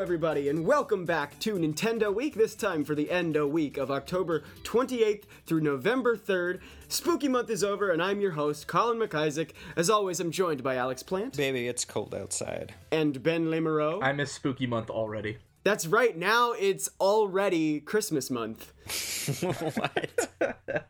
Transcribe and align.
everybody, 0.00 0.48
and 0.48 0.66
welcome 0.66 1.04
back 1.04 1.38
to 1.38 1.54
Nintendo 1.54 2.12
Week, 2.14 2.34
this 2.34 2.54
time 2.54 2.84
for 2.84 2.94
the 2.94 3.10
Endo 3.10 3.46
Week 3.46 3.76
of 3.78 3.90
October 3.90 4.42
28th 4.62 5.22
through 5.46 5.60
November 5.60 6.16
3rd. 6.16 6.60
Spooky 6.88 7.28
month 7.28 7.48
is 7.48 7.64
over, 7.64 7.90
and 7.90 8.02
I'm 8.02 8.20
your 8.20 8.32
host, 8.32 8.66
Colin 8.66 8.98
McIsaac. 8.98 9.52
As 9.76 9.88
always, 9.88 10.20
I'm 10.20 10.30
joined 10.30 10.62
by 10.62 10.76
Alex 10.76 11.02
Plant 11.02 11.36
Baby, 11.36 11.68
it's 11.68 11.84
cold 11.84 12.14
outside. 12.14 12.74
and 12.92 13.22
Ben 13.22 13.46
Lemereau. 13.46 14.02
I 14.02 14.12
miss 14.12 14.32
Spooky 14.32 14.66
Month 14.66 14.90
already. 14.90 15.38
That's 15.64 15.86
right, 15.86 16.14
now 16.14 16.52
it's 16.52 16.90
already 17.00 17.80
Christmas 17.80 18.30
month. 18.30 18.70
what? 19.40 20.28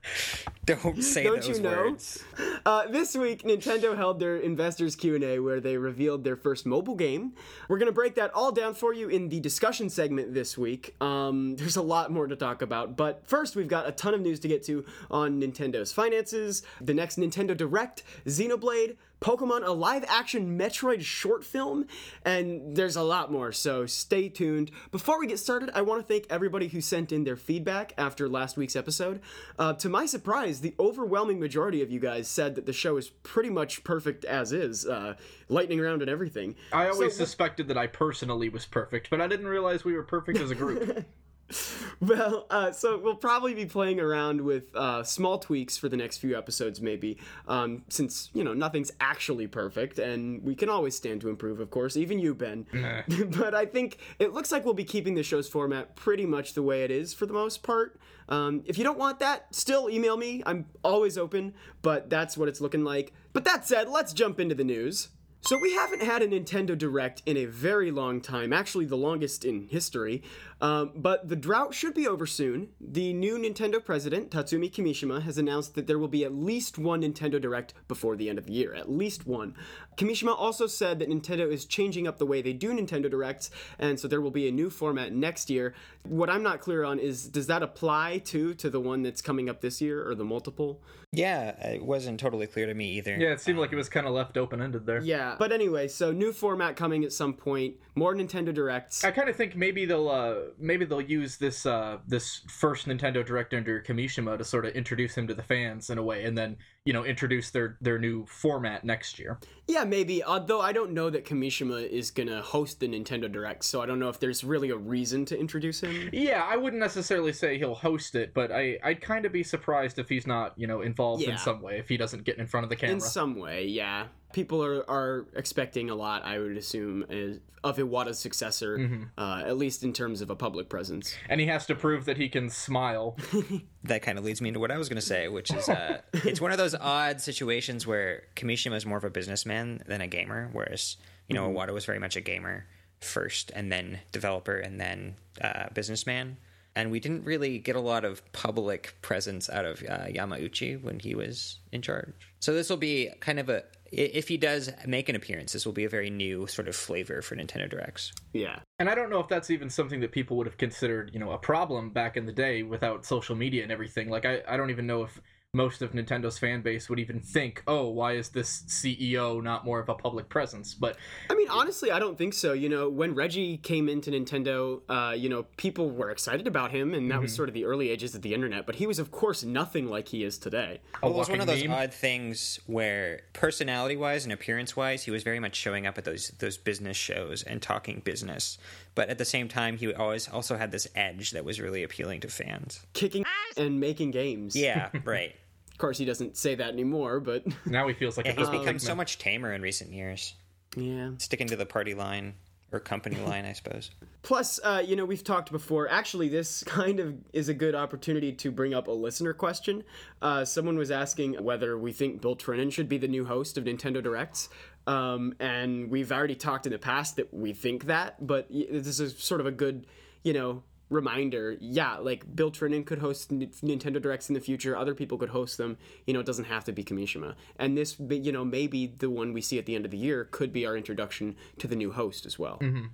Don't 0.66 1.00
say 1.00 1.22
Don't 1.22 1.36
those 1.36 1.58
you 1.58 1.62
know? 1.62 1.70
words. 1.70 2.24
Uh, 2.66 2.88
this 2.88 3.14
week, 3.14 3.44
Nintendo 3.44 3.96
held 3.96 4.18
their 4.18 4.36
investors 4.36 4.96
Q&A 4.96 5.38
where 5.38 5.60
they 5.60 5.76
revealed 5.76 6.24
their 6.24 6.34
first 6.34 6.66
mobile 6.66 6.96
game. 6.96 7.34
We're 7.68 7.78
going 7.78 7.86
to 7.86 7.92
break 7.92 8.16
that 8.16 8.32
all 8.34 8.50
down 8.50 8.74
for 8.74 8.92
you 8.92 9.08
in 9.08 9.28
the 9.28 9.38
discussion 9.38 9.88
segment 9.90 10.34
this 10.34 10.58
week. 10.58 10.96
Um, 11.00 11.54
there's 11.54 11.76
a 11.76 11.82
lot 11.82 12.10
more 12.10 12.26
to 12.26 12.34
talk 12.34 12.60
about, 12.60 12.96
but 12.96 13.24
first 13.28 13.54
we've 13.54 13.68
got 13.68 13.86
a 13.86 13.92
ton 13.92 14.12
of 14.12 14.22
news 14.22 14.40
to 14.40 14.48
get 14.48 14.64
to 14.64 14.84
on 15.08 15.40
Nintendo's 15.40 15.92
finances, 15.92 16.64
the 16.80 16.94
next 16.94 17.16
Nintendo 17.16 17.56
Direct, 17.56 18.02
Xenoblade, 18.26 18.96
Pokemon, 19.24 19.66
a 19.66 19.70
live 19.70 20.04
action 20.06 20.58
Metroid 20.58 21.00
short 21.00 21.44
film, 21.46 21.86
and 22.26 22.76
there's 22.76 22.94
a 22.94 23.02
lot 23.02 23.32
more, 23.32 23.52
so 23.52 23.86
stay 23.86 24.28
tuned. 24.28 24.70
Before 24.92 25.18
we 25.18 25.26
get 25.26 25.38
started, 25.38 25.70
I 25.72 25.80
want 25.80 26.02
to 26.02 26.06
thank 26.06 26.26
everybody 26.28 26.68
who 26.68 26.82
sent 26.82 27.10
in 27.10 27.24
their 27.24 27.34
feedback 27.36 27.94
after 27.96 28.28
last 28.28 28.58
week's 28.58 28.76
episode. 28.76 29.22
Uh, 29.58 29.72
to 29.72 29.88
my 29.88 30.04
surprise, 30.04 30.60
the 30.60 30.74
overwhelming 30.78 31.40
majority 31.40 31.80
of 31.80 31.90
you 31.90 32.00
guys 32.00 32.28
said 32.28 32.54
that 32.56 32.66
the 32.66 32.74
show 32.74 32.98
is 32.98 33.08
pretty 33.22 33.48
much 33.48 33.82
perfect 33.82 34.26
as 34.26 34.52
is, 34.52 34.86
uh, 34.86 35.14
lightning 35.48 35.80
round 35.80 36.02
and 36.02 36.10
everything. 36.10 36.54
I 36.70 36.90
always 36.90 37.16
So- 37.16 37.24
suspected 37.24 37.68
that 37.68 37.78
I 37.78 37.86
personally 37.86 38.50
was 38.50 38.66
perfect, 38.66 39.08
but 39.08 39.22
I 39.22 39.26
didn't 39.26 39.48
realize 39.48 39.86
we 39.86 39.94
were 39.94 40.02
perfect 40.02 40.38
as 40.38 40.50
a 40.50 40.54
group. 40.54 41.06
Well, 42.00 42.46
uh, 42.50 42.72
so 42.72 42.98
we'll 42.98 43.14
probably 43.14 43.54
be 43.54 43.64
playing 43.66 43.98
around 43.98 44.40
with 44.40 44.74
uh, 44.74 45.04
small 45.04 45.38
tweaks 45.38 45.78
for 45.78 45.88
the 45.88 45.96
next 45.96 46.18
few 46.18 46.36
episodes, 46.36 46.80
maybe, 46.80 47.18
um, 47.48 47.82
since 47.88 48.30
you 48.34 48.44
know 48.44 48.52
nothing's 48.52 48.92
actually 49.00 49.46
perfect, 49.46 49.98
and 49.98 50.42
we 50.42 50.54
can 50.54 50.68
always 50.68 50.94
stand 50.94 51.20
to 51.22 51.28
improve, 51.28 51.60
of 51.60 51.70
course. 51.70 51.96
Even 51.96 52.18
you, 52.18 52.34
Ben. 52.34 52.66
but 53.38 53.54
I 53.54 53.64
think 53.64 53.98
it 54.18 54.34
looks 54.34 54.52
like 54.52 54.64
we'll 54.64 54.74
be 54.74 54.84
keeping 54.84 55.14
the 55.14 55.22
show's 55.22 55.48
format 55.48 55.96
pretty 55.96 56.26
much 56.26 56.54
the 56.54 56.62
way 56.62 56.84
it 56.84 56.90
is 56.90 57.14
for 57.14 57.26
the 57.26 57.32
most 57.32 57.62
part. 57.62 57.98
Um, 58.28 58.62
if 58.66 58.76
you 58.76 58.84
don't 58.84 58.98
want 58.98 59.20
that, 59.20 59.54
still 59.54 59.88
email 59.88 60.16
me. 60.16 60.42
I'm 60.44 60.66
always 60.82 61.16
open, 61.16 61.54
but 61.80 62.10
that's 62.10 62.36
what 62.36 62.48
it's 62.48 62.60
looking 62.60 62.84
like. 62.84 63.12
But 63.32 63.44
that 63.44 63.66
said, 63.66 63.88
let's 63.88 64.12
jump 64.12 64.40
into 64.40 64.54
the 64.54 64.64
news. 64.64 65.08
So 65.46 65.58
we 65.58 65.74
haven't 65.74 66.00
had 66.00 66.22
a 66.22 66.26
Nintendo 66.28 66.76
Direct 66.76 67.22
in 67.26 67.36
a 67.36 67.44
very 67.44 67.90
long 67.90 68.22
time, 68.22 68.50
actually 68.50 68.86
the 68.86 68.96
longest 68.96 69.44
in 69.44 69.68
history. 69.68 70.22
Um, 70.60 70.92
but 70.94 71.28
the 71.28 71.36
drought 71.36 71.74
should 71.74 71.94
be 71.94 72.06
over 72.06 72.26
soon. 72.26 72.68
The 72.80 73.12
new 73.12 73.38
Nintendo 73.38 73.84
president, 73.84 74.30
Tatsumi 74.30 74.70
Kimishima, 74.72 75.22
has 75.22 75.36
announced 75.36 75.74
that 75.74 75.86
there 75.86 75.98
will 75.98 76.08
be 76.08 76.24
at 76.24 76.34
least 76.34 76.78
one 76.78 77.02
Nintendo 77.02 77.40
Direct 77.40 77.74
before 77.88 78.16
the 78.16 78.28
end 78.28 78.38
of 78.38 78.46
the 78.46 78.52
year. 78.52 78.74
At 78.74 78.90
least 78.90 79.26
one. 79.26 79.54
Kimishima 79.96 80.34
also 80.36 80.66
said 80.66 80.98
that 80.98 81.08
Nintendo 81.08 81.50
is 81.50 81.64
changing 81.64 82.06
up 82.06 82.18
the 82.18 82.26
way 82.26 82.42
they 82.42 82.52
do 82.52 82.72
Nintendo 82.72 83.10
Directs, 83.10 83.50
and 83.78 83.98
so 83.98 84.08
there 84.08 84.20
will 84.20 84.30
be 84.30 84.48
a 84.48 84.52
new 84.52 84.70
format 84.70 85.12
next 85.12 85.50
year. 85.50 85.74
What 86.02 86.30
I'm 86.30 86.42
not 86.42 86.60
clear 86.60 86.84
on 86.84 86.98
is 86.98 87.28
does 87.28 87.46
that 87.48 87.62
apply 87.62 88.18
to 88.26 88.54
to 88.54 88.70
the 88.70 88.80
one 88.80 89.02
that's 89.02 89.22
coming 89.22 89.48
up 89.48 89.60
this 89.60 89.80
year 89.80 90.08
or 90.08 90.14
the 90.14 90.24
multiple? 90.24 90.80
Yeah, 91.12 91.50
it 91.68 91.84
wasn't 91.84 92.18
totally 92.18 92.48
clear 92.48 92.66
to 92.66 92.74
me 92.74 92.90
either. 92.94 93.16
yeah, 93.16 93.28
it 93.32 93.40
seemed 93.40 93.58
like 93.58 93.72
it 93.72 93.76
was 93.76 93.88
kind 93.88 94.06
of 94.06 94.12
left 94.12 94.36
open 94.36 94.60
ended 94.60 94.84
there. 94.84 95.00
Yeah. 95.00 95.36
But 95.38 95.52
anyway, 95.52 95.86
so 95.86 96.10
new 96.10 96.32
format 96.32 96.74
coming 96.74 97.04
at 97.04 97.12
some 97.12 97.34
point. 97.34 97.76
More 97.94 98.14
Nintendo 98.16 98.52
Directs. 98.52 99.04
I 99.04 99.12
kind 99.12 99.28
of 99.28 99.36
think 99.36 99.54
maybe 99.54 99.84
they'll 99.84 100.08
uh, 100.08 100.34
maybe 100.58 100.84
they'll 100.84 101.00
use 101.00 101.36
this 101.36 101.66
uh, 101.66 101.98
this 102.06 102.42
first 102.48 102.86
Nintendo 102.86 103.24
Direct 103.24 103.54
under 103.54 103.80
Kimishima 103.80 104.38
to 104.38 104.44
sort 104.44 104.66
of 104.66 104.74
introduce 104.74 105.16
him 105.16 105.26
to 105.28 105.34
the 105.34 105.42
fans 105.42 105.90
in 105.90 105.98
a 105.98 106.02
way, 106.02 106.24
and 106.24 106.36
then 106.36 106.56
you 106.84 106.92
know 106.92 107.04
introduce 107.04 107.50
their 107.50 107.76
their 107.80 107.98
new 107.98 108.26
format 108.26 108.84
next 108.84 109.18
year. 109.18 109.38
Yeah, 109.66 109.84
maybe. 109.84 110.22
Although 110.22 110.60
I 110.60 110.72
don't 110.72 110.92
know 110.92 111.08
that 111.08 111.24
Kimishima 111.24 111.88
is 111.88 112.10
gonna 112.10 112.42
host 112.42 112.80
the 112.80 112.86
Nintendo 112.88 113.30
Direct, 113.32 113.64
so 113.64 113.80
I 113.80 113.86
don't 113.86 113.98
know 113.98 114.10
if 114.10 114.20
there's 114.20 114.44
really 114.44 114.68
a 114.70 114.76
reason 114.76 115.24
to 115.26 115.38
introduce 115.38 115.80
him. 115.80 116.10
Yeah, 116.12 116.44
I 116.46 116.56
wouldn't 116.58 116.80
necessarily 116.80 117.32
say 117.32 117.56
he'll 117.58 117.74
host 117.74 118.14
it, 118.14 118.34
but 118.34 118.52
I 118.52 118.78
I'd 118.84 119.00
kind 119.00 119.24
of 119.24 119.32
be 119.32 119.42
surprised 119.42 119.98
if 119.98 120.08
he's 120.10 120.26
not 120.26 120.52
you 120.58 120.66
know 120.66 120.82
involved 120.82 121.22
Yeah. 121.22 121.32
in 121.32 121.38
some 121.38 121.62
way 121.62 121.78
if 121.78 121.88
he 121.88 121.96
doesn't 121.96 122.24
get 122.24 122.36
in 122.38 122.46
front 122.46 122.64
of 122.64 122.70
the 122.70 122.76
camera. 122.76 122.94
In 122.94 123.00
some 123.00 123.36
way, 123.36 123.66
yeah. 123.66 124.06
People 124.34 124.64
are, 124.64 124.84
are 124.90 125.26
expecting 125.36 125.90
a 125.90 125.94
lot, 125.94 126.24
I 126.24 126.40
would 126.40 126.56
assume, 126.56 127.04
is- 127.08 127.38
of 127.62 127.76
Iwata's 127.78 128.18
successor, 128.18 129.08
uh, 129.16 129.42
at 129.46 129.56
least 129.56 129.84
in 129.84 129.92
terms 129.94 130.20
of 130.20 130.28
a 130.28 130.36
public 130.36 130.68
presence. 130.68 131.14
and 131.30 131.40
he 131.40 131.46
has 131.46 131.64
to 131.66 131.74
prove 131.74 132.04
that 132.04 132.18
he 132.18 132.28
can 132.28 132.50
smile. 132.50 133.16
That 133.86 134.00
kind 134.00 134.18
of 134.18 134.24
leads 134.24 134.40
me 134.40 134.48
into 134.48 134.60
what 134.60 134.70
I 134.70 134.78
was 134.78 134.88
going 134.88 134.96
to 134.96 135.02
say, 135.06 135.28
which 135.28 135.52
is 135.52 135.68
uh, 135.68 136.00
it's 136.14 136.40
one 136.40 136.50
of 136.52 136.56
those 136.58 136.73
odd 136.74 137.20
situations 137.20 137.86
where 137.86 138.24
Kimishima 138.36 138.76
is 138.76 138.86
more 138.86 138.98
of 138.98 139.04
a 139.04 139.10
businessman 139.10 139.82
than 139.86 140.00
a 140.00 140.06
gamer, 140.06 140.50
whereas 140.52 140.96
you 141.28 141.34
know 141.34 141.48
Iwata 141.50 141.72
was 141.72 141.84
very 141.84 141.98
much 141.98 142.16
a 142.16 142.20
gamer 142.20 142.66
first, 143.00 143.50
and 143.54 143.70
then 143.70 144.00
developer, 144.12 144.56
and 144.56 144.80
then 144.80 145.16
uh, 145.40 145.68
businessman. 145.74 146.36
And 146.76 146.90
we 146.90 146.98
didn't 146.98 147.24
really 147.24 147.58
get 147.58 147.76
a 147.76 147.80
lot 147.80 148.04
of 148.04 148.20
public 148.32 148.96
presence 149.00 149.48
out 149.48 149.64
of 149.64 149.80
uh, 149.82 150.06
Yamauchi 150.06 150.82
when 150.82 150.98
he 150.98 151.14
was 151.14 151.60
in 151.70 151.82
charge. 151.82 152.14
So 152.40 152.52
this 152.52 152.68
will 152.68 152.78
be 152.78 153.10
kind 153.20 153.38
of 153.38 153.48
a 153.48 153.62
if 153.96 154.28
he 154.28 154.36
does 154.36 154.70
make 154.86 155.08
an 155.08 155.16
appearance, 155.16 155.52
this 155.52 155.64
will 155.64 155.72
be 155.72 155.84
a 155.84 155.88
very 155.88 156.10
new 156.10 156.46
sort 156.46 156.68
of 156.68 156.74
flavor 156.74 157.22
for 157.22 157.36
Nintendo 157.36 157.68
Directs. 157.68 158.12
Yeah. 158.32 158.58
And 158.78 158.88
I 158.88 158.94
don't 158.94 159.10
know 159.10 159.20
if 159.20 159.28
that's 159.28 159.50
even 159.50 159.70
something 159.70 160.00
that 160.00 160.12
people 160.12 160.36
would 160.36 160.46
have 160.46 160.58
considered, 160.58 161.10
you 161.12 161.20
know, 161.20 161.30
a 161.30 161.38
problem 161.38 161.90
back 161.90 162.16
in 162.16 162.26
the 162.26 162.32
day 162.32 162.62
without 162.62 163.04
social 163.04 163.36
media 163.36 163.62
and 163.62 163.70
everything. 163.70 164.08
Like, 164.10 164.24
I, 164.24 164.42
I 164.48 164.56
don't 164.56 164.70
even 164.70 164.86
know 164.86 165.04
if 165.04 165.20
most 165.54 165.82
of 165.82 165.92
Nintendo's 165.92 166.38
fan 166.38 166.62
base 166.62 166.88
would 166.88 166.98
even 166.98 167.20
think, 167.20 167.62
oh, 167.66 167.88
why 167.88 168.12
is 168.12 168.30
this 168.30 168.64
CEO 168.66 169.42
not 169.42 169.64
more 169.64 169.80
of 169.80 169.88
a 169.88 169.94
public 169.94 170.28
presence? 170.28 170.74
But 170.74 170.96
I 171.30 171.34
mean, 171.34 171.48
honestly, 171.48 171.90
I 171.90 171.98
don't 171.98 172.18
think 172.18 172.34
so. 172.34 172.52
You 172.52 172.68
know, 172.68 172.88
when 172.88 173.14
Reggie 173.14 173.56
came 173.58 173.88
into 173.88 174.10
Nintendo, 174.10 174.80
uh, 174.88 175.14
you 175.14 175.28
know, 175.28 175.44
people 175.56 175.90
were 175.90 176.10
excited 176.10 176.46
about 176.46 176.70
him, 176.70 176.94
and 176.94 177.10
that 177.10 177.20
was 177.20 177.34
sort 177.34 177.48
of 177.48 177.54
the 177.54 177.64
early 177.64 177.90
ages 177.90 178.14
of 178.14 178.22
the 178.22 178.34
internet, 178.34 178.66
but 178.66 178.76
he 178.76 178.86
was, 178.86 178.98
of 178.98 179.10
course, 179.10 179.44
nothing 179.44 179.88
like 179.88 180.08
he 180.08 180.24
is 180.24 180.38
today. 180.38 180.80
a 181.02 181.06
Well, 181.06 181.14
it 181.14 181.18
was 181.18 181.28
one 181.28 181.40
of 181.40 181.46
those 181.46 181.62
meme. 181.62 181.72
odd 181.72 181.94
things 181.94 182.58
where 182.66 183.22
personality-wise 183.32 184.24
and 184.24 184.32
appearance-wise, 184.32 185.04
he 185.04 185.10
was 185.10 185.22
very 185.22 185.40
much 185.40 185.56
showing 185.56 185.86
up 185.86 185.98
at 185.98 186.04
those 186.04 186.28
those 186.38 186.56
business 186.56 186.96
shows 186.96 187.42
and 187.42 187.62
talking 187.62 188.00
business. 188.04 188.58
But 188.94 189.08
at 189.08 189.18
the 189.18 189.24
same 189.24 189.48
time, 189.48 189.76
he 189.76 189.92
always 189.92 190.28
also 190.28 190.56
had 190.56 190.70
this 190.70 190.88
edge 190.94 191.32
that 191.32 191.44
was 191.44 191.60
really 191.60 191.82
appealing 191.82 192.20
to 192.20 192.28
fans. 192.28 192.84
Kicking 192.92 193.24
and 193.56 193.80
making 193.80 194.10
games. 194.10 194.56
Yeah, 194.56 194.90
right. 195.04 195.34
Of 195.74 195.78
course, 195.78 195.98
he 195.98 196.04
doesn't 196.04 196.36
say 196.36 196.54
that 196.54 196.72
anymore, 196.72 197.20
but 197.20 197.44
now 197.66 197.86
he 197.88 197.94
feels 197.94 198.16
like 198.16 198.26
Yeah, 198.26 198.32
a 198.32 198.36
he's 198.36 198.48
big 198.48 198.60
become 198.60 198.78
so 198.78 198.94
much 198.94 199.18
tamer 199.18 199.52
in 199.52 199.60
recent 199.60 199.92
years, 199.92 200.34
yeah. 200.76 201.10
sticking 201.18 201.48
to 201.48 201.56
the 201.56 201.66
party 201.66 201.94
line 201.94 202.34
or 202.72 202.80
company 202.80 203.16
line, 203.16 203.44
I 203.44 203.52
suppose. 203.52 203.90
Plus, 204.22 204.58
uh, 204.64 204.82
you 204.84 204.96
know, 204.96 205.04
we've 205.04 205.22
talked 205.22 205.52
before. 205.52 205.88
Actually, 205.88 206.28
this 206.28 206.62
kind 206.66 206.98
of 207.00 207.14
is 207.32 207.48
a 207.48 207.54
good 207.54 207.74
opportunity 207.74 208.32
to 208.32 208.50
bring 208.50 208.72
up 208.74 208.88
a 208.88 208.92
listener 208.92 209.32
question. 209.32 209.84
Uh, 210.22 210.44
someone 210.44 210.76
was 210.76 210.90
asking 210.90 211.34
whether 211.44 211.76
we 211.78 211.92
think 211.92 212.20
Bill 212.20 212.36
Trinen 212.36 212.72
should 212.72 212.88
be 212.88 212.98
the 212.98 213.08
new 213.08 213.24
host 213.24 213.58
of 213.58 213.64
Nintendo 213.64 214.02
Directs. 214.02 214.48
Um, 214.86 215.34
and 215.40 215.90
we've 215.90 216.12
already 216.12 216.34
talked 216.34 216.66
in 216.66 216.72
the 216.72 216.78
past 216.78 217.16
that 217.16 217.32
we 217.32 217.52
think 217.52 217.86
that, 217.86 218.24
but 218.24 218.48
this 218.50 219.00
is 219.00 219.18
sort 219.18 219.40
of 219.40 219.46
a 219.46 219.50
good, 219.52 219.86
you 220.22 220.32
know, 220.32 220.62
reminder. 220.94 221.56
Yeah, 221.60 221.96
like 221.96 222.34
Bill 222.34 222.50
Trinen 222.50 222.86
could 222.86 222.98
host 222.98 223.30
N- 223.32 223.50
Nintendo 223.62 224.00
Directs 224.00 224.28
in 224.28 224.34
the 224.34 224.40
future. 224.40 224.76
Other 224.76 224.94
people 224.94 225.18
could 225.18 225.30
host 225.30 225.58
them. 225.58 225.76
You 226.06 226.14
know, 226.14 226.20
it 226.20 226.26
doesn't 226.26 226.46
have 226.46 226.64
to 226.64 226.72
be 226.72 226.84
Kimishima. 226.84 227.34
And 227.58 227.76
this, 227.76 227.96
you 227.98 228.32
know, 228.32 228.44
maybe 228.44 228.86
the 228.86 229.10
one 229.10 229.32
we 229.32 229.40
see 229.40 229.58
at 229.58 229.66
the 229.66 229.74
end 229.74 229.84
of 229.84 229.90
the 229.90 229.98
year 229.98 230.24
could 230.30 230.52
be 230.52 230.64
our 230.64 230.76
introduction 230.76 231.36
to 231.58 231.66
the 231.66 231.76
new 231.76 231.92
host 231.92 232.24
as 232.24 232.38
well. 232.38 232.58
Mm-hmm. 232.62 232.86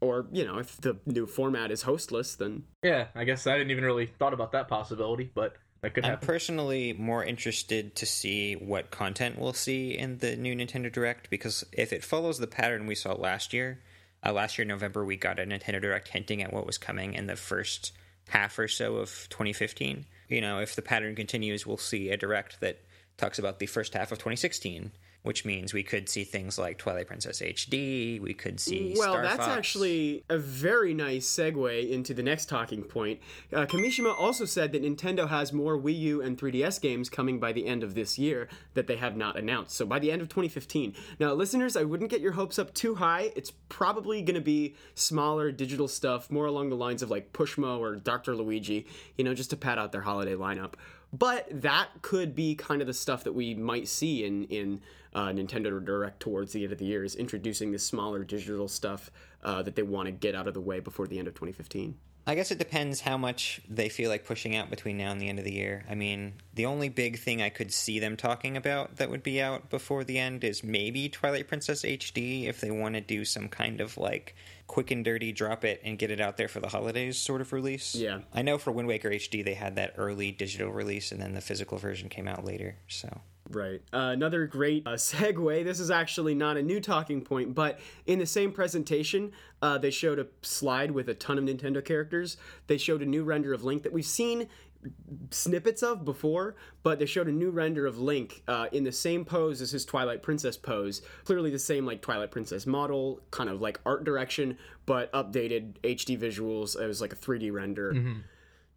Or, 0.00 0.26
you 0.30 0.44
know, 0.44 0.58
if 0.58 0.80
the 0.80 0.96
new 1.06 1.26
format 1.26 1.70
is 1.70 1.82
hostless, 1.82 2.36
then 2.36 2.64
Yeah, 2.82 3.08
I 3.14 3.24
guess 3.24 3.46
I 3.46 3.58
didn't 3.58 3.72
even 3.72 3.84
really 3.84 4.06
thought 4.06 4.32
about 4.32 4.52
that 4.52 4.68
possibility, 4.68 5.30
but 5.34 5.56
that 5.80 5.94
could 5.94 6.04
I'm 6.04 6.18
personally 6.18 6.92
more 6.92 7.24
interested 7.24 7.94
to 7.96 8.06
see 8.06 8.54
what 8.54 8.90
content 8.90 9.38
we'll 9.38 9.52
see 9.52 9.96
in 9.96 10.18
the 10.18 10.36
new 10.36 10.54
Nintendo 10.54 10.92
Direct 10.92 11.30
because 11.30 11.64
if 11.72 11.92
it 11.92 12.04
follows 12.04 12.38
the 12.38 12.46
pattern 12.46 12.86
we 12.86 12.94
saw 12.94 13.12
last 13.12 13.52
year, 13.52 13.80
uh, 14.24 14.32
last 14.32 14.58
year 14.58 14.64
November 14.64 15.04
we 15.04 15.16
got 15.16 15.38
a 15.38 15.44
Nintendo 15.44 15.80
Direct 15.80 16.08
hinting 16.08 16.42
at 16.42 16.52
what 16.52 16.66
was 16.66 16.78
coming 16.78 17.14
in 17.14 17.26
the 17.26 17.36
first 17.36 17.92
half 18.28 18.58
or 18.58 18.68
so 18.68 18.96
of 18.96 19.26
2015. 19.30 20.06
You 20.28 20.40
know, 20.40 20.60
if 20.60 20.76
the 20.76 20.82
pattern 20.82 21.14
continues, 21.14 21.66
we'll 21.66 21.78
see 21.78 22.10
a 22.10 22.16
Direct 22.16 22.60
that 22.60 22.80
talks 23.16 23.38
about 23.38 23.58
the 23.58 23.66
first 23.66 23.94
half 23.94 24.12
of 24.12 24.18
2016 24.18 24.92
which 25.28 25.44
means 25.44 25.74
we 25.74 25.82
could 25.82 26.08
see 26.08 26.24
things 26.24 26.56
like 26.58 26.78
Twilight 26.78 27.06
Princess 27.06 27.42
HD. 27.42 28.18
We 28.18 28.32
could 28.32 28.58
see 28.58 28.94
Well, 28.96 29.12
Star 29.12 29.22
that's 29.22 29.36
Fox. 29.44 29.58
actually 29.58 30.24
a 30.30 30.38
very 30.38 30.94
nice 30.94 31.28
segue 31.28 31.90
into 31.90 32.14
the 32.14 32.22
next 32.22 32.48
talking 32.48 32.82
point. 32.82 33.20
Uh, 33.52 33.66
Kamishima 33.66 34.18
also 34.18 34.46
said 34.46 34.72
that 34.72 34.82
Nintendo 34.82 35.28
has 35.28 35.52
more 35.52 35.76
Wii 35.78 35.98
U 35.98 36.22
and 36.22 36.38
3DS 36.38 36.80
games 36.80 37.10
coming 37.10 37.38
by 37.38 37.52
the 37.52 37.66
end 37.66 37.82
of 37.82 37.94
this 37.94 38.18
year 38.18 38.48
that 38.72 38.86
they 38.86 38.96
have 38.96 39.18
not 39.18 39.36
announced. 39.36 39.76
So 39.76 39.84
by 39.84 39.98
the 39.98 40.10
end 40.10 40.22
of 40.22 40.30
2015. 40.30 40.94
Now, 41.20 41.34
listeners, 41.34 41.76
I 41.76 41.84
wouldn't 41.84 42.08
get 42.08 42.22
your 42.22 42.32
hopes 42.32 42.58
up 42.58 42.72
too 42.72 42.94
high. 42.94 43.30
It's 43.36 43.52
probably 43.68 44.22
going 44.22 44.34
to 44.36 44.40
be 44.40 44.76
smaller 44.94 45.52
digital 45.52 45.88
stuff, 45.88 46.30
more 46.30 46.46
along 46.46 46.70
the 46.70 46.76
lines 46.76 47.02
of 47.02 47.10
like 47.10 47.34
Pushmo 47.34 47.78
or 47.78 47.96
Dr. 47.96 48.34
Luigi, 48.34 48.86
you 49.18 49.24
know, 49.24 49.34
just 49.34 49.50
to 49.50 49.58
pad 49.58 49.78
out 49.78 49.92
their 49.92 50.00
holiday 50.00 50.32
lineup. 50.32 50.72
But 51.12 51.48
that 51.50 51.88
could 52.00 52.34
be 52.34 52.54
kind 52.54 52.80
of 52.80 52.86
the 52.86 52.94
stuff 52.94 53.24
that 53.24 53.34
we 53.34 53.54
might 53.54 53.88
see 53.88 54.24
in 54.24 54.44
in 54.44 54.80
uh, 55.14 55.28
Nintendo 55.28 55.84
Direct 55.84 56.20
towards 56.20 56.52
the 56.52 56.64
end 56.64 56.72
of 56.72 56.78
the 56.78 56.84
year 56.84 57.04
is 57.04 57.14
introducing 57.14 57.72
this 57.72 57.84
smaller 57.84 58.24
digital 58.24 58.68
stuff 58.68 59.10
uh, 59.42 59.62
that 59.62 59.76
they 59.76 59.82
want 59.82 60.06
to 60.06 60.12
get 60.12 60.34
out 60.34 60.46
of 60.48 60.54
the 60.54 60.60
way 60.60 60.80
before 60.80 61.06
the 61.06 61.18
end 61.18 61.28
of 61.28 61.34
2015. 61.34 61.96
I 62.28 62.34
guess 62.34 62.50
it 62.50 62.58
depends 62.58 63.00
how 63.00 63.16
much 63.16 63.62
they 63.70 63.88
feel 63.88 64.10
like 64.10 64.26
pushing 64.26 64.54
out 64.54 64.68
between 64.68 64.98
now 64.98 65.12
and 65.12 65.18
the 65.18 65.30
end 65.30 65.38
of 65.38 65.46
the 65.46 65.54
year. 65.54 65.86
I 65.88 65.94
mean, 65.94 66.34
the 66.52 66.66
only 66.66 66.90
big 66.90 67.18
thing 67.18 67.40
I 67.40 67.48
could 67.48 67.72
see 67.72 68.00
them 68.00 68.18
talking 68.18 68.54
about 68.54 68.96
that 68.96 69.08
would 69.08 69.22
be 69.22 69.40
out 69.40 69.70
before 69.70 70.04
the 70.04 70.18
end 70.18 70.44
is 70.44 70.62
maybe 70.62 71.08
Twilight 71.08 71.48
Princess 71.48 71.84
HD 71.84 72.46
if 72.46 72.60
they 72.60 72.70
want 72.70 72.96
to 72.96 73.00
do 73.00 73.24
some 73.24 73.48
kind 73.48 73.80
of 73.80 73.96
like 73.96 74.36
quick 74.66 74.90
and 74.90 75.02
dirty 75.02 75.32
drop 75.32 75.64
it 75.64 75.80
and 75.82 75.98
get 75.98 76.10
it 76.10 76.20
out 76.20 76.36
there 76.36 76.48
for 76.48 76.60
the 76.60 76.68
holidays 76.68 77.16
sort 77.16 77.40
of 77.40 77.50
release. 77.54 77.94
Yeah. 77.94 78.18
I 78.34 78.42
know 78.42 78.58
for 78.58 78.72
Wind 78.72 78.88
Waker 78.88 79.08
HD 79.08 79.42
they 79.42 79.54
had 79.54 79.76
that 79.76 79.94
early 79.96 80.30
digital 80.30 80.70
release 80.70 81.12
and 81.12 81.22
then 81.22 81.32
the 81.32 81.40
physical 81.40 81.78
version 81.78 82.10
came 82.10 82.28
out 82.28 82.44
later. 82.44 82.76
So 82.88 83.22
Right. 83.50 83.80
Uh, 83.92 84.10
another 84.12 84.46
great 84.46 84.86
uh, 84.86 84.90
segue. 84.94 85.64
This 85.64 85.80
is 85.80 85.90
actually 85.90 86.34
not 86.34 86.56
a 86.56 86.62
new 86.62 86.80
talking 86.80 87.22
point, 87.22 87.54
but 87.54 87.80
in 88.06 88.18
the 88.18 88.26
same 88.26 88.52
presentation, 88.52 89.32
uh, 89.62 89.78
they 89.78 89.90
showed 89.90 90.18
a 90.18 90.26
slide 90.42 90.90
with 90.90 91.08
a 91.08 91.14
ton 91.14 91.38
of 91.38 91.44
Nintendo 91.44 91.84
characters. 91.84 92.36
They 92.66 92.78
showed 92.78 93.02
a 93.02 93.06
new 93.06 93.24
render 93.24 93.52
of 93.52 93.64
Link 93.64 93.82
that 93.82 93.92
we've 93.92 94.04
seen 94.04 94.48
snippets 95.30 95.82
of 95.82 96.04
before, 96.04 96.54
but 96.82 96.98
they 96.98 97.06
showed 97.06 97.26
a 97.26 97.32
new 97.32 97.50
render 97.50 97.86
of 97.86 97.98
Link 97.98 98.42
uh, 98.46 98.66
in 98.72 98.84
the 98.84 98.92
same 98.92 99.24
pose 99.24 99.60
as 99.60 99.70
his 99.72 99.84
Twilight 99.84 100.22
Princess 100.22 100.56
pose. 100.56 101.02
Clearly 101.24 101.50
the 101.50 101.58
same 101.58 101.84
like 101.84 102.00
Twilight 102.00 102.30
Princess 102.30 102.66
model, 102.66 103.20
kind 103.30 103.50
of 103.50 103.60
like 103.60 103.80
art 103.84 104.04
direction, 104.04 104.56
but 104.86 105.12
updated 105.12 105.74
HD 105.82 106.18
visuals. 106.18 106.80
It 106.80 106.86
was 106.86 107.00
like 107.00 107.12
a 107.12 107.16
3D 107.16 107.52
render. 107.52 107.92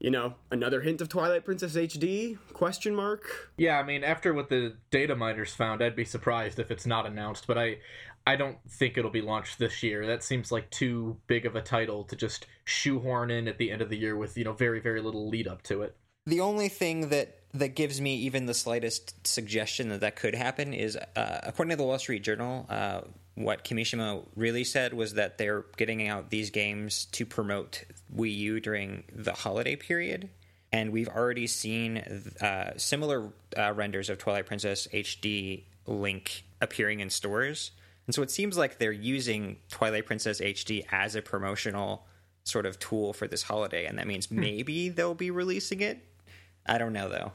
You 0.02 0.10
know, 0.10 0.34
another 0.50 0.82
hint 0.82 1.00
of 1.00 1.10
Twilight 1.10 1.46
Princess 1.46 1.76
HD? 1.76 2.40
Question 2.54 2.96
mark. 2.96 3.52
Yeah, 3.56 3.78
I 3.78 3.84
mean, 3.84 4.04
after 4.04 4.34
what 4.34 4.50
the 4.50 4.76
data 4.90 5.16
miners 5.16 5.54
found, 5.54 5.84
I'd 5.84 5.96
be 5.96 6.06
surprised 6.06 6.58
if 6.58 6.72
it's 6.72 6.88
not 6.88 7.06
announced. 7.06 7.46
But 7.46 7.60
I, 7.60 7.78
I 8.26 8.36
don't 8.36 8.58
think 8.68 8.98
it'll 8.98 9.12
be 9.12 9.22
launched 9.22 9.60
this 9.60 9.84
year. 9.84 10.08
That 10.08 10.24
seems 10.24 10.52
like 10.52 10.72
too 10.72 11.18
big 11.28 11.46
of 11.46 11.56
a 11.56 11.62
title 11.62 12.04
to 12.06 12.16
just 12.16 12.48
shoehorn 12.66 13.30
in 13.30 13.48
at 13.48 13.60
the 13.60 13.70
end 13.70 13.84
of 13.84 13.90
the 13.90 13.98
year 13.98 14.16
with 14.18 14.36
you 14.40 14.44
know 14.44 14.54
very 14.54 14.80
very 14.80 15.02
little 15.02 15.30
lead 15.30 15.48
up 15.48 15.62
to 15.64 15.84
it. 15.84 15.96
The 16.26 16.40
only 16.40 16.68
thing 16.68 17.10
that 17.10 17.38
that 17.54 17.76
gives 17.76 18.02
me 18.02 18.16
even 18.16 18.48
the 18.48 18.56
slightest 18.56 19.28
suggestion 19.28 19.90
that 19.90 20.00
that 20.02 20.16
could 20.16 20.34
happen 20.34 20.74
is, 20.74 20.96
uh, 20.96 21.42
according 21.44 21.72
to 21.72 21.76
the 21.76 21.84
Wall 21.84 22.00
Street 22.00 22.24
Journal, 22.24 22.66
uh, 22.70 23.02
what 23.36 23.64
Kimishima 23.64 24.26
really 24.36 24.64
said 24.64 24.94
was 24.94 25.14
that 25.14 25.38
they're 25.38 25.66
getting 25.78 26.08
out 26.08 26.30
these 26.30 26.50
games 26.50 27.06
to 27.14 27.26
promote 27.26 27.84
Wii 28.16 28.36
U 28.36 28.60
during 28.60 29.04
the 29.14 29.34
holiday 29.34 29.76
period. 29.76 30.30
And 30.74 30.92
we've 30.92 31.10
already 31.10 31.48
seen 31.48 31.98
uh, 32.42 32.72
similar 32.78 33.32
uh, 33.58 33.74
renders 33.74 34.10
of 34.10 34.18
Twilight 34.18 34.46
Princess 34.46 34.88
HD 34.94 35.64
Link 35.86 36.46
appearing 36.62 37.00
in 37.00 37.10
stores. 37.10 37.72
And 38.08 38.16
so 38.16 38.22
it 38.22 38.32
seems 38.32 38.58
like 38.58 38.78
they're 38.78 38.92
using 38.92 39.58
Twilight 39.70 40.06
Princess 40.06 40.40
HD 40.40 40.86
as 40.92 41.16
a 41.16 41.22
promotional 41.22 42.06
sort 42.44 42.66
of 42.66 42.80
tool 42.80 43.14
for 43.14 43.28
this 43.28 43.44
holiday. 43.44 43.86
And 43.86 43.98
that 43.98 44.08
means 44.08 44.32
maybe 44.32 44.90
they'll 44.90 45.14
be 45.16 45.32
releasing 45.32 45.82
it. 45.82 46.00
I 46.66 46.78
don't 46.78 46.94
know, 46.94 47.10
though. 47.10 47.32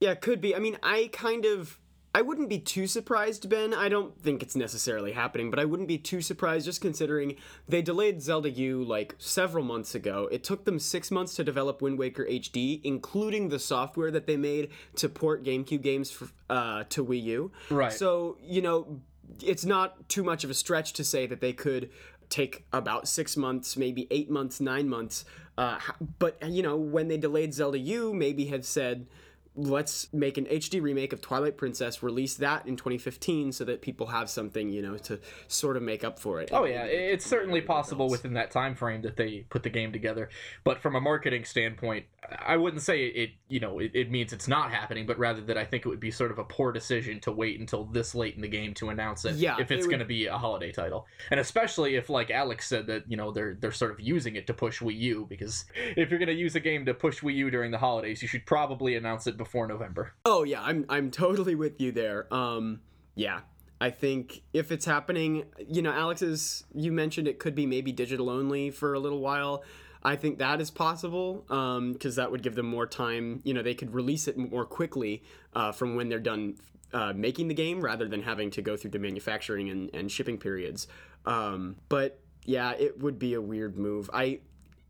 Yeah, 0.00 0.14
could 0.14 0.40
be. 0.40 0.56
I 0.56 0.58
mean, 0.58 0.78
I 0.82 1.10
kind 1.12 1.44
of. 1.44 1.78
I 2.14 2.20
wouldn't 2.20 2.50
be 2.50 2.58
too 2.58 2.86
surprised, 2.86 3.48
Ben. 3.48 3.72
I 3.72 3.88
don't 3.88 4.20
think 4.20 4.42
it's 4.42 4.54
necessarily 4.54 5.12
happening, 5.12 5.50
but 5.50 5.58
I 5.58 5.64
wouldn't 5.64 5.88
be 5.88 5.96
too 5.96 6.20
surprised 6.20 6.66
just 6.66 6.82
considering 6.82 7.36
they 7.66 7.80
delayed 7.80 8.20
Zelda 8.20 8.50
U 8.50 8.84
like 8.84 9.14
several 9.16 9.64
months 9.64 9.94
ago. 9.94 10.28
It 10.30 10.44
took 10.44 10.66
them 10.66 10.78
six 10.78 11.10
months 11.10 11.34
to 11.36 11.44
develop 11.44 11.80
Wind 11.80 11.98
Waker 11.98 12.26
HD, 12.26 12.82
including 12.84 13.48
the 13.48 13.58
software 13.58 14.10
that 14.10 14.26
they 14.26 14.36
made 14.36 14.70
to 14.96 15.08
port 15.08 15.42
GameCube 15.42 15.80
games 15.80 16.10
for, 16.10 16.28
uh, 16.50 16.84
to 16.90 17.04
Wii 17.04 17.22
U. 17.22 17.52
Right. 17.70 17.92
So, 17.92 18.36
you 18.42 18.60
know, 18.60 19.00
it's 19.42 19.64
not 19.64 20.06
too 20.10 20.22
much 20.22 20.44
of 20.44 20.50
a 20.50 20.54
stretch 20.54 20.92
to 20.94 21.04
say 21.04 21.26
that 21.26 21.40
they 21.40 21.54
could 21.54 21.90
take 22.28 22.66
about 22.74 23.08
six 23.08 23.38
months, 23.38 23.76
maybe 23.76 24.06
eight 24.10 24.30
months, 24.30 24.60
nine 24.60 24.86
months. 24.86 25.24
Uh, 25.56 25.78
but, 26.18 26.36
you 26.46 26.62
know, 26.62 26.76
when 26.76 27.08
they 27.08 27.16
delayed 27.16 27.54
Zelda 27.54 27.78
U, 27.78 28.12
maybe 28.12 28.46
have 28.46 28.66
said, 28.66 29.06
let's 29.54 30.12
make 30.12 30.38
an 30.38 30.46
HD 30.46 30.80
remake 30.80 31.12
of 31.12 31.20
Twilight 31.20 31.56
Princess, 31.56 32.02
release 32.02 32.36
that 32.36 32.66
in 32.66 32.76
2015 32.76 33.52
so 33.52 33.64
that 33.64 33.82
people 33.82 34.06
have 34.06 34.30
something, 34.30 34.70
you 34.70 34.80
know, 34.80 34.96
to 34.98 35.20
sort 35.48 35.76
of 35.76 35.82
make 35.82 36.04
up 36.04 36.18
for 36.18 36.40
it. 36.40 36.50
Oh 36.52 36.64
yeah, 36.64 36.84
it's 36.84 37.26
certainly 37.26 37.60
possible 37.60 38.08
within 38.08 38.34
that 38.34 38.50
time 38.50 38.74
frame 38.74 39.02
that 39.02 39.16
they 39.16 39.44
put 39.50 39.62
the 39.62 39.70
game 39.70 39.92
together. 39.92 40.30
But 40.64 40.80
from 40.80 40.96
a 40.96 41.00
marketing 41.00 41.44
standpoint, 41.44 42.06
I 42.38 42.56
wouldn't 42.56 42.82
say 42.82 43.06
it. 43.06 43.30
You 43.48 43.60
know, 43.60 43.78
it, 43.78 43.90
it 43.94 44.10
means 44.10 44.32
it's 44.32 44.48
not 44.48 44.70
happening, 44.70 45.06
but 45.06 45.18
rather 45.18 45.42
that 45.42 45.58
I 45.58 45.64
think 45.64 45.84
it 45.84 45.88
would 45.88 46.00
be 46.00 46.10
sort 46.10 46.30
of 46.30 46.38
a 46.38 46.44
poor 46.44 46.72
decision 46.72 47.20
to 47.20 47.32
wait 47.32 47.60
until 47.60 47.84
this 47.84 48.14
late 48.14 48.36
in 48.36 48.40
the 48.40 48.48
game 48.48 48.74
to 48.74 48.88
announce 48.88 49.24
it. 49.24 49.36
Yeah, 49.36 49.56
if 49.58 49.70
it's 49.70 49.86
it 49.86 49.88
going 49.88 49.98
to 49.98 50.06
be 50.06 50.26
a 50.26 50.38
holiday 50.38 50.72
title, 50.72 51.06
and 51.30 51.38
especially 51.38 51.96
if, 51.96 52.08
like 52.08 52.30
Alex 52.30 52.68
said, 52.68 52.86
that 52.86 53.04
you 53.06 53.16
know 53.16 53.32
they're 53.32 53.54
they're 53.60 53.72
sort 53.72 53.90
of 53.90 54.00
using 54.00 54.36
it 54.36 54.46
to 54.46 54.54
push 54.54 54.80
Wii 54.80 54.98
U 54.98 55.26
because 55.28 55.66
if 55.74 56.10
you're 56.10 56.18
going 56.18 56.28
to 56.28 56.34
use 56.34 56.54
a 56.54 56.60
game 56.60 56.86
to 56.86 56.94
push 56.94 57.20
Wii 57.20 57.34
U 57.34 57.50
during 57.50 57.70
the 57.70 57.78
holidays, 57.78 58.22
you 58.22 58.28
should 58.28 58.46
probably 58.46 58.96
announce 58.96 59.26
it 59.26 59.36
before 59.42 59.66
November. 59.66 60.12
Oh 60.24 60.44
yeah, 60.44 60.62
I'm 60.62 60.86
I'm 60.88 61.10
totally 61.10 61.54
with 61.54 61.80
you 61.80 61.90
there. 61.92 62.32
Um, 62.32 62.80
yeah, 63.14 63.40
I 63.80 63.90
think 63.90 64.42
if 64.52 64.70
it's 64.70 64.84
happening, 64.84 65.44
you 65.66 65.82
know, 65.82 65.92
Alex 65.92 66.22
is 66.22 66.64
you 66.74 66.92
mentioned 66.92 67.26
it 67.26 67.38
could 67.38 67.54
be 67.54 67.66
maybe 67.66 67.90
digital 67.90 68.30
only 68.30 68.70
for 68.70 68.94
a 68.94 69.00
little 69.00 69.20
while. 69.20 69.64
I 70.04 70.16
think 70.16 70.38
that 70.38 70.60
is 70.60 70.70
possible 70.70 71.44
because 71.92 72.16
that 72.16 72.30
would 72.30 72.42
give 72.42 72.54
them 72.54 72.66
more 72.66 72.86
time. 72.86 73.40
You 73.44 73.54
know, 73.54 73.62
they 73.62 73.74
could 73.74 73.94
release 73.94 74.28
it 74.28 74.36
more 74.36 74.64
quickly 74.64 75.22
uh, 75.54 75.72
from 75.72 75.96
when 75.96 76.08
they're 76.08 76.18
done 76.18 76.56
uh, 76.92 77.12
making 77.14 77.48
the 77.48 77.54
game 77.54 77.80
rather 77.80 78.08
than 78.08 78.22
having 78.22 78.50
to 78.52 78.62
go 78.62 78.76
through 78.76 78.90
the 78.90 78.98
manufacturing 78.98 79.70
and, 79.70 79.90
and 79.94 80.10
shipping 80.10 80.38
periods. 80.38 80.88
Um, 81.24 81.76
but 81.88 82.20
yeah, 82.44 82.72
it 82.72 83.00
would 83.00 83.18
be 83.18 83.34
a 83.34 83.40
weird 83.40 83.76
move. 83.76 84.10
I 84.12 84.40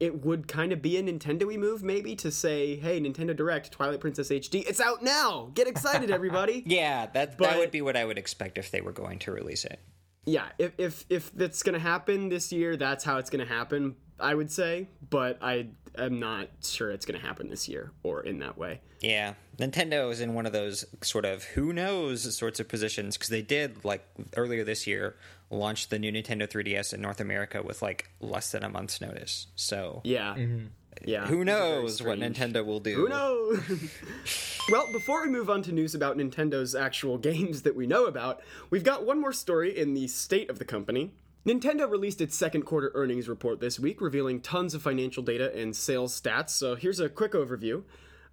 it 0.03 0.25
would 0.25 0.49
kind 0.49 0.73
of 0.73 0.83
be 0.83 0.97
a 0.97 1.03
Nintendo-y 1.03 1.57
move 1.57 1.83
maybe 1.85 2.17
to 2.17 2.31
say, 2.31 2.75
"Hey, 2.77 3.01
Nintendo 3.01 3.35
Direct, 3.37 3.71
Twilight 3.71 4.01
Princess 4.01 4.31
HD, 4.31 4.65
it's 4.69 4.81
out 4.81 5.03
now. 5.03 5.51
Get 5.55 5.69
excited, 5.69 6.11
everybody." 6.19 6.65
Yeah, 6.67 7.07
that 7.15 7.39
But- 7.39 7.51
that 7.51 7.59
would 7.59 7.71
be 7.71 7.83
what 7.83 7.97
I 7.97 8.05
would 8.05 8.19
expect 8.19 8.59
if 8.59 8.71
they 8.73 8.81
were 8.81 8.93
going 8.93 9.19
to 9.21 9.31
release 9.33 9.65
it. 9.65 9.79
yeah, 10.27 10.49
if 10.59 10.73
if 10.79 11.05
if 11.09 11.33
that's 11.35 11.63
going 11.63 11.75
to 11.75 11.81
happen 11.81 12.29
this 12.29 12.53
year, 12.53 12.77
that's 12.77 13.05
how 13.05 13.19
it's 13.19 13.31
going 13.31 13.47
to 13.47 13.53
happen, 13.53 13.95
I 14.21 14.35
would 14.35 14.51
say, 14.51 14.89
but 15.11 15.39
I 15.41 15.69
am 15.97 16.19
not 16.21 16.49
sure 16.63 16.91
it's 16.91 17.07
going 17.07 17.21
to 17.21 17.27
happen 17.27 17.49
this 17.51 17.69
year 17.69 17.93
or 18.03 18.23
in 18.23 18.39
that 18.41 18.57
way. 18.59 18.81
Yeah, 19.01 19.35
Nintendo 19.59 20.11
is 20.13 20.21
in 20.21 20.35
one 20.35 20.47
of 20.47 20.53
those 20.53 20.85
sort 21.03 21.25
of 21.25 21.43
who 21.43 21.73
knows 21.73 22.37
sorts 22.37 22.61
of 22.61 22.69
positions 22.69 23.17
because 23.17 23.31
they 23.31 23.43
did 23.43 23.85
like 23.85 24.05
earlier 24.37 24.63
this 24.65 24.87
year 24.87 25.17
launch 25.53 25.89
the 25.89 25.99
new 25.99 26.11
Nintendo 26.11 26.49
3DS 26.49 26.95
in 26.95 27.01
North 27.01 27.21
America 27.21 27.63
with 27.63 27.83
like 27.83 28.11
less 28.21 28.51
than 28.53 28.65
a 28.65 28.69
month's 28.69 29.01
notice. 29.01 29.47
So 29.55 30.01
Yeah. 30.05 30.35
Mm-hmm. 30.35 30.67
Yeah. 31.05 31.27
who 31.27 31.45
knows 31.45 32.03
what. 32.03 32.19
Nintendo 32.19 32.65
will 32.65 32.81
do? 32.81 32.95
Who 32.95 33.09
knows? 33.09 33.61
well, 34.71 34.87
before 34.93 35.23
we 35.23 35.31
move 35.33 35.51
on 35.51 35.63
to 35.63 35.73
news 35.73 35.95
about 35.95 36.17
Nintendo's 36.17 36.75
actual 36.75 37.19
games 37.31 37.63
that 37.63 37.75
we 37.75 37.87
know 37.87 38.07
about, 38.07 38.43
we've 38.71 38.85
got 38.85 39.05
one 39.05 39.21
more 39.21 39.33
story 39.33 39.77
in 39.77 39.95
the 39.95 40.07
state 40.09 40.51
of 40.51 40.59
the 40.59 40.65
company. 40.65 41.13
Nintendo 41.47 41.91
released 41.91 42.21
its 42.21 42.37
second 42.37 42.63
quarter 42.63 42.93
earnings 42.95 43.29
report 43.29 43.59
this 43.59 43.81
week, 43.81 44.01
revealing 44.01 44.41
tons 44.41 44.75
of 44.75 44.83
financial 44.83 45.25
data 45.25 45.53
and 45.57 45.75
sales 45.75 46.19
stats. 46.19 46.51
So 46.51 46.77
here's 46.77 47.01
a 47.01 47.09
quick 47.09 47.33
overview. 47.33 47.83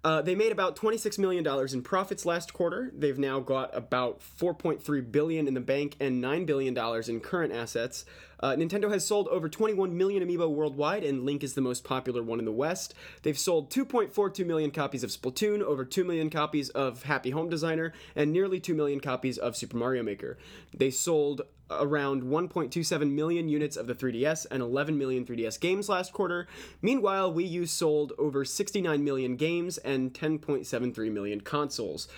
Uh, 0.02 0.22
they 0.22 0.34
made 0.34 0.50
about 0.50 0.76
$26 0.76 1.18
million 1.18 1.46
in 1.72 1.82
profits 1.82 2.24
last 2.24 2.54
quarter. 2.54 2.90
They've 2.96 3.18
now 3.18 3.40
got 3.40 3.76
about 3.76 4.20
4.3 4.20 5.12
billion 5.12 5.46
in 5.46 5.54
the 5.54 5.60
bank 5.60 5.96
and 6.00 6.24
$9 6.24 6.46
billion 6.46 6.76
in 7.08 7.20
current 7.20 7.52
assets. 7.52 8.06
Uh, 8.40 8.52
Nintendo 8.52 8.90
has 8.90 9.06
sold 9.06 9.28
over 9.28 9.48
21 9.48 9.96
million 9.96 10.26
amiibo 10.26 10.50
worldwide, 10.50 11.04
and 11.04 11.24
Link 11.24 11.44
is 11.44 11.54
the 11.54 11.60
most 11.60 11.84
popular 11.84 12.22
one 12.22 12.38
in 12.38 12.44
the 12.44 12.52
West. 12.52 12.94
They've 13.22 13.38
sold 13.38 13.70
2.42 13.70 14.46
million 14.46 14.70
copies 14.70 15.04
of 15.04 15.10
Splatoon, 15.10 15.62
over 15.62 15.84
2 15.84 16.04
million 16.04 16.30
copies 16.30 16.70
of 16.70 17.04
Happy 17.04 17.30
Home 17.30 17.48
Designer, 17.48 17.92
and 18.16 18.32
nearly 18.32 18.58
2 18.58 18.74
million 18.74 19.00
copies 19.00 19.38
of 19.38 19.56
Super 19.56 19.76
Mario 19.76 20.02
Maker. 20.02 20.38
They 20.76 20.90
sold 20.90 21.42
around 21.70 22.22
1.27 22.24 23.12
million 23.12 23.48
units 23.48 23.76
of 23.76 23.86
the 23.86 23.94
3DS 23.94 24.46
and 24.50 24.62
11 24.62 24.98
million 24.98 25.24
3DS 25.24 25.60
games 25.60 25.88
last 25.88 26.12
quarter. 26.12 26.48
Meanwhile, 26.82 27.32
Wii 27.32 27.48
U 27.50 27.66
sold 27.66 28.12
over 28.18 28.44
69 28.44 29.04
million 29.04 29.36
games 29.36 29.78
and 29.78 30.12
10.73 30.12 31.12
million 31.12 31.40
consoles. 31.40 32.08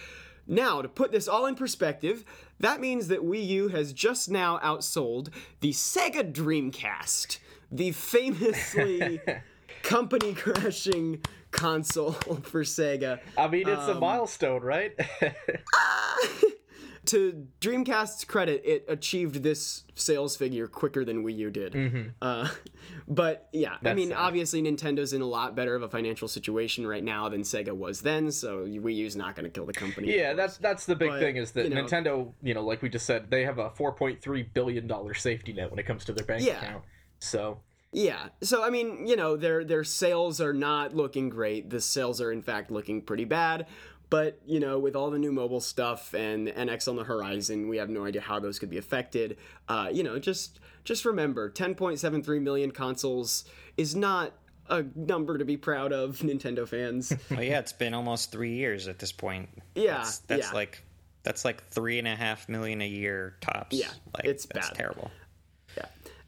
Now, 0.47 0.83
to 0.83 0.89
put 0.89 1.13
this 1.13 1.29
all 1.29 1.47
in 1.47 1.55
perspective, 1.55 2.25
that 2.61 2.81
means 2.81 3.09
that 3.09 3.21
Wii 3.21 3.47
U 3.47 3.69
has 3.69 3.93
just 3.93 4.31
now 4.31 4.59
outsold 4.59 5.29
the 5.61 5.71
Sega 5.73 6.33
Dreamcast, 6.33 7.39
the 7.71 7.93
famously 7.93 9.21
company 9.83 10.35
crashing 10.35 11.21
console 11.53 12.13
for 12.43 12.63
Sega. 12.65 13.21
I 13.37 13.49
mean, 13.49 13.69
it's 13.69 13.83
Um, 13.83 13.97
a 13.99 14.01
milestone, 14.01 14.63
right? 14.63 14.99
To 17.07 17.49
Dreamcast's 17.61 18.25
credit, 18.25 18.63
it 18.65 18.85
achieved 18.87 19.43
this 19.43 19.83
sales 19.97 20.37
figure 20.37 20.69
quicker 20.69 21.05
than 21.05 21.25
Wii 21.25 21.37
U 21.39 21.51
did. 21.51 22.13
Uh, 22.23 22.49
but 23.09 23.49
yeah, 23.53 23.77
I 23.85 23.93
mean, 23.95 24.11
sad. 24.11 24.19
obviously 24.19 24.63
Nintendo's 24.63 25.13
in 25.13 25.21
a 25.21 25.27
lot 25.27 25.57
better 25.57 25.75
of 25.75 25.83
a 25.83 25.89
financial 25.89 26.29
situation 26.29 26.87
right 26.87 27.03
now 27.03 27.29
than 27.29 27.43
Sega 27.43 27.73
was 27.73 28.03
then, 28.03 28.31
so 28.31 28.59
Wii 28.67 28.95
U's 28.97 29.17
not 29.17 29.35
going 29.35 29.45
to 29.45 29.51
kill 29.51 29.67
the 29.67 29.73
company. 29.73 30.17
yeah, 30.17 30.33
that's 30.35 30.59
that's 30.59 30.87
the 30.87 30.95
big 30.95 31.11
But, 31.11 31.19
thing 31.21 31.37
is 31.37 31.51
that 31.53 31.65
you 31.69 31.75
know- 31.75 31.85
Nintendo, 31.85 32.33
you 32.41 32.55
know, 32.55 32.63
like 32.65 32.83
we 32.83 32.89
just 32.89 33.05
said, 33.05 33.31
they 33.31 33.45
have 33.45 33.59
a 33.59 33.71
4.3 33.71 34.53
billion 34.55 34.87
dollar 34.87 35.13
safety 35.15 35.53
net 35.53 35.71
when 35.71 35.81
it 35.81 35.87
comes 35.87 36.05
to 36.05 36.13
their 36.13 36.25
bank 36.25 36.45
Yeah. 36.45 36.59
account. 36.61 36.85
So 37.19 37.59
Yeah. 37.93 38.29
So 38.43 38.63
I 38.65 38.71
mean, 38.71 39.07
you 39.07 39.17
know, 39.17 39.37
their 39.37 39.65
their 39.65 39.85
sales 39.85 40.41
are 40.41 40.55
not 40.55 40.95
looking 40.95 41.29
great. 41.29 41.69
The 41.69 41.81
sales 41.81 42.21
are 42.21 42.33
in 42.33 42.43
fact 42.43 42.71
looking 42.71 43.03
pretty 43.03 43.25
bad. 43.27 43.67
But 44.13 44.39
you 44.45 44.61
know, 44.61 44.79
with 44.79 44.95
all 44.95 45.11
the 45.11 45.19
new 45.19 45.33
mobile 45.33 45.63
stuff 45.63 46.13
and 46.13 46.49
NX 46.49 46.87
on 46.87 46.97
the 46.97 47.05
horizon, 47.05 47.67
we 47.67 47.79
have 47.79 47.89
no 47.89 48.05
idea 48.05 48.21
how 48.21 48.39
those 48.41 48.59
could 48.59 48.69
be 48.69 48.77
affected. 48.77 49.39
Uh, 49.71 49.89
you 49.91 50.03
know, 50.03 50.19
just 50.19 50.61
just 50.85 51.07
remember, 51.07 51.51
10.73 51.51 52.43
million 52.43 52.73
consoles 52.73 53.47
is 53.79 53.97
not 53.97 54.35
a 54.69 54.85
number 54.95 55.39
to 55.39 55.47
be 55.47 55.57
proud 55.57 55.95
of, 55.95 56.19
Nintendo 56.23 56.69
fans. 56.69 57.11
Well, 57.31 57.43
yeah, 57.43 57.59
it's 57.59 57.73
been 57.73 57.95
almost 57.95 58.31
three 58.31 58.53
years 58.53 58.87
at 58.87 58.99
this 58.99 59.13
point. 59.13 59.49
Yeah, 59.75 59.95
that's, 59.95 60.19
that's 60.19 60.49
yeah. 60.49 60.53
like 60.53 60.85
that's 61.23 61.47
like 61.47 61.67
three 61.69 61.99
and 61.99 62.07
a 62.07 62.15
half 62.15 62.51
million 62.51 62.83
a 62.83 62.87
year 62.87 63.39
tops. 63.41 63.75
Yeah, 63.75 63.89
like, 64.15 64.27
it's 64.27 64.45
that's 64.45 64.69
bad. 64.69 64.77
terrible. 64.77 65.11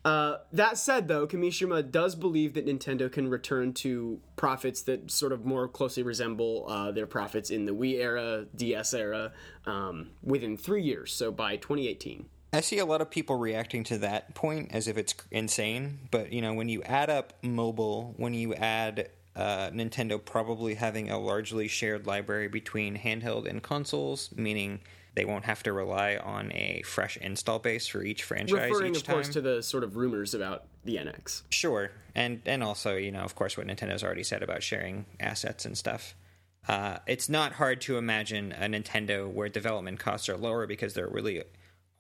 Uh, 0.05 0.37
that 0.53 0.77
said, 0.77 1.09
though, 1.09 1.27
Kimishima 1.27 1.91
does 1.91 2.15
believe 2.15 2.55
that 2.55 2.67
Nintendo 2.67 3.11
can 3.11 3.29
return 3.29 3.73
to 3.75 4.21
profits 4.37 4.83
that 4.83 5.11
sort 5.11 5.33
of 5.33 5.47
more 5.47 5.67
closely 5.67 6.03
resemble 6.03 6.67
uh, 6.69 6.93
their 6.93 7.07
profits 7.07 7.51
in 7.51 7.65
the 7.65 7.73
Wii 7.73 7.95
era, 7.95 8.45
DS 8.55 8.93
era, 8.93 9.33
um, 9.65 10.11
within 10.23 10.59
three 10.59 10.83
years. 10.83 11.13
So 11.13 11.33
by 11.33 11.57
2018. 11.57 12.27
I 12.53 12.61
see 12.61 12.79
a 12.79 12.87
lot 12.87 13.01
of 13.01 13.11
people 13.11 13.37
reacting 13.37 13.83
to 13.85 13.99
that 13.99 14.35
point 14.35 14.71
as 14.73 14.87
if 14.87 14.97
it's 14.97 15.15
insane, 15.31 16.01
but 16.11 16.33
you 16.33 16.41
know, 16.41 16.55
when 16.55 16.69
you 16.69 16.83
add 16.85 17.11
up 17.11 17.33
mobile, 17.43 18.15
when 18.17 18.33
you 18.35 18.55
add 18.55 19.09
uh, 19.35 19.71
Nintendo 19.71 20.25
probably 20.25 20.75
having 20.75 21.11
a 21.11 21.19
largely 21.19 21.67
shared 21.67 22.07
library 22.07 22.47
between 22.47 22.97
handheld 22.97 23.49
and 23.49 23.63
consoles, 23.63 24.31
meaning 24.37 24.81
they 25.15 25.25
won't 25.25 25.45
have 25.45 25.63
to 25.63 25.73
rely 25.73 26.17
on 26.17 26.53
a 26.53 26.83
fresh 26.85 27.17
install 27.19 27.59
base 27.59 27.87
for 27.87 28.03
each 28.03 28.25
franchise 28.25 28.71
Referring, 28.71 28.93
each 28.93 28.99
of 28.99 29.03
time. 29.05 29.15
course, 29.17 29.29
to 29.31 29.41
the 29.41 29.63
sort 29.63 29.85
of 29.85 29.97
rumors 29.97 30.35
about 30.35 30.65
the 30.85 30.97
NX. 30.97 31.43
Sure, 31.51 31.91
and 32.15 32.41
and 32.47 32.63
also 32.63 32.97
you 32.97 33.13
know 33.13 33.21
of 33.21 33.35
course 33.35 33.57
what 33.57 33.67
Nintendo's 33.67 34.03
already 34.03 34.25
said 34.25 34.43
about 34.43 34.63
sharing 34.63 35.07
assets 35.21 35.65
and 35.65 35.79
stuff. 35.79 36.15
Uh, 36.67 36.99
it's 37.07 37.29
not 37.29 37.53
hard 37.53 37.81
to 37.83 37.99
imagine 37.99 38.53
a 38.53 38.67
Nintendo 38.67 39.31
where 39.31 39.49
development 39.49 39.99
costs 40.01 40.29
are 40.29 40.37
lower 40.37 40.67
because 40.67 40.95
they're 40.95 41.09
really 41.09 41.43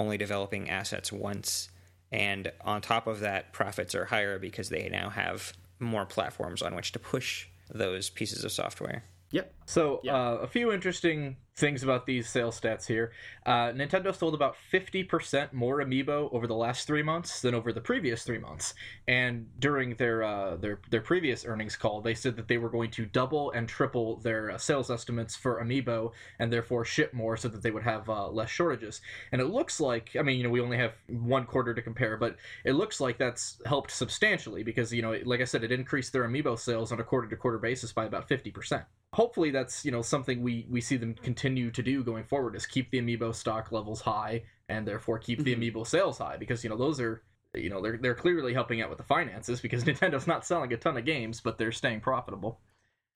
only 0.01 0.17
developing 0.17 0.69
assets 0.71 1.13
once, 1.13 1.69
and 2.11 2.51
on 2.63 2.81
top 2.81 3.07
of 3.07 3.21
that, 3.21 3.53
profits 3.53 3.95
are 3.95 4.07
higher 4.07 4.39
because 4.39 4.71
they 4.71 4.89
now 4.89 5.11
have 5.11 5.53
more 5.79 6.07
platforms 6.07 6.63
on 6.63 6.75
which 6.75 6.93
to 6.93 6.99
push 6.99 7.47
those 7.73 8.11
pieces 8.11 8.45
of 8.45 8.53
software. 8.53 9.05
Yep. 9.35 9.53
So, 9.67 10.01
uh, 10.09 10.39
a 10.43 10.47
few 10.47 10.71
interesting 10.71 11.39
things 11.57 11.83
about 11.83 12.07
these 12.07 12.29
sales 12.29 12.61
stats 12.61 12.87
here. 12.87 13.11
Uh, 13.45 13.73
Nintendo 13.73 14.15
sold 14.15 14.33
about 14.33 14.55
50% 14.73 15.53
more 15.53 15.79
amiibo 15.79 16.33
over 16.33 16.47
the 16.47 16.55
last 16.55 16.87
three 16.87 17.03
months 17.03 17.41
than 17.41 17.53
over 17.53 17.73
the 17.73 17.81
previous 17.81 18.23
three 18.23 18.39
months. 18.39 18.75
And 19.09 19.49
during 19.59 19.97
their 19.97 20.23
uh, 20.23 20.55
their 20.55 20.79
their 20.89 21.01
previous 21.01 21.45
earnings 21.45 21.75
call, 21.75 22.01
they 22.01 22.15
said 22.15 22.37
that 22.37 22.47
they 22.47 22.59
were 22.59 22.69
going 22.69 22.93
to 22.93 23.07
double 23.07 23.51
and 23.51 23.69
triple 23.69 24.19
their 24.19 24.53
uh, 24.53 24.59
sales 24.59 24.89
estimates 24.89 25.35
for 25.35 25.61
amiibo 25.61 26.13
and 26.39 26.53
therefore 26.53 26.85
ship 26.85 27.13
more 27.13 27.37
so 27.37 27.49
that 27.49 27.63
they 27.63 27.73
would 27.73 27.83
have 27.83 28.09
uh, 28.09 28.29
less 28.29 28.51
shortages. 28.51 29.01
And 29.33 29.41
it 29.41 29.47
looks 29.47 29.81
like, 29.81 30.15
I 30.17 30.23
mean, 30.23 30.37
you 30.37 30.45
know, 30.45 30.51
we 30.51 30.61
only 30.61 30.79
have 30.79 30.93
one 31.09 31.45
quarter 31.45 31.75
to 31.75 31.83
compare, 31.83 32.17
but 32.17 32.37
it 32.65 32.75
looks 32.75 33.01
like 33.01 33.19
that's 33.19 33.61
helped 33.67 33.91
substantially 33.91 34.63
because, 34.63 34.93
you 34.93 35.03
know, 35.03 35.19
like 35.25 35.41
I 35.41 35.45
said, 35.45 35.65
it 35.65 35.73
increased 35.73 36.13
their 36.13 36.23
amiibo 36.23 36.57
sales 36.57 36.93
on 36.93 37.01
a 37.01 37.05
quarter 37.05 37.27
to 37.27 37.37
quarter 37.37 37.59
basis 37.59 37.93
by 37.93 38.05
about 38.05 38.29
50% 38.29 38.85
hopefully 39.15 39.51
that's 39.51 39.85
you 39.85 39.91
know 39.91 40.03
something 40.03 40.43
we 40.43 40.67
we 40.69 40.81
see 40.81 40.97
them 40.97 41.15
continue 41.15 41.71
to 41.71 41.83
do 41.83 42.03
going 42.03 42.25
forward 42.25 42.57
is 42.57 42.67
keep 42.67 42.91
the 42.91 43.01
amiibo 43.01 43.35
stock 43.35 43.71
levels 43.71 44.01
high 44.01 44.43
and 44.69 44.87
therefore 44.87 45.19
keep 45.19 45.43
the 45.45 45.55
amiibo 45.55 45.87
sales 45.87 46.19
high 46.19 46.37
because 46.37 46.65
you 46.65 46.71
know 46.71 46.77
those 46.77 47.01
are 47.01 47.23
you 47.55 47.71
know 47.71 47.81
they're 47.81 47.97
they're 47.97 48.15
clearly 48.15 48.53
helping 48.53 48.83
out 48.83 48.89
with 48.89 48.99
the 48.99 49.05
finances 49.05 49.61
because 49.61 49.85
Nintendo's 49.89 50.27
not 50.27 50.45
selling 50.45 50.73
a 50.73 50.77
ton 50.77 50.97
of 50.97 51.05
games 51.05 51.41
but 51.41 51.59
they're 51.59 51.73
staying 51.73 52.01
profitable. 52.01 52.61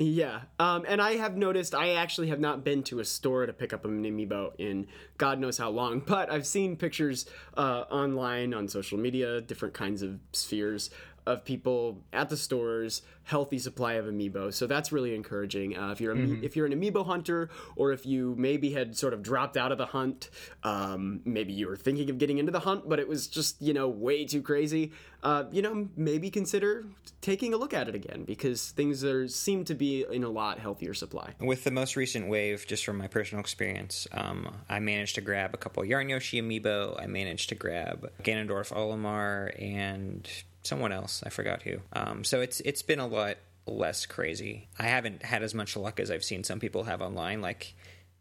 Yeah, 0.01 0.43
um, 0.61 0.85
and 0.87 1.03
I 1.03 1.17
have 1.17 1.37
noticed 1.37 1.75
I 1.75 1.95
actually 1.95 2.29
have 2.29 2.39
not 2.39 2.63
been 2.63 2.85
to 2.85 3.01
a 3.01 3.05
store 3.05 3.47
to 3.47 3.53
pick 3.53 3.73
up 3.73 3.85
an 3.85 4.05
amiibo 4.05 4.53
in 4.57 4.87
God 5.17 5.41
knows 5.41 5.59
how 5.59 5.71
long, 5.71 5.99
but 6.07 6.31
I've 6.31 6.47
seen 6.47 6.77
pictures 6.77 7.27
uh, 7.57 7.83
online 7.91 8.55
on 8.55 8.69
social 8.69 8.97
media, 8.97 9.41
different 9.41 9.75
kinds 9.75 10.03
of 10.03 10.21
spheres 10.33 10.91
of 11.29 11.45
people 11.45 12.03
at 12.13 12.31
the 12.31 12.37
stores, 12.37 13.03
healthy 13.25 13.59
supply 13.59 13.95
of 13.95 14.07
amiibo. 14.07 14.53
So 14.53 14.67
that's 14.67 14.91
really 14.91 15.15
encouraging. 15.15 15.77
Uh, 15.77 15.93
if 15.93 16.01
you're 16.01 16.15
a, 16.15 16.19
if 16.43 16.57
you're 16.57 16.65
an 16.65 16.73
amiibo 16.73 17.05
hunter, 17.05 17.51
or 17.77 17.93
if 17.93 18.07
you 18.07 18.35
maybe 18.39 18.71
had 18.71 18.97
sort 18.97 19.13
of 19.13 19.23
dropped 19.23 19.59
out 19.59 19.71
of 19.71 19.77
the 19.77 19.85
hunt, 19.85 20.31
um, 20.65 21.21
maybe 21.27 21.53
you 21.53 21.69
were 21.69 21.77
thinking 21.77 22.09
of 22.09 22.17
getting 22.17 22.39
into 22.39 22.51
the 22.51 22.61
hunt, 22.61 22.89
but 22.89 22.99
it 22.99 23.07
was 23.07 23.29
just 23.29 23.61
you 23.61 23.75
know 23.75 23.89
way 23.89 24.25
too 24.25 24.41
crazy. 24.41 24.93
Uh, 25.23 25.45
you 25.51 25.61
know, 25.61 25.89
maybe 25.97 26.31
consider 26.31 26.87
taking 27.21 27.53
a 27.53 27.57
look 27.57 27.75
at 27.75 27.89
it 27.89 27.95
again 27.95 28.25
because 28.25 28.71
things 28.71 29.05
are 29.05 29.29
seem 29.29 29.65
to 29.65 29.75
be 29.75 30.07
in 30.11 30.25
a 30.25 30.31
lot 30.31 30.59
healthier 30.59 30.95
supply. 30.95 31.35
With 31.41 31.65
the 31.65 31.71
most 31.71 31.97
recent 31.97 32.29
wave, 32.29 32.65
just 32.67 32.85
from 32.85 32.97
my 32.97 33.09
personal 33.09 33.41
experience, 33.41 34.07
um, 34.13 34.57
I 34.71 34.79
managed 34.79 35.17
to 35.17 35.21
grab 35.21 35.53
a 35.53 35.59
couple 35.59 35.85
Yarn 35.85 36.09
Yoshi 36.09 36.41
amiibo. 36.41 36.99
I 36.99 37.07
managed 37.07 37.51
to 37.51 37.55
grab 37.55 38.11
Ganondorf 38.23 38.73
Olimar 38.73 39.53
and 39.61 40.27
someone 40.69 40.93
else. 40.93 41.23
I 41.27 41.31
forgot 41.31 41.63
who. 41.63 41.79
Um, 41.93 42.23
so 42.25 42.41
it's 42.41 42.61
it's 42.61 42.83
been 42.83 43.01
a 43.01 43.07
lot 43.07 43.39
less 43.67 44.07
crazy. 44.07 44.69
I 44.79 44.85
haven't 44.85 45.23
had 45.23 45.43
as 45.43 45.55
much 45.55 45.77
luck 45.77 45.99
as 46.01 46.11
I've 46.11 46.25
seen 46.25 46.45
some 46.45 46.61
people 46.61 46.85
have 46.85 47.03
online. 47.03 47.41
Like 47.41 47.75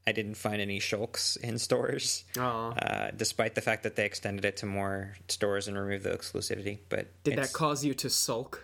I 0.07 0.13
didn't 0.13 0.35
find 0.35 0.61
any 0.61 0.79
shulks 0.79 1.37
in 1.37 1.57
stores, 1.67 2.23
uh, 2.37 3.11
despite 3.15 3.55
the 3.55 3.61
fact 3.61 3.83
that 3.83 3.95
they 3.95 4.05
extended 4.05 4.45
it 4.45 4.57
to 4.57 4.65
more 4.65 5.15
stores 5.27 5.67
and 5.67 5.77
removed 5.77 6.03
the 6.05 6.11
exclusivity. 6.11 6.79
But 6.89 7.07
Did 7.23 7.37
that 7.37 7.53
cause 7.53 7.83
you 7.85 7.93
to 7.95 8.09
sulk? 8.09 8.63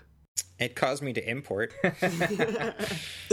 it 0.58 0.76
caused 0.76 1.04
me 1.04 1.14
to 1.14 1.30
import. 1.30 1.74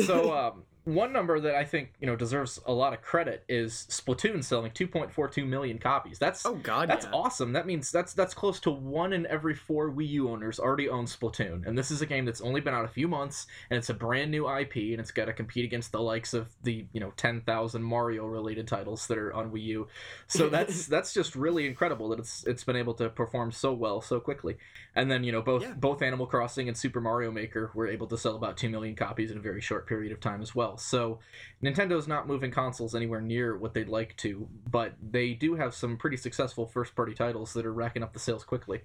So 0.05 0.33
um, 0.35 0.65
one 0.85 1.13
number 1.13 1.39
that 1.41 1.55
I 1.55 1.65
think 1.65 1.93
you 2.01 2.07
know 2.07 2.17
deserves 2.17 2.59
a 2.67 2.73
lot 2.73 2.93
of 2.93 3.03
credit 3.03 3.45
is 3.49 3.87
Splatoon 3.91 4.43
selling 4.43 4.71
2.42 4.73 5.47
million 5.47 5.79
copies. 5.79 6.19
That's 6.19 6.45
Oh, 6.47 6.55
God, 6.55 6.89
that's 6.89 7.05
yeah. 7.07 7.13
awesome. 7.13 7.53
That 7.53 7.67
means 7.67 7.91
that's 7.93 8.15
that's 8.15 8.35
close 8.35 8.61
to 8.61 8.71
one 8.71 9.13
in 9.13 9.27
every 9.27 9.55
four 9.55 9.91
Wii 9.91 10.09
U 10.11 10.29
owners 10.31 10.59
already 10.59 10.89
own 10.89 11.07
Splatoon, 11.07 11.67
and 11.67 11.77
this 11.77 11.91
is 11.91 12.03
a 12.03 12.07
game 12.07 12.25
that's 12.25 12.41
only 12.41 12.61
been 12.61 12.75
out 12.75 12.85
a 12.85 12.89
few 12.89 13.09
months, 13.09 13.47
and 13.71 13.77
it's 13.79 13.91
a 13.91 13.95
brand 13.95 14.31
new 14.31 14.49
IP, 14.49 14.77
and 14.77 15.01
it's 15.01 15.11
got 15.11 15.27
to 15.27 15.33
compete 15.33 15.65
against 15.65 15.93
the 15.93 16.01
likes 16.01 16.35
of 16.35 16.49
the 16.63 16.87
you 16.93 17.01
know 17.01 17.13
10,000 17.17 17.83
Mario 17.83 18.27
related 18.27 18.67
titles 18.67 19.07
that 19.09 19.19
are 19.19 19.33
on 19.35 19.51
Wii 19.51 19.63
U. 19.65 19.89
So 20.27 20.49
that's 20.51 20.87
that's 20.87 21.13
just 21.13 21.37
really 21.37 21.67
incredible 21.67 22.09
that 22.11 22.19
it's 22.19 22.45
it's 22.47 22.65
been 22.65 22.77
able 22.77 22.95
to 22.95 23.09
perform 23.11 23.53
so 23.53 23.73
well 23.73 24.01
so 24.01 24.21
quickly. 24.21 24.57
And 24.95 25.11
then 25.11 25.25
you 25.25 25.33
know 25.33 25.43
both 25.43 25.63
Yeah. 25.63 25.75
both 25.75 26.03
Animal 26.03 26.27
Crossing 26.27 26.69
and 26.69 26.77
Super 26.77 27.01
Mario 27.01 27.31
Maker 27.31 27.71
were 27.75 27.87
able 27.87 28.07
to 28.09 28.19
sell 28.19 28.37
about 28.37 28.57
two 28.57 28.69
million 28.71 28.97
copies 28.97 29.31
in 29.31 29.37
a 29.39 29.41
very 29.41 29.61
short 29.61 29.87
period 29.87 30.13
of 30.13 30.21
time 30.21 30.41
as 30.43 30.55
well. 30.55 30.70
So 30.77 31.21
Nintendo's 31.63 32.09
not 32.09 32.27
moving 32.27 32.51
consoles 32.51 32.95
anywhere 32.95 33.21
near 33.21 33.57
what 33.57 33.75
they'd 33.75 33.89
like 33.89 34.17
to, 34.19 34.49
but 34.71 34.95
they 35.03 35.35
do 35.35 35.57
have 35.57 35.75
some 35.75 35.97
pretty 35.97 36.17
successful 36.17 36.67
first 36.67 36.95
party 36.95 37.15
titles 37.15 37.53
that 37.55 37.67
are 37.67 37.73
racking 37.73 38.03
up 38.03 38.13
the 38.13 38.19
sales 38.19 38.45
quickly. 38.45 38.83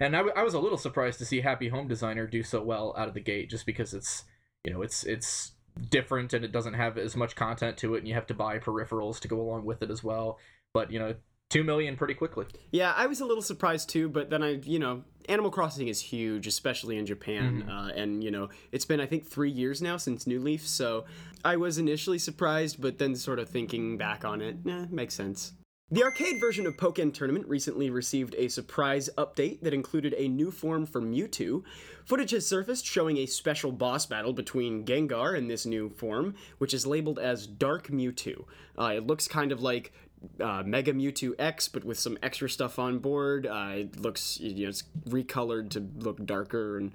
And 0.00 0.14
I, 0.14 0.20
w- 0.20 0.34
I 0.36 0.42
was 0.42 0.54
a 0.54 0.58
little 0.58 0.78
surprised 0.78 1.18
to 1.18 1.24
see 1.24 1.40
Happy 1.40 1.68
Home 1.68 1.88
Designer 1.88 2.26
do 2.26 2.42
so 2.42 2.62
well 2.62 2.94
out 2.96 3.08
of 3.08 3.14
the 3.14 3.20
gate, 3.20 3.50
just 3.50 3.66
because 3.66 3.94
it's 3.94 4.24
you 4.64 4.72
know 4.72 4.82
it's 4.82 5.04
it's 5.04 5.52
different 5.90 6.32
and 6.32 6.44
it 6.44 6.52
doesn't 6.52 6.74
have 6.74 6.98
as 6.98 7.16
much 7.16 7.36
content 7.36 7.76
to 7.78 7.94
it, 7.94 7.98
and 7.98 8.08
you 8.08 8.14
have 8.14 8.26
to 8.26 8.34
buy 8.34 8.58
peripherals 8.58 9.20
to 9.20 9.28
go 9.28 9.40
along 9.40 9.64
with 9.64 9.82
it 9.82 9.90
as 9.90 10.02
well. 10.02 10.38
But 10.72 10.90
you 10.90 10.98
know, 10.98 11.14
two 11.50 11.64
million 11.64 11.96
pretty 11.96 12.14
quickly. 12.14 12.46
Yeah, 12.70 12.92
I 12.96 13.06
was 13.06 13.20
a 13.20 13.24
little 13.24 13.42
surprised 13.42 13.88
too, 13.88 14.08
but 14.08 14.30
then 14.30 14.42
I, 14.42 14.50
you 14.62 14.78
know, 14.78 15.02
Animal 15.28 15.50
Crossing 15.50 15.88
is 15.88 16.00
huge, 16.00 16.46
especially 16.46 16.96
in 16.96 17.04
Japan, 17.06 17.68
uh, 17.68 17.90
and 17.94 18.24
you 18.24 18.30
know, 18.30 18.48
it's 18.72 18.84
been 18.84 19.00
I 19.00 19.06
think 19.06 19.26
three 19.26 19.50
years 19.50 19.82
now 19.82 19.96
since 19.96 20.26
New 20.26 20.40
Leaf, 20.40 20.66
so 20.66 21.04
I 21.44 21.56
was 21.56 21.78
initially 21.78 22.18
surprised, 22.18 22.80
but 22.80 22.98
then 22.98 23.14
sort 23.14 23.38
of 23.38 23.48
thinking 23.48 23.98
back 23.98 24.24
on 24.24 24.40
it, 24.40 24.56
eh, 24.66 24.86
makes 24.90 25.14
sense. 25.14 25.52
The 25.90 26.04
arcade 26.04 26.38
version 26.38 26.66
of 26.66 26.76
Pokken 26.76 27.14
Tournament 27.14 27.46
recently 27.48 27.88
received 27.88 28.34
a 28.36 28.48
surprise 28.48 29.08
update 29.16 29.62
that 29.62 29.72
included 29.72 30.14
a 30.18 30.28
new 30.28 30.50
form 30.50 30.84
for 30.84 31.00
Mewtwo. 31.00 31.62
Footage 32.04 32.32
has 32.32 32.46
surfaced 32.46 32.84
showing 32.84 33.16
a 33.16 33.24
special 33.24 33.72
boss 33.72 34.04
battle 34.04 34.34
between 34.34 34.84
Gengar 34.84 35.34
and 35.34 35.48
this 35.48 35.64
new 35.64 35.88
form, 35.88 36.34
which 36.58 36.74
is 36.74 36.86
labeled 36.86 37.18
as 37.18 37.46
Dark 37.46 37.88
Mewtwo. 37.88 38.44
Uh, 38.78 38.92
it 38.96 39.06
looks 39.06 39.26
kind 39.26 39.50
of 39.50 39.62
like 39.62 39.94
uh, 40.40 40.62
Mega 40.64 40.92
Mewtwo 40.92 41.34
X, 41.38 41.68
but 41.68 41.84
with 41.84 41.98
some 41.98 42.18
extra 42.22 42.48
stuff 42.48 42.78
on 42.78 42.98
board. 42.98 43.46
Uh, 43.46 43.72
it 43.74 44.00
looks, 44.00 44.40
you 44.40 44.64
know, 44.64 44.68
it's 44.68 44.84
recolored 45.08 45.70
to 45.70 45.86
look 45.98 46.24
darker 46.24 46.78
and 46.78 46.92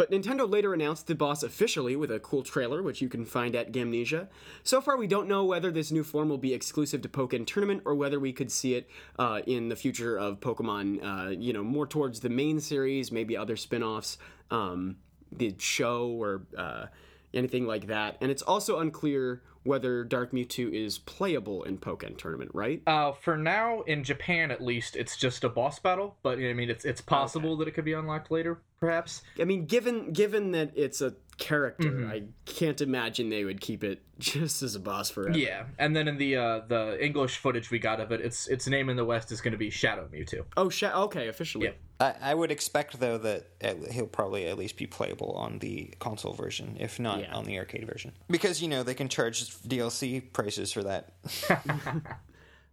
but 0.00 0.10
Nintendo 0.10 0.50
later 0.50 0.72
announced 0.72 1.08
the 1.08 1.14
boss 1.14 1.42
officially 1.42 1.94
with 1.94 2.10
a 2.10 2.18
cool 2.18 2.42
trailer, 2.42 2.82
which 2.82 3.02
you 3.02 3.10
can 3.10 3.26
find 3.26 3.54
at 3.54 3.70
Gamnesia. 3.70 4.28
So 4.62 4.80
far, 4.80 4.96
we 4.96 5.06
don't 5.06 5.28
know 5.28 5.44
whether 5.44 5.70
this 5.70 5.92
new 5.92 6.02
form 6.02 6.30
will 6.30 6.38
be 6.38 6.54
exclusive 6.54 7.02
to 7.02 7.08
Pokken 7.10 7.46
Tournament 7.46 7.82
or 7.84 7.94
whether 7.94 8.18
we 8.18 8.32
could 8.32 8.50
see 8.50 8.76
it 8.76 8.88
uh, 9.18 9.42
in 9.46 9.68
the 9.68 9.76
future 9.76 10.16
of 10.16 10.40
Pokemon, 10.40 11.04
uh, 11.04 11.30
you 11.32 11.52
know, 11.52 11.62
more 11.62 11.86
towards 11.86 12.20
the 12.20 12.30
main 12.30 12.60
series, 12.60 13.12
maybe 13.12 13.36
other 13.36 13.56
spin 13.56 13.82
offs, 13.82 14.16
um, 14.50 14.96
the 15.32 15.54
show, 15.58 16.08
or 16.08 16.46
uh, 16.56 16.86
anything 17.34 17.66
like 17.66 17.88
that. 17.88 18.16
And 18.22 18.30
it's 18.30 18.40
also 18.40 18.78
unclear 18.78 19.42
whether 19.62 20.04
Dark 20.04 20.32
Mewtwo 20.32 20.72
is 20.72 20.98
playable 20.98 21.62
in 21.64 21.78
Pokken 21.78 22.16
Tournament, 22.16 22.50
right? 22.54 22.82
Uh, 22.86 23.12
for 23.12 23.36
now, 23.36 23.82
in 23.82 24.04
Japan 24.04 24.50
at 24.50 24.62
least, 24.62 24.96
it's 24.96 25.16
just 25.16 25.44
a 25.44 25.48
boss 25.48 25.78
battle. 25.78 26.16
But 26.22 26.38
I 26.38 26.52
mean, 26.52 26.70
it's 26.70 26.84
it's 26.84 27.00
possible 27.00 27.56
that 27.58 27.68
it 27.68 27.72
could 27.72 27.84
be 27.84 27.92
unlocked 27.92 28.30
later, 28.30 28.60
perhaps. 28.78 29.22
I 29.38 29.44
mean, 29.44 29.66
given 29.66 30.12
given 30.12 30.52
that 30.52 30.72
it's 30.74 31.00
a 31.00 31.14
character, 31.38 32.06
I 32.06 32.24
can't 32.44 32.80
imagine 32.80 33.30
they 33.30 33.44
would 33.44 33.60
keep 33.60 33.82
it 33.82 34.02
just 34.18 34.62
as 34.62 34.74
a 34.74 34.80
boss 34.80 35.10
forever. 35.10 35.36
Yeah, 35.36 35.64
and 35.78 35.94
then 35.96 36.08
in 36.08 36.16
the 36.18 36.36
uh, 36.36 36.60
the 36.68 37.02
English 37.04 37.36
footage 37.38 37.70
we 37.70 37.78
got 37.78 38.00
of 38.00 38.12
it, 38.12 38.20
its 38.20 38.46
its 38.48 38.66
name 38.66 38.88
in 38.88 38.96
the 38.96 39.04
West 39.04 39.32
is 39.32 39.40
going 39.40 39.52
to 39.52 39.58
be 39.58 39.70
Shadow 39.70 40.08
Mewtwo. 40.12 40.44
Oh, 40.56 40.68
sh- 40.68 40.84
okay, 40.84 41.28
officially. 41.28 41.66
Yeah. 41.66 41.72
I, 42.00 42.14
I 42.20 42.34
would 42.34 42.50
expect 42.50 42.98
though 42.98 43.18
that 43.18 43.46
at- 43.60 43.92
he'll 43.92 44.06
probably 44.06 44.46
at 44.46 44.56
least 44.58 44.76
be 44.78 44.86
playable 44.86 45.32
on 45.32 45.58
the 45.58 45.92
console 45.98 46.32
version, 46.32 46.76
if 46.80 46.98
not 46.98 47.20
Yeah. 47.20 47.34
on 47.34 47.44
the 47.44 47.58
arcade 47.58 47.86
version, 47.86 48.12
because 48.28 48.60
you 48.62 48.68
know 48.68 48.82
they 48.82 48.94
can 48.94 49.08
charge 49.08 49.44
DLC 49.62 50.32
prices 50.32 50.72
for 50.72 50.82
that. 50.84 51.12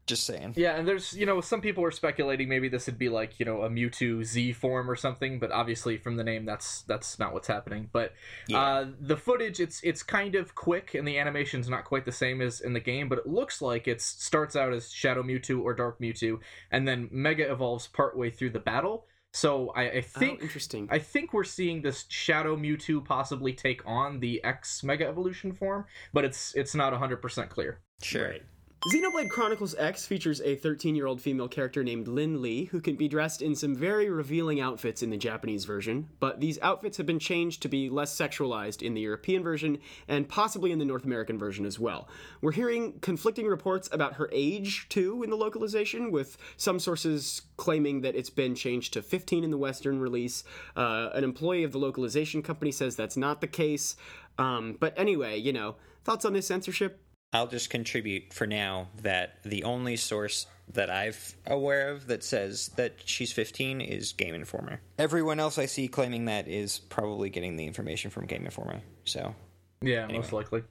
Just 0.05 0.23
saying. 0.25 0.53
Yeah, 0.55 0.77
and 0.77 0.87
there's 0.87 1.13
you 1.13 1.25
know 1.25 1.41
some 1.41 1.59
people 1.59 1.83
were 1.83 1.91
speculating 1.91 2.47
maybe 2.47 2.69
this 2.69 2.85
would 2.85 2.97
be 2.97 3.09
like 3.09 3.41
you 3.41 3.45
know 3.45 3.63
a 3.63 3.69
Mewtwo 3.69 4.23
Z 4.23 4.53
form 4.53 4.89
or 4.89 4.95
something, 4.95 5.37
but 5.37 5.51
obviously 5.51 5.97
from 5.97 6.15
the 6.15 6.23
name 6.23 6.45
that's 6.45 6.83
that's 6.83 7.19
not 7.19 7.33
what's 7.33 7.49
happening. 7.49 7.89
But 7.91 8.13
uh, 8.53 8.85
the 9.01 9.17
footage 9.17 9.59
it's 9.59 9.81
it's 9.83 10.03
kind 10.03 10.35
of 10.35 10.55
quick 10.55 10.93
and 10.93 11.05
the 11.05 11.17
animation's 11.19 11.67
not 11.67 11.83
quite 11.83 12.05
the 12.05 12.13
same 12.13 12.39
as 12.41 12.61
in 12.61 12.71
the 12.71 12.79
game, 12.79 13.09
but 13.09 13.17
it 13.19 13.27
looks 13.27 13.61
like 13.61 13.85
it 13.85 13.99
starts 14.01 14.55
out 14.55 14.71
as 14.71 14.93
Shadow 14.93 15.23
Mewtwo 15.23 15.61
or 15.61 15.73
Dark 15.73 15.99
Mewtwo, 15.99 16.39
and 16.71 16.87
then 16.87 17.09
Mega 17.11 17.51
evolves 17.51 17.87
partway 17.87 18.29
through 18.29 18.51
the 18.51 18.59
battle. 18.59 19.07
So 19.37 19.71
I, 19.75 19.83
I 19.83 19.97
Oh, 19.97 20.01
think 20.01 20.41
interesting. 20.41 20.87
I 20.89 20.99
think 20.99 21.31
we're 21.33 21.43
seeing 21.43 21.81
this 21.81 22.05
Shadow 22.09 22.55
Mewtwo 22.57 23.05
possibly 23.05 23.53
take 23.53 23.81
on 23.85 24.19
the 24.19 24.43
X 24.43 24.83
Mega 24.83 25.05
Evolution 25.07 25.53
form, 25.53 25.85
but 26.13 26.25
it's 26.25 26.55
it's 26.55 26.73
not 26.73 26.91
100% 26.93 27.49
clear. 27.49 27.79
Sure. 28.01 28.29
Right. 28.29 28.43
Xenoblade 28.85 29.29
Chronicles 29.29 29.73
X 29.79 30.05
features 30.05 30.39
a 30.41 30.55
13 30.55 30.95
year 30.95 31.07
old 31.07 31.19
female 31.19 31.47
character 31.47 31.83
named 31.83 32.07
Lin 32.07 32.43
Lee 32.43 32.65
who 32.65 32.79
can 32.79 32.95
be 32.95 33.07
dressed 33.07 33.41
in 33.41 33.55
some 33.55 33.75
very 33.75 34.07
revealing 34.07 34.61
outfits 34.61 35.01
in 35.01 35.09
the 35.09 35.17
Japanese 35.17 35.65
version, 35.65 36.09
but 36.19 36.39
these 36.39 36.59
outfits 36.61 36.95
have 36.97 37.07
been 37.07 37.17
changed 37.17 37.63
to 37.63 37.69
be 37.69 37.89
less 37.89 38.15
sexualized 38.15 38.83
in 38.83 38.93
the 38.93 39.01
European 39.01 39.41
version 39.41 39.79
and 40.07 40.29
possibly 40.29 40.71
in 40.71 40.77
the 40.77 40.85
North 40.85 41.05
American 41.05 41.39
version 41.39 41.65
as 41.65 41.79
well. 41.79 42.07
We're 42.39 42.51
hearing 42.51 42.99
conflicting 42.99 43.47
reports 43.47 43.89
about 43.91 44.13
her 44.13 44.29
age, 44.31 44.87
too, 44.89 45.23
in 45.23 45.31
the 45.31 45.35
localization, 45.35 46.11
with 46.11 46.37
some 46.55 46.79
sources 46.79 47.41
claiming 47.57 48.01
that 48.01 48.15
it's 48.15 48.29
been 48.29 48.53
changed 48.53 48.93
to 48.93 49.01
15 49.01 49.43
in 49.43 49.49
the 49.49 49.57
Western 49.57 49.99
release. 49.99 50.43
Uh, 50.75 51.09
an 51.15 51.23
employee 51.23 51.63
of 51.63 51.71
the 51.71 51.79
localization 51.79 52.43
company 52.43 52.71
says 52.71 52.95
that's 52.95 53.17
not 53.17 53.41
the 53.41 53.47
case. 53.47 53.95
Um, 54.37 54.77
but 54.79 54.93
anyway, 54.95 55.39
you 55.39 55.51
know, 55.51 55.77
thoughts 56.03 56.25
on 56.25 56.33
this 56.33 56.45
censorship? 56.45 57.01
I'll 57.33 57.47
just 57.47 57.69
contribute 57.69 58.33
for 58.33 58.47
now 58.47 58.87
that 59.01 59.43
the 59.43 59.63
only 59.63 59.97
source 59.97 60.47
that 60.73 60.89
I've 60.89 61.35
aware 61.45 61.89
of 61.91 62.07
that 62.07 62.23
says 62.23 62.69
that 62.77 62.95
she's 63.05 63.31
15 63.33 63.81
is 63.81 64.13
Game 64.13 64.33
Informer. 64.35 64.81
Everyone 64.97 65.39
else 65.39 65.57
I 65.57 65.65
see 65.65 65.87
claiming 65.87 66.25
that 66.25 66.47
is 66.47 66.79
probably 66.79 67.29
getting 67.29 67.55
the 67.57 67.65
information 67.65 68.11
from 68.11 68.25
Game 68.27 68.45
Informer. 68.45 68.81
So 69.05 69.35
Yeah, 69.81 70.07
most 70.07 70.31
likely. 70.33 70.63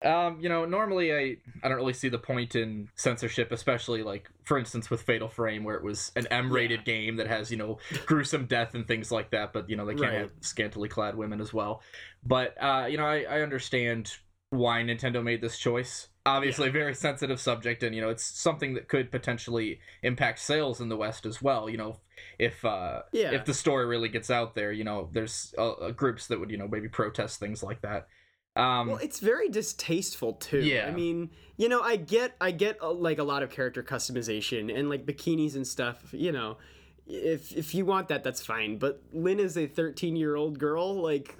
Um, 0.00 0.38
you 0.40 0.48
know, 0.48 0.64
normally 0.64 1.12
I 1.12 1.36
I 1.62 1.68
don't 1.68 1.76
really 1.78 1.92
see 1.94 2.08
the 2.08 2.18
point 2.18 2.54
in 2.54 2.88
censorship, 2.94 3.50
especially 3.50 4.02
like 4.02 4.30
for 4.44 4.56
instance 4.56 4.90
with 4.90 5.02
Fatal 5.02 5.28
Frame, 5.28 5.64
where 5.64 5.74
it 5.74 5.82
was 5.82 6.12
an 6.14 6.26
M-rated 6.30 6.84
game 6.84 7.16
that 7.16 7.26
has 7.26 7.50
you 7.50 7.56
know 7.56 7.78
gruesome 8.06 8.46
death 8.46 8.74
and 8.74 8.86
things 8.86 9.10
like 9.10 9.30
that. 9.30 9.52
But 9.52 9.68
you 9.68 9.76
know 9.76 9.84
they 9.86 9.94
can't 9.94 10.12
Right. 10.12 10.20
have 10.20 10.30
scantily 10.40 10.88
clad 10.88 11.16
women 11.16 11.40
as 11.40 11.52
well. 11.52 11.82
But 12.24 12.54
uh, 12.62 12.86
you 12.88 12.96
know 12.96 13.06
I, 13.06 13.22
I 13.28 13.40
understand 13.40 14.12
why 14.50 14.82
Nintendo 14.82 15.22
made 15.22 15.40
this 15.40 15.58
choice. 15.58 16.08
Obviously, 16.24 16.68
a 16.68 16.72
very 16.72 16.94
sensitive 16.94 17.40
subject, 17.40 17.82
and 17.82 17.94
you 17.94 18.00
know 18.00 18.10
it's 18.10 18.24
something 18.24 18.74
that 18.74 18.88
could 18.88 19.10
potentially 19.10 19.80
impact 20.02 20.38
sales 20.40 20.80
in 20.80 20.88
the 20.88 20.96
West 20.96 21.24
as 21.26 21.40
well. 21.40 21.68
You 21.70 21.78
know, 21.78 22.00
if 22.38 22.64
uh, 22.64 23.02
Yeah. 23.12 23.32
if 23.32 23.44
the 23.44 23.54
story 23.54 23.86
really 23.86 24.08
gets 24.08 24.30
out 24.30 24.54
there, 24.54 24.72
you 24.72 24.84
know, 24.84 25.08
there's 25.12 25.54
uh, 25.56 25.70
uh, 25.72 25.90
groups 25.90 26.26
that 26.26 26.38
would 26.38 26.50
you 26.50 26.56
know 26.58 26.68
maybe 26.68 26.88
protest 26.88 27.40
things 27.40 27.62
like 27.62 27.80
that. 27.82 28.08
Um, 28.56 28.88
Well, 28.88 28.96
it's 28.98 29.20
very 29.20 29.48
distasteful 29.48 30.34
too. 30.34 30.60
Yeah. 30.60 30.88
I 30.88 30.90
mean, 30.90 31.30
you 31.56 31.68
know, 31.68 31.80
I 31.80 31.96
get, 31.96 32.34
I 32.40 32.50
get 32.50 32.82
uh, 32.82 32.92
like 32.92 33.18
a 33.18 33.22
lot 33.24 33.42
of 33.44 33.50
character 33.50 33.82
customization 33.84 34.76
and 34.76 34.90
like 34.90 35.06
bikinis 35.06 35.54
and 35.54 35.66
stuff. 35.66 36.12
You 36.12 36.32
know, 36.32 36.58
if 37.06 37.56
if 37.56 37.74
you 37.74 37.86
want 37.86 38.08
that, 38.08 38.24
that's 38.24 38.44
fine. 38.44 38.78
But 38.78 39.02
Lin 39.12 39.38
is 39.40 39.56
a 39.56 39.66
13 39.66 40.16
year 40.16 40.34
old 40.36 40.58
girl. 40.58 41.00
Like, 41.00 41.36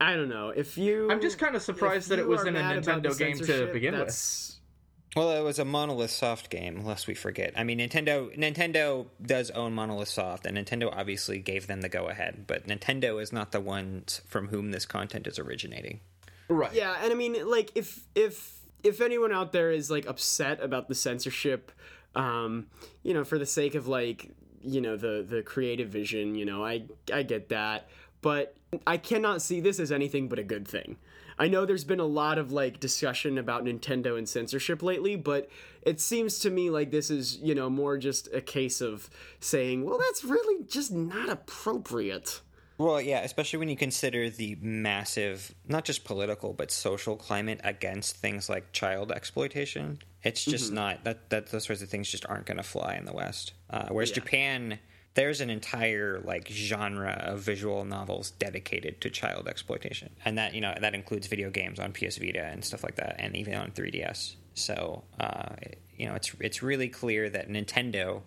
I 0.00 0.16
don't 0.16 0.28
know. 0.28 0.50
If 0.50 0.76
you, 0.76 1.10
I'm 1.10 1.20
just 1.20 1.38
kind 1.38 1.54
of 1.54 1.62
surprised 1.62 2.08
that 2.08 2.18
it 2.18 2.26
was 2.26 2.40
are 2.40 2.48
in 2.48 2.56
a 2.56 2.58
mad 2.58 2.78
about 2.78 3.02
the 3.02 3.08
Nintendo 3.08 3.18
game 3.18 3.38
to 3.38 3.44
censorship, 3.44 3.72
begin 3.72 3.98
with. 3.98 4.50
Well, 5.16 5.30
it 5.30 5.42
was 5.42 5.60
a 5.60 5.64
Monolith 5.64 6.10
Soft 6.10 6.50
game, 6.50 6.84
lest 6.84 7.06
we 7.06 7.14
forget. 7.14 7.52
I 7.56 7.62
mean, 7.62 7.78
Nintendo 7.78 8.36
Nintendo 8.36 9.06
does 9.24 9.50
own 9.50 9.72
Monolith 9.72 10.08
Soft, 10.08 10.44
and 10.44 10.58
Nintendo 10.58 10.92
obviously 10.92 11.38
gave 11.38 11.68
them 11.68 11.82
the 11.82 11.88
go 11.88 12.08
ahead. 12.08 12.44
But 12.46 12.66
Nintendo 12.66 13.22
is 13.22 13.32
not 13.32 13.52
the 13.52 13.60
ones 13.60 14.22
from 14.26 14.48
whom 14.48 14.72
this 14.72 14.86
content 14.86 15.26
is 15.26 15.38
originating. 15.38 16.00
Right. 16.48 16.74
Yeah, 16.74 16.96
and 17.00 17.12
I 17.12 17.16
mean, 17.16 17.48
like, 17.48 17.70
if 17.76 18.00
if 18.14 18.58
if 18.82 19.00
anyone 19.00 19.32
out 19.32 19.52
there 19.52 19.70
is 19.70 19.90
like 19.90 20.06
upset 20.06 20.60
about 20.60 20.88
the 20.88 20.94
censorship, 20.94 21.70
um, 22.16 22.66
you 23.02 23.14
know, 23.14 23.24
for 23.24 23.38
the 23.38 23.46
sake 23.46 23.76
of 23.76 23.86
like, 23.86 24.30
you 24.60 24.80
know, 24.80 24.96
the 24.96 25.24
the 25.28 25.42
creative 25.42 25.90
vision, 25.90 26.34
you 26.34 26.44
know, 26.44 26.64
I 26.64 26.86
I 27.12 27.22
get 27.22 27.50
that, 27.50 27.88
but 28.24 28.56
I 28.86 28.96
cannot 28.96 29.42
see 29.42 29.60
this 29.60 29.78
as 29.78 29.92
anything 29.92 30.28
but 30.28 30.38
a 30.38 30.42
good 30.42 30.66
thing. 30.66 30.96
I 31.38 31.46
know 31.46 31.66
there's 31.66 31.84
been 31.84 32.00
a 32.00 32.06
lot 32.06 32.38
of 32.38 32.52
like 32.52 32.80
discussion 32.80 33.36
about 33.36 33.66
Nintendo 33.66 34.16
and 34.16 34.26
censorship 34.26 34.82
lately, 34.82 35.14
but 35.14 35.50
it 35.82 36.00
seems 36.00 36.38
to 36.38 36.48
me 36.48 36.70
like 36.70 36.90
this 36.90 37.10
is, 37.10 37.36
you 37.36 37.54
know, 37.54 37.68
more 37.68 37.98
just 37.98 38.32
a 38.32 38.40
case 38.40 38.80
of 38.80 39.10
saying, 39.40 39.84
well, 39.84 39.98
that's 39.98 40.24
really 40.24 40.64
just 40.64 40.90
not 40.90 41.28
appropriate. 41.28 42.40
Well, 42.78 42.98
yeah, 42.98 43.20
especially 43.20 43.58
when 43.58 43.68
you 43.68 43.76
consider 43.76 44.30
the 44.30 44.56
massive, 44.62 45.54
not 45.68 45.84
just 45.84 46.02
political, 46.04 46.54
but 46.54 46.70
social 46.70 47.16
climate 47.16 47.60
against 47.62 48.16
things 48.16 48.48
like 48.48 48.72
child 48.72 49.12
exploitation. 49.12 49.98
It's 50.22 50.46
just 50.46 50.72
not 50.72 51.04
that 51.04 51.28
that 51.28 51.48
those 51.48 51.64
sorts 51.64 51.82
of 51.82 51.90
things 51.90 52.08
just 52.08 52.24
aren't 52.26 52.46
going 52.46 52.56
to 52.56 52.62
fly 52.62 52.94
in 52.94 53.04
the 53.04 53.12
West. 53.12 53.52
Uh, 53.68 53.88
whereas 53.90 54.10
Japan, 54.10 54.78
there's 55.14 55.40
an 55.40 55.50
entire 55.50 56.20
like 56.24 56.48
genre 56.48 57.12
of 57.12 57.40
visual 57.40 57.84
novels 57.84 58.32
dedicated 58.32 59.00
to 59.00 59.10
child 59.10 59.48
exploitation, 59.48 60.10
and 60.24 60.38
that 60.38 60.54
you 60.54 60.60
know 60.60 60.74
that 60.80 60.94
includes 60.94 61.26
video 61.26 61.50
games 61.50 61.78
on 61.78 61.92
PS 61.92 62.18
Vita 62.18 62.44
and 62.44 62.64
stuff 62.64 62.82
like 62.84 62.96
that, 62.96 63.16
and 63.18 63.36
even 63.36 63.54
on 63.54 63.70
3DS. 63.70 64.34
So 64.54 65.04
uh, 65.18 65.54
you 65.96 66.06
know, 66.06 66.14
it's 66.14 66.34
it's 66.40 66.62
really 66.62 66.88
clear 66.88 67.28
that 67.30 67.48
Nintendo 67.48 68.22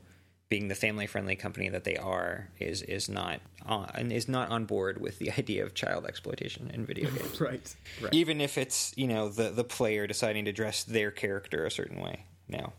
being 0.50 0.69
the 0.69 0.76
family-friendly 0.76 1.36
company 1.36 1.67
that 1.69 1.84
they 1.84 1.97
are, 1.97 2.50
is 2.60 2.82
is 2.82 3.10
not 3.10 3.41
on 3.65 4.12
is 4.12 4.30
not 4.30 4.50
on 4.50 4.65
board 4.65 5.02
with 5.02 5.19
the 5.19 5.32
idea 5.38 5.63
of 5.63 5.73
child 5.73 6.06
exploitation 6.06 6.71
in 6.73 6.86
video 6.86 7.10
games. 7.10 7.39
Right. 7.47 7.76
Right. 8.02 8.13
Even 8.13 8.41
if 8.41 8.58
it's 8.58 8.93
you 8.95 9.08
know 9.08 9.30
the 9.30 9.50
the 9.50 9.63
player 9.63 10.08
deciding 10.08 10.45
to 10.45 10.54
dress 10.54 10.84
their 10.84 11.12
character 11.12 11.65
a 11.65 11.71
certain 11.71 12.02
way. 12.02 12.26
Now, 12.47 12.73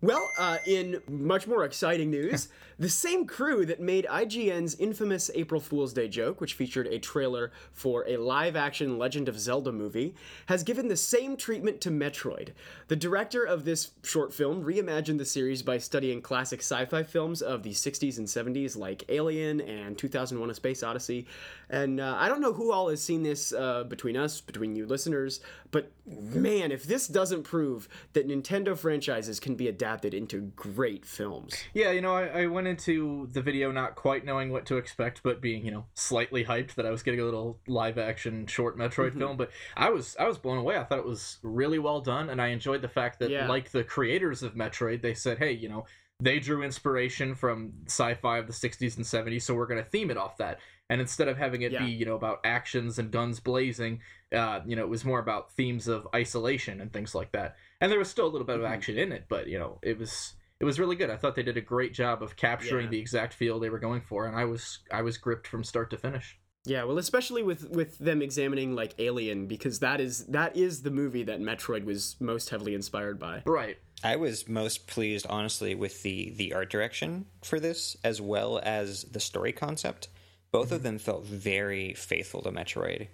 Well, 0.00 0.30
uh, 0.38 0.58
in 0.64 1.02
much 1.08 1.48
more 1.48 1.64
exciting 1.64 2.08
news, 2.12 2.48
the 2.78 2.88
same 2.88 3.26
crew 3.26 3.66
that 3.66 3.80
made 3.80 4.06
IGN's 4.08 4.76
infamous 4.76 5.28
April 5.34 5.60
Fool's 5.60 5.92
Day 5.92 6.06
joke, 6.06 6.40
which 6.40 6.54
featured 6.54 6.86
a 6.86 7.00
trailer 7.00 7.50
for 7.72 8.06
a 8.06 8.16
live 8.16 8.54
action 8.54 8.96
Legend 8.96 9.28
of 9.28 9.40
Zelda 9.40 9.72
movie, 9.72 10.14
has 10.46 10.62
given 10.62 10.86
the 10.86 10.96
same 10.96 11.36
treatment 11.36 11.80
to 11.80 11.90
Metroid. 11.90 12.50
The 12.86 12.94
director 12.94 13.42
of 13.42 13.64
this 13.64 13.90
short 14.04 14.32
film 14.32 14.62
reimagined 14.62 15.18
the 15.18 15.24
series 15.24 15.62
by 15.62 15.78
studying 15.78 16.22
classic 16.22 16.60
sci 16.60 16.84
fi 16.84 17.02
films 17.02 17.42
of 17.42 17.64
the 17.64 17.72
60s 17.72 18.18
and 18.18 18.28
70s, 18.28 18.76
like 18.76 19.04
Alien 19.08 19.60
and 19.62 19.98
2001 19.98 20.48
A 20.48 20.54
Space 20.54 20.84
Odyssey. 20.84 21.26
And 21.70 21.98
uh, 22.00 22.16
I 22.16 22.28
don't 22.28 22.40
know 22.40 22.52
who 22.52 22.70
all 22.70 22.88
has 22.88 23.02
seen 23.02 23.24
this 23.24 23.52
uh, 23.52 23.82
between 23.82 24.16
us, 24.16 24.40
between 24.40 24.76
you 24.76 24.86
listeners, 24.86 25.40
but 25.72 25.90
man, 26.06 26.70
if 26.70 26.84
this 26.84 27.08
doesn't 27.08 27.42
prove 27.42 27.88
that 28.12 28.28
Nintendo 28.28 28.78
franchises 28.78 29.40
can 29.40 29.56
be 29.56 29.66
adapted 29.66 29.87
into 29.96 30.52
great 30.56 31.04
films. 31.06 31.54
Yeah, 31.74 31.90
you 31.90 32.00
know, 32.00 32.14
I, 32.14 32.42
I 32.42 32.46
went 32.46 32.66
into 32.66 33.28
the 33.32 33.40
video 33.42 33.72
not 33.72 33.94
quite 33.94 34.24
knowing 34.24 34.50
what 34.50 34.66
to 34.66 34.76
expect, 34.76 35.22
but 35.22 35.40
being, 35.40 35.64
you 35.64 35.70
know, 35.70 35.86
slightly 35.94 36.44
hyped 36.44 36.74
that 36.74 36.86
I 36.86 36.90
was 36.90 37.02
getting 37.02 37.20
a 37.20 37.24
little 37.24 37.58
live 37.66 37.98
action 37.98 38.46
short 38.46 38.76
Metroid 38.78 39.10
Mm-hmm. 39.10 39.18
film. 39.18 39.36
But 39.36 39.50
I 39.76 39.90
was 39.90 40.16
I 40.18 40.26
was 40.28 40.38
blown 40.38 40.58
away. 40.58 40.76
I 40.76 40.84
thought 40.84 40.98
it 40.98 41.04
was 41.06 41.38
really 41.42 41.78
well 41.78 42.00
done, 42.00 42.28
and 42.30 42.40
I 42.40 42.48
enjoyed 42.48 42.82
the 42.82 42.88
fact 42.88 43.18
that, 43.20 43.30
Yeah. 43.30 43.48
like 43.48 43.70
the 43.70 43.84
creators 43.84 44.42
of 44.42 44.54
Metroid, 44.54 45.02
they 45.02 45.14
said, 45.14 45.38
hey, 45.38 45.52
you 45.52 45.68
know, 45.68 45.86
they 46.20 46.40
drew 46.40 46.62
inspiration 46.64 47.34
from 47.34 47.72
sci-fi 47.86 48.38
of 48.38 48.46
the 48.48 48.52
60s 48.52 48.96
and 48.96 49.06
70s, 49.06 49.42
so 49.42 49.54
we're 49.54 49.66
going 49.66 49.82
to 49.82 49.88
theme 49.88 50.10
it 50.10 50.16
off 50.16 50.36
that. 50.38 50.58
And 50.90 51.00
instead 51.00 51.28
of 51.28 51.36
having 51.38 51.62
it 51.62 51.70
Yeah. 51.72 51.84
be, 51.84 51.90
you 51.92 52.04
know, 52.06 52.16
about 52.16 52.40
actions 52.44 52.98
and 52.98 53.10
guns 53.12 53.38
blazing, 53.40 54.00
uh, 54.32 54.60
you 54.66 54.74
know, 54.74 54.82
it 54.82 54.88
was 54.88 55.04
more 55.04 55.20
about 55.20 55.52
themes 55.52 55.86
of 55.86 56.08
isolation 56.14 56.80
and 56.80 56.92
things 56.92 57.14
like 57.14 57.30
that. 57.32 57.56
And 57.80 57.90
there 57.92 57.98
was 57.98 58.08
still 58.10 58.26
a 58.26 58.28
little 58.32 58.46
bit 58.46 58.56
of 58.56 58.62
Mhm. 58.62 58.70
action 58.70 58.98
in 58.98 59.12
it, 59.12 59.24
but 59.28 59.46
you 59.48 59.58
know, 59.58 59.78
it 59.82 59.98
was 59.98 60.34
it 60.60 60.64
was 60.64 60.80
really 60.80 60.96
good. 60.96 61.08
I 61.08 61.16
thought 61.16 61.36
they 61.36 61.44
did 61.44 61.56
a 61.56 61.60
great 61.60 61.94
job 61.94 62.20
of 62.20 62.34
capturing 62.34 62.86
Yeah. 62.86 62.90
the 62.90 62.98
exact 62.98 63.32
feel 63.32 63.60
they 63.60 63.70
were 63.70 63.78
going 63.78 64.00
for, 64.00 64.26
and 64.26 64.34
I 64.36 64.44
was 64.44 64.80
I 64.90 65.02
was 65.02 65.16
gripped 65.16 65.46
from 65.46 65.62
start 65.62 65.90
to 65.90 65.96
finish. 65.98 66.36
Yeah, 66.64 66.82
well, 66.84 66.98
especially 66.98 67.44
with 67.44 67.70
with 67.70 67.96
them 67.98 68.20
examining 68.20 68.74
like 68.74 68.94
Alien, 68.98 69.46
because 69.46 69.78
that 69.78 70.00
is 70.00 70.26
that 70.26 70.56
is 70.56 70.82
the 70.82 70.90
movie 70.90 71.22
that 71.22 71.40
Metroid 71.40 71.84
was 71.84 72.16
most 72.20 72.50
heavily 72.50 72.74
inspired 72.74 73.18
by. 73.20 73.42
Right. 73.46 73.78
I 74.02 74.16
was 74.16 74.48
most 74.48 74.86
pleased, 74.88 75.26
honestly, 75.30 75.74
with 75.76 76.02
the 76.02 76.30
the 76.30 76.52
art 76.54 76.70
direction 76.70 77.26
for 77.42 77.60
this, 77.60 77.96
as 78.02 78.20
well 78.20 78.60
as 78.64 79.04
the 79.04 79.20
story 79.20 79.52
concept. 79.52 80.08
Both 80.50 80.72
of 80.72 80.82
them 80.82 80.98
felt 80.98 81.24
very 81.26 81.92
faithful 81.92 82.40
to 82.42 82.50
Metroid. 82.50 83.08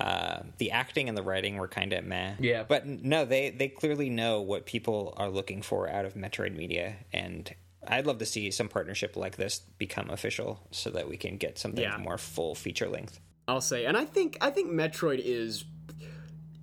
Uh, 0.00 0.40
the 0.58 0.72
acting 0.72 1.08
and 1.08 1.16
the 1.16 1.22
writing 1.22 1.56
were 1.56 1.68
kind 1.68 1.92
of 1.92 2.04
meh. 2.04 2.34
Yeah. 2.40 2.64
but 2.64 2.84
no, 2.86 3.24
they 3.24 3.50
they 3.50 3.68
clearly 3.68 4.10
know 4.10 4.40
what 4.40 4.66
people 4.66 5.14
are 5.16 5.30
looking 5.30 5.62
for 5.62 5.88
out 5.88 6.04
of 6.04 6.14
Metroid 6.14 6.56
media, 6.56 6.96
and 7.12 7.54
I'd 7.86 8.06
love 8.06 8.18
to 8.18 8.26
see 8.26 8.50
some 8.50 8.68
partnership 8.68 9.16
like 9.16 9.36
this 9.36 9.60
become 9.78 10.10
official, 10.10 10.66
so 10.72 10.90
that 10.90 11.08
we 11.08 11.16
can 11.16 11.36
get 11.36 11.58
something 11.58 11.82
Yeah. 11.82 11.96
more 11.98 12.18
full 12.18 12.54
feature 12.56 12.88
length. 12.88 13.20
I'll 13.46 13.60
say, 13.60 13.84
and 13.84 13.96
I 13.96 14.04
think 14.04 14.36
I 14.40 14.50
think 14.50 14.70
Metroid 14.72 15.20
is, 15.24 15.64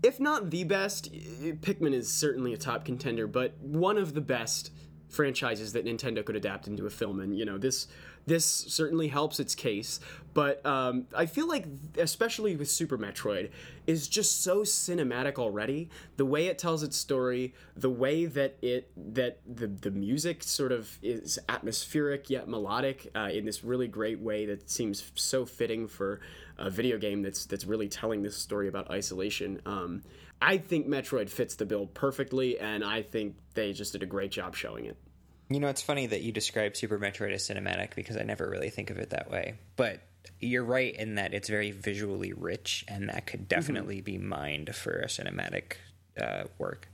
if 0.04 0.20
not 0.20 0.50
the 0.52 0.64
best, 0.66 1.12
Pikmin 1.14 1.94
is 1.94 2.14
certainly 2.14 2.54
a 2.54 2.58
top 2.58 2.84
contender, 2.86 3.28
but 3.28 3.58
one 3.62 3.98
of 3.98 4.14
the 4.14 4.22
best 4.22 4.72
franchises 5.10 5.72
that 5.74 5.86
Nintendo 5.86 6.24
could 6.24 6.36
adapt 6.36 6.68
into 6.68 6.86
a 6.86 6.90
film. 6.90 7.20
And 7.22 7.38
you 7.38 7.46
know 7.46 7.58
this 7.58 7.88
this 8.28 8.46
certainly 8.46 9.08
helps 9.08 9.40
its 9.40 9.56
case. 9.56 10.00
But 10.34 10.64
um, 10.66 11.08
I 11.16 11.26
feel 11.26 11.48
like, 11.48 11.66
especially 11.98 12.56
with 12.56 12.70
Super 12.70 12.98
Metroid, 12.98 13.50
is 13.88 14.08
just 14.08 14.44
so 14.44 14.60
cinematic 14.60 15.40
already. 15.40 15.90
The 16.18 16.26
way 16.26 16.46
it 16.46 16.60
tells 16.60 16.84
its 16.84 16.96
story, 16.96 17.56
the 17.76 17.90
way 17.90 18.26
that 18.26 18.58
it 18.62 18.92
that 18.96 19.40
the 19.48 19.66
the 19.66 19.90
music 19.90 20.44
sort 20.44 20.72
of 20.72 21.00
is 21.02 21.40
atmospheric 21.50 22.30
yet 22.30 22.48
melodic 22.48 23.10
uh, 23.16 23.30
in 23.34 23.46
this 23.46 23.64
really 23.64 23.88
great 23.88 24.20
way 24.20 24.46
that 24.46 24.70
seems 24.70 25.12
so 25.16 25.44
fitting 25.44 25.88
for 25.88 26.20
a 26.60 26.70
video 26.70 27.00
game 27.00 27.24
that's 27.24 27.46
that's 27.46 27.66
really 27.66 27.88
telling 27.88 28.22
this 28.22 28.38
story 28.38 28.68
about 28.68 28.92
isolation. 28.92 29.60
Um, 29.66 30.04
I 30.40 30.60
think 30.60 30.88
Metroid 30.88 31.30
fits 31.30 31.56
the 31.56 31.66
bill 31.66 31.88
perfectly, 31.88 32.60
and 32.60 32.84
I 32.84 33.02
think 33.02 33.38
they 33.56 33.74
just 33.74 33.94
did 33.94 34.04
a 34.04 34.06
great 34.06 34.30
job 34.30 34.56
showing 34.56 34.86
it. 34.86 34.98
You 35.50 35.60
know, 35.60 35.68
it's 35.68 35.82
funny 35.82 36.08
that 36.08 36.22
you 36.22 36.32
describe 36.32 36.76
Super 36.76 37.00
Metroid 37.00 37.34
as 37.34 37.48
cinematic 37.48 37.96
because 37.96 38.18
I 38.18 38.24
never 38.24 38.50
really 38.50 38.70
think 38.70 38.90
of 38.90 38.98
it 38.98 39.12
that 39.12 39.32
way. 39.32 39.56
But 39.76 40.02
you're 40.40 40.64
right 40.64 40.94
in 40.94 41.16
that 41.16 41.34
it's 41.34 41.48
very 41.48 41.72
visually 41.72 42.34
rich, 42.34 42.84
and 42.88 43.10
that 43.10 43.26
could 43.26 43.48
definitely 43.48 44.02
be 44.02 44.18
mined 44.18 44.76
for 44.76 45.00
a 45.00 45.08
cinematic 45.08 45.74
uh, 46.22 46.44
work. 46.58 46.90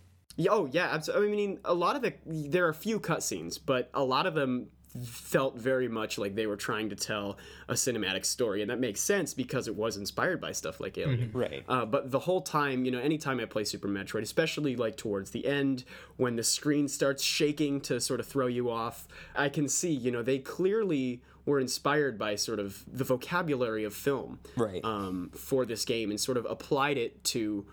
Oh 0.48 0.68
yeah, 0.72 0.90
absolutely. 0.92 1.28
I 1.28 1.36
mean, 1.36 1.60
a 1.66 1.74
lot 1.74 1.96
of 1.96 2.02
the 2.02 2.14
there 2.26 2.66
are 2.66 2.70
a 2.70 2.76
few 2.76 3.00
cutscenes, 3.00 3.60
but 3.64 3.90
a 3.94 4.04
lot 4.04 4.26
of 4.26 4.34
them 4.34 4.68
felt 5.02 5.58
very 5.58 5.88
much 5.88 6.18
like 6.18 6.36
they 6.36 6.46
were 6.48 6.56
trying 6.56 6.90
to 6.90 6.96
tell 6.96 7.38
a 7.68 7.74
cinematic 7.74 8.26
story, 8.26 8.62
and 8.62 8.70
that 8.70 8.80
makes 8.80 9.02
sense 9.02 9.34
because 9.34 9.68
it 9.68 9.76
was 9.76 9.98
inspired 9.98 10.40
by 10.40 10.52
stuff 10.52 10.80
like 10.80 10.98
Alien. 10.98 11.32
Right. 11.34 11.64
Uh, 11.68 11.86
but 11.86 12.12
the 12.12 12.20
whole 12.20 12.42
time, 12.42 12.86
you 12.86 12.92
know, 12.92 13.00
anytime 13.00 13.40
I 13.40 13.46
play 13.46 13.64
Super 13.64 13.88
Metroid, 13.88 14.22
especially 14.22 14.76
like 14.76 14.98
towards 14.98 15.32
the 15.32 15.46
end 15.46 15.84
when 16.18 16.36
the 16.36 16.44
screen 16.44 16.88
starts 16.88 17.24
shaking 17.24 17.82
to 17.82 18.00
sort 18.00 18.20
of 18.20 18.28
throw 18.28 18.48
you 18.48 18.70
off, 18.70 19.08
I 19.36 19.50
can 19.50 19.68
see, 19.68 19.92
you 19.92 20.12
know, 20.12 20.22
they 20.22 20.40
clearly 20.40 21.22
were 21.46 21.60
inspired 21.60 22.18
by 22.18 22.36
sort 22.36 22.60
of 22.60 22.84
the 22.88 23.04
vocabulary 23.04 23.84
of 23.84 23.94
film 23.94 24.40
Right. 24.56 24.84
um, 24.86 25.30
for 25.36 25.66
this 25.66 25.84
game 25.84 26.10
and 26.10 26.20
sort 26.20 26.38
of 26.38 26.46
applied 26.50 26.98
it 26.98 27.22
to 27.26 27.66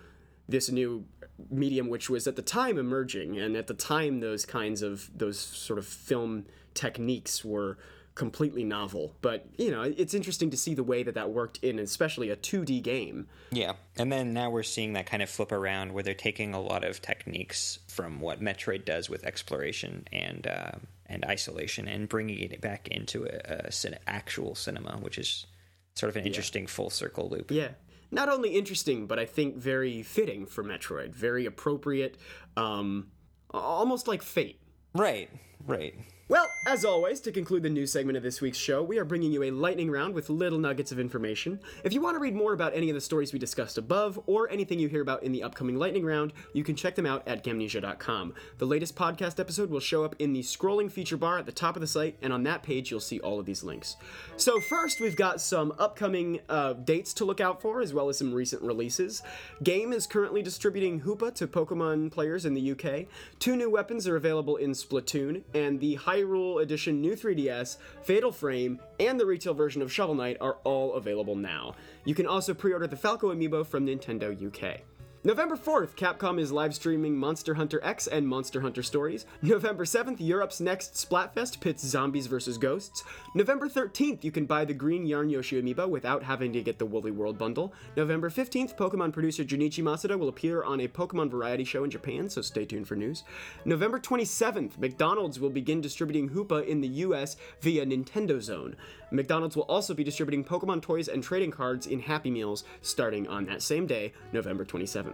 this 0.50 0.70
new 0.70 1.04
medium 1.50 1.88
which 1.88 2.10
was 2.10 2.26
at 2.26 2.36
the 2.36 2.42
time 2.42 2.76
emerging 2.78 3.38
and 3.38 3.56
at 3.56 3.66
the 3.66 3.74
time 3.74 4.20
those 4.20 4.44
kinds 4.44 4.82
of 4.82 5.10
those 5.16 5.38
sort 5.38 5.78
of 5.78 5.86
film 5.86 6.44
techniques 6.74 7.44
were 7.44 7.78
completely 8.14 8.62
novel 8.64 9.14
but 9.22 9.46
you 9.56 9.70
know 9.70 9.82
it's 9.82 10.12
interesting 10.12 10.50
to 10.50 10.56
see 10.56 10.74
the 10.74 10.82
way 10.82 11.02
that 11.02 11.14
that 11.14 11.30
worked 11.30 11.56
in 11.58 11.78
especially 11.78 12.28
a 12.28 12.36
2d 12.36 12.82
game 12.82 13.26
Yeah. 13.52 13.72
And 13.96 14.12
then 14.12 14.32
now 14.32 14.50
we're 14.50 14.62
seeing 14.62 14.92
that 14.94 15.06
kind 15.06 15.22
of 15.22 15.30
flip 15.30 15.52
around 15.52 15.92
where 15.92 16.02
they're 16.02 16.14
taking 16.14 16.52
a 16.54 16.60
lot 16.60 16.84
of 16.84 17.00
techniques 17.00 17.78
from 17.88 18.20
what 18.20 18.40
Metroid 18.40 18.84
does 18.84 19.08
with 19.08 19.24
exploration 19.24 20.06
and 20.12 20.46
uh, 20.46 20.72
and 21.06 21.24
isolation 21.24 21.88
and 21.88 22.08
bringing 22.08 22.38
it 22.38 22.60
back 22.60 22.88
into 22.88 23.24
a, 23.24 23.66
a 23.66 23.72
cin- 23.72 23.98
actual 24.06 24.54
cinema, 24.54 24.98
which 24.98 25.18
is 25.18 25.46
sort 25.94 26.10
of 26.10 26.16
an 26.16 26.24
interesting 26.26 26.66
full 26.66 26.90
circle 26.90 27.28
loop. 27.28 27.50
Yeah. 27.50 27.70
Not 28.10 28.28
only 28.28 28.50
interesting, 28.50 29.06
but 29.06 29.18
I 29.18 29.26
think 29.26 29.56
very 29.56 30.02
fitting 30.02 30.46
for 30.46 30.64
Metroid. 30.64 31.14
Very 31.14 31.46
appropriate. 31.46 32.16
Um, 32.56 33.08
almost 33.50 34.08
like 34.08 34.22
fate. 34.22 34.60
Right. 34.94 35.30
Right. 35.66 35.94
Well, 36.30 36.52
as 36.64 36.84
always, 36.84 37.18
to 37.22 37.32
conclude 37.32 37.64
the 37.64 37.70
news 37.70 37.90
segment 37.90 38.16
of 38.16 38.22
this 38.22 38.40
week's 38.40 38.56
show, 38.56 38.84
we 38.84 38.98
are 38.98 39.04
bringing 39.04 39.32
you 39.32 39.42
a 39.42 39.50
lightning 39.50 39.90
round 39.90 40.14
with 40.14 40.30
little 40.30 40.60
nuggets 40.60 40.92
of 40.92 41.00
information. 41.00 41.58
If 41.82 41.92
you 41.92 42.00
want 42.00 42.14
to 42.14 42.20
read 42.20 42.36
more 42.36 42.52
about 42.52 42.72
any 42.72 42.88
of 42.88 42.94
the 42.94 43.00
stories 43.00 43.32
we 43.32 43.40
discussed 43.40 43.78
above, 43.78 44.20
or 44.26 44.48
anything 44.48 44.78
you 44.78 44.86
hear 44.86 45.02
about 45.02 45.24
in 45.24 45.32
the 45.32 45.42
upcoming 45.42 45.74
lightning 45.74 46.04
round, 46.04 46.32
you 46.52 46.62
can 46.62 46.76
check 46.76 46.94
them 46.94 47.04
out 47.04 47.26
at 47.26 47.42
gamnesia.com. 47.42 48.34
The 48.58 48.64
latest 48.64 48.94
podcast 48.94 49.40
episode 49.40 49.70
will 49.70 49.80
show 49.80 50.04
up 50.04 50.14
in 50.20 50.32
the 50.32 50.42
scrolling 50.42 50.88
feature 50.88 51.16
bar 51.16 51.36
at 51.36 51.46
the 51.46 51.52
top 51.52 51.74
of 51.74 51.80
the 51.80 51.88
site, 51.88 52.16
and 52.22 52.32
on 52.32 52.44
that 52.44 52.62
page 52.62 52.92
you'll 52.92 53.00
see 53.00 53.18
all 53.18 53.40
of 53.40 53.46
these 53.46 53.64
links. 53.64 53.96
So 54.36 54.60
first, 54.60 55.00
we've 55.00 55.16
got 55.16 55.40
some 55.40 55.74
upcoming 55.80 56.38
uh, 56.48 56.74
dates 56.74 57.12
to 57.14 57.24
look 57.24 57.40
out 57.40 57.60
for, 57.60 57.80
as 57.80 57.92
well 57.92 58.08
as 58.08 58.18
some 58.18 58.32
recent 58.32 58.62
releases. 58.62 59.20
Game 59.64 59.92
is 59.92 60.06
currently 60.06 60.42
distributing 60.42 61.00
Hoopa 61.00 61.34
to 61.34 61.48
Pokemon 61.48 62.12
players 62.12 62.46
in 62.46 62.54
the 62.54 62.70
UK. 62.70 63.06
Two 63.40 63.56
new 63.56 63.68
weapons 63.68 64.06
are 64.06 64.14
available 64.14 64.54
in 64.54 64.70
Splatoon, 64.70 65.42
and 65.54 65.80
the 65.80 65.96
Hyrule 66.20 66.62
Edition 66.62 67.00
New 67.00 67.14
3DS, 67.14 67.78
Fatal 68.02 68.33
Frame, 68.33 68.80
and 68.98 69.18
the 69.18 69.26
retail 69.26 69.54
version 69.54 69.83
of 69.83 69.92
Shovel 69.92 70.14
Knight 70.14 70.37
are 70.40 70.59
all 70.64 70.94
available 70.94 71.37
now. 71.37 71.74
You 72.04 72.14
can 72.14 72.26
also 72.26 72.54
pre-order 72.54 72.87
the 72.87 72.96
Falco 72.96 73.35
amiibo 73.35 73.66
from 73.66 73.87
Nintendo 73.87 74.30
UK. 74.30 74.80
November 75.22 75.54
4th, 75.54 75.96
Capcom 75.96 76.40
is 76.40 76.50
live 76.50 76.74
streaming 76.74 77.14
Monster 77.14 77.52
Hunter 77.52 77.78
X 77.85 78.06
and 78.06 78.26
Monster 78.26 78.62
Hunter 78.62 78.83
Stories. 78.83 79.26
November 79.42 79.85
7th, 79.85 80.16
Europe's 80.18 80.61
next 80.61 80.94
Splatfest 80.94 81.61
pits 81.61 81.85
zombies 81.85 82.26
versus 82.26 82.56
ghosts. 82.56 83.04
November 83.35 83.68
13th, 83.68 84.24
you 84.24 84.33
can 84.33 84.46
buy 84.46 84.64
the 84.64 84.72
green 84.72 85.04
Yarn 85.04 85.28
Yoshi 85.28 85.61
amiibo 85.61 85.87
without 85.90 86.22
having 86.22 86.54
to 86.54 86.62
get 86.62 86.78
the 86.78 86.87
Woolly 86.87 87.11
World 87.11 87.37
bundle. 87.37 87.74
November 87.98 88.30
15th, 88.30 88.78
Pokemon 88.78 89.12
producer 89.12 89.44
Junichi 89.44 89.85
Masuda 89.85 90.18
will 90.18 90.30
appear 90.30 90.62
on 90.62 90.80
a 90.80 90.88
Pokemon 90.88 91.30
variety 91.30 91.64
show 91.64 91.85
in 91.85 91.90
Japan, 91.90 92.30
so 92.30 92.40
stay 92.40 92.64
tuned 92.64 92.88
for 92.88 92.96
news. 92.96 93.22
November 93.66 94.00
27th, 94.00 94.78
McDonald's 94.78 95.38
will 95.38 95.50
begin 95.50 95.83
distributing 95.83 96.30
Hoopa 96.30 96.66
in 96.66 96.80
the 96.80 96.88
US 96.88 97.37
via 97.61 97.85
Nintendo 97.85 98.40
Zone. 98.40 98.74
McDonald's 99.11 99.54
will 99.54 99.64
also 99.64 99.92
be 99.92 100.04
distributing 100.04 100.44
Pokemon 100.44 100.80
toys 100.80 101.09
and 101.09 101.22
trading 101.22 101.50
cards 101.50 101.87
in 101.87 102.00
Happy 102.00 102.30
Meals 102.30 102.64
starting 102.80 103.28
on 103.28 103.44
that 103.44 103.61
same 103.61 103.87
day, 103.87 104.14
November 104.33 104.64
27th. 104.64 105.09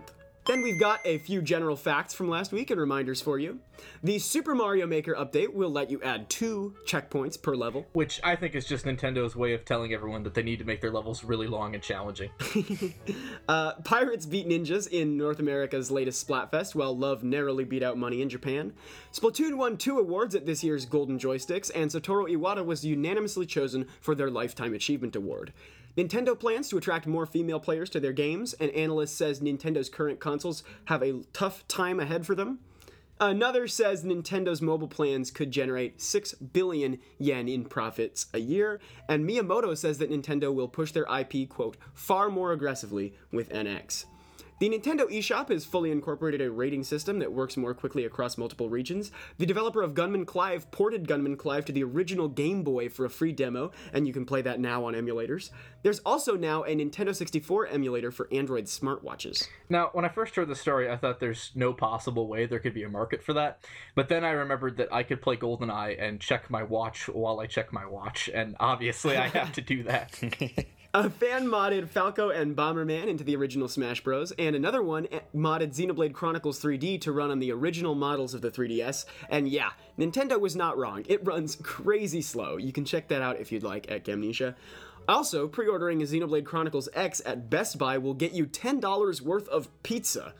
Then 0.46 0.62
we've 0.62 0.78
got 0.78 1.00
a 1.04 1.18
few 1.18 1.42
general 1.42 1.74
facts 1.74 2.14
from 2.14 2.28
last 2.28 2.52
week 2.52 2.70
and 2.70 2.80
reminders 2.80 3.20
for 3.20 3.36
you. 3.36 3.58
The 4.04 4.20
Super 4.20 4.54
Mario 4.54 4.86
Maker 4.86 5.14
update 5.14 5.52
will 5.52 5.70
let 5.70 5.90
you 5.90 6.00
add 6.02 6.30
two 6.30 6.74
checkpoints 6.86 7.40
per 7.40 7.56
level. 7.56 7.86
Which 7.94 8.20
I 8.22 8.36
think 8.36 8.54
is 8.54 8.64
just 8.64 8.84
Nintendo's 8.84 9.34
way 9.34 9.54
of 9.54 9.64
telling 9.64 9.92
everyone 9.92 10.22
that 10.22 10.34
they 10.34 10.44
need 10.44 10.60
to 10.60 10.64
make 10.64 10.80
their 10.80 10.92
levels 10.92 11.24
really 11.24 11.48
long 11.48 11.74
and 11.74 11.82
challenging. 11.82 12.30
Uh, 13.48 13.74
Pirates 13.84 14.26
beat 14.26 14.48
Ninjas 14.48 14.88
in 14.88 15.16
North 15.16 15.38
America's 15.38 15.88
latest 15.90 16.26
Splatfest, 16.26 16.74
while 16.74 16.96
Love 16.96 17.22
narrowly 17.22 17.62
beat 17.64 17.82
out 17.82 17.96
Money 17.96 18.20
in 18.20 18.28
Japan. 18.28 18.72
Splatoon 19.12 19.56
won 19.56 19.76
two 19.76 19.98
awards 20.00 20.34
at 20.34 20.46
this 20.46 20.64
year's 20.64 20.84
Golden 20.84 21.16
Joysticks, 21.16 21.70
and 21.74 21.90
Satoru 21.90 22.28
Iwata 22.28 22.64
was 22.64 22.84
unanimously 22.84 23.46
chosen 23.46 23.86
for 24.00 24.16
their 24.16 24.30
Lifetime 24.30 24.74
Achievement 24.74 25.14
Award. 25.14 25.52
Nintendo 25.96 26.38
plans 26.38 26.68
to 26.68 26.76
attract 26.76 27.06
more 27.06 27.24
female 27.24 27.58
players 27.58 27.88
to 27.90 28.00
their 28.00 28.12
games, 28.12 28.52
and 28.54 28.70
analyst 28.72 29.16
says 29.16 29.40
Nintendo's 29.40 29.88
current 29.88 30.20
consoles 30.20 30.62
have 30.86 31.02
a 31.02 31.22
tough 31.32 31.66
time 31.68 31.98
ahead 31.98 32.26
for 32.26 32.34
them. 32.34 32.58
Another 33.18 33.66
says 33.66 34.04
Nintendo's 34.04 34.60
mobile 34.60 34.88
plans 34.88 35.30
could 35.30 35.50
generate 35.50 36.02
6 36.02 36.34
billion 36.34 36.98
yen 37.16 37.48
in 37.48 37.64
profits 37.64 38.26
a 38.34 38.38
year, 38.38 38.78
and 39.08 39.26
Miyamoto 39.26 39.74
says 39.76 39.96
that 39.98 40.10
Nintendo 40.10 40.54
will 40.54 40.68
push 40.68 40.92
their 40.92 41.06
IP, 41.10 41.48
quote, 41.48 41.78
far 41.94 42.28
more 42.28 42.52
aggressively 42.52 43.14
with 43.32 43.48
NX. 43.48 44.04
The 44.58 44.70
Nintendo 44.70 45.02
eShop 45.10 45.50
has 45.50 45.66
fully 45.66 45.90
incorporated 45.90 46.40
a 46.40 46.50
rating 46.50 46.82
system 46.82 47.18
that 47.18 47.30
works 47.30 47.58
more 47.58 47.74
quickly 47.74 48.06
across 48.06 48.38
multiple 48.38 48.70
regions. 48.70 49.12
The 49.36 49.44
developer 49.44 49.82
of 49.82 49.92
Gunman 49.92 50.24
Clive 50.24 50.70
ported 50.70 51.06
Gunman 51.06 51.36
Clive 51.36 51.66
to 51.66 51.72
the 51.72 51.84
original 51.84 52.26
Game 52.28 52.62
Boy 52.62 52.88
for 52.88 53.04
a 53.04 53.10
free 53.10 53.32
demo, 53.32 53.70
and 53.92 54.06
you 54.06 54.14
can 54.14 54.24
play 54.24 54.40
that 54.40 54.58
now 54.58 54.86
on 54.86 54.94
emulators. 54.94 55.50
There's 55.82 55.98
also 56.06 56.36
now 56.36 56.62
a 56.62 56.74
Nintendo 56.74 57.14
64 57.14 57.66
emulator 57.66 58.10
for 58.10 58.28
Android 58.32 58.64
smartwatches. 58.64 59.46
Now, 59.68 59.90
when 59.92 60.06
I 60.06 60.08
first 60.08 60.34
heard 60.34 60.48
the 60.48 60.54
story, 60.54 60.90
I 60.90 60.96
thought 60.96 61.20
there's 61.20 61.50
no 61.54 61.74
possible 61.74 62.26
way 62.26 62.46
there 62.46 62.58
could 62.58 62.72
be 62.72 62.84
a 62.84 62.88
market 62.88 63.22
for 63.22 63.34
that. 63.34 63.62
But 63.94 64.08
then 64.08 64.24
I 64.24 64.30
remembered 64.30 64.78
that 64.78 64.90
I 64.90 65.02
could 65.02 65.20
play 65.20 65.36
GoldenEye 65.36 66.02
and 66.02 66.18
check 66.18 66.48
my 66.48 66.62
watch 66.62 67.10
while 67.10 67.40
I 67.40 67.46
check 67.46 67.74
my 67.74 67.84
watch, 67.84 68.30
and 68.32 68.56
obviously 68.58 69.18
I 69.18 69.28
have 69.28 69.52
to 69.52 69.60
do 69.60 69.82
that. 69.82 70.18
A 70.96 71.10
fan 71.10 71.46
modded 71.46 71.90
Falco 71.90 72.30
and 72.30 72.56
Bomberman 72.56 73.06
into 73.06 73.22
the 73.22 73.36
original 73.36 73.68
Smash 73.68 74.02
Bros., 74.02 74.32
and 74.38 74.56
another 74.56 74.82
one 74.82 75.06
eh, 75.12 75.20
modded 75.34 75.76
Xenoblade 75.76 76.14
Chronicles 76.14 76.58
3D 76.58 77.02
to 77.02 77.12
run 77.12 77.30
on 77.30 77.38
the 77.38 77.52
original 77.52 77.94
models 77.94 78.32
of 78.32 78.40
the 78.40 78.50
3DS. 78.50 79.04
And 79.28 79.46
yeah, 79.46 79.72
Nintendo 79.98 80.40
was 80.40 80.56
not 80.56 80.78
wrong. 80.78 81.04
It 81.06 81.22
runs 81.22 81.56
crazy 81.56 82.22
slow. 82.22 82.56
You 82.56 82.72
can 82.72 82.86
check 82.86 83.08
that 83.08 83.20
out 83.20 83.38
if 83.38 83.52
you'd 83.52 83.62
like 83.62 83.90
at 83.90 84.06
Gamnesia. 84.06 84.54
Also, 85.06 85.46
pre 85.46 85.68
ordering 85.68 86.00
a 86.00 86.06
Xenoblade 86.06 86.46
Chronicles 86.46 86.88
X 86.94 87.20
at 87.26 87.50
Best 87.50 87.76
Buy 87.76 87.98
will 87.98 88.14
get 88.14 88.32
you 88.32 88.46
$10 88.46 89.20
worth 89.20 89.48
of 89.48 89.68
pizza. 89.82 90.32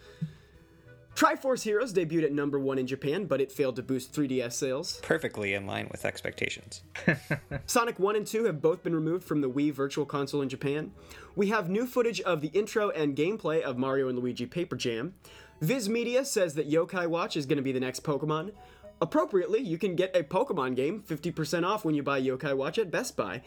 Triforce 1.16 1.62
Heroes 1.62 1.94
debuted 1.94 2.24
at 2.24 2.32
number 2.32 2.58
one 2.58 2.78
in 2.78 2.86
Japan, 2.86 3.24
but 3.24 3.40
it 3.40 3.50
failed 3.50 3.76
to 3.76 3.82
boost 3.82 4.12
3DS 4.12 4.52
sales. 4.52 5.00
Perfectly 5.02 5.54
in 5.54 5.66
line 5.66 5.88
with 5.90 6.04
expectations. 6.04 6.82
Sonic 7.66 7.98
1 7.98 8.16
and 8.16 8.26
2 8.26 8.44
have 8.44 8.60
both 8.60 8.82
been 8.82 8.94
removed 8.94 9.24
from 9.24 9.40
the 9.40 9.48
Wii 9.48 9.72
Virtual 9.72 10.04
Console 10.04 10.42
in 10.42 10.50
Japan. 10.50 10.92
We 11.34 11.48
have 11.48 11.70
new 11.70 11.86
footage 11.86 12.20
of 12.20 12.42
the 12.42 12.48
intro 12.48 12.90
and 12.90 13.16
gameplay 13.16 13.62
of 13.62 13.78
Mario 13.78 14.10
and 14.10 14.18
Luigi 14.18 14.44
Paper 14.44 14.76
Jam. 14.76 15.14
Viz 15.62 15.88
Media 15.88 16.22
says 16.22 16.52
that 16.52 16.70
Yokai 16.70 17.06
Watch 17.06 17.34
is 17.34 17.46
going 17.46 17.56
to 17.56 17.62
be 17.62 17.72
the 17.72 17.80
next 17.80 18.02
Pokemon. 18.04 18.52
Appropriately, 19.00 19.60
you 19.60 19.78
can 19.78 19.96
get 19.96 20.14
a 20.14 20.22
Pokemon 20.22 20.76
game 20.76 21.02
50% 21.02 21.64
off 21.64 21.82
when 21.86 21.94
you 21.94 22.02
buy 22.02 22.20
Yokai 22.20 22.54
Watch 22.54 22.76
at 22.76 22.90
Best 22.90 23.16
Buy. 23.16 23.40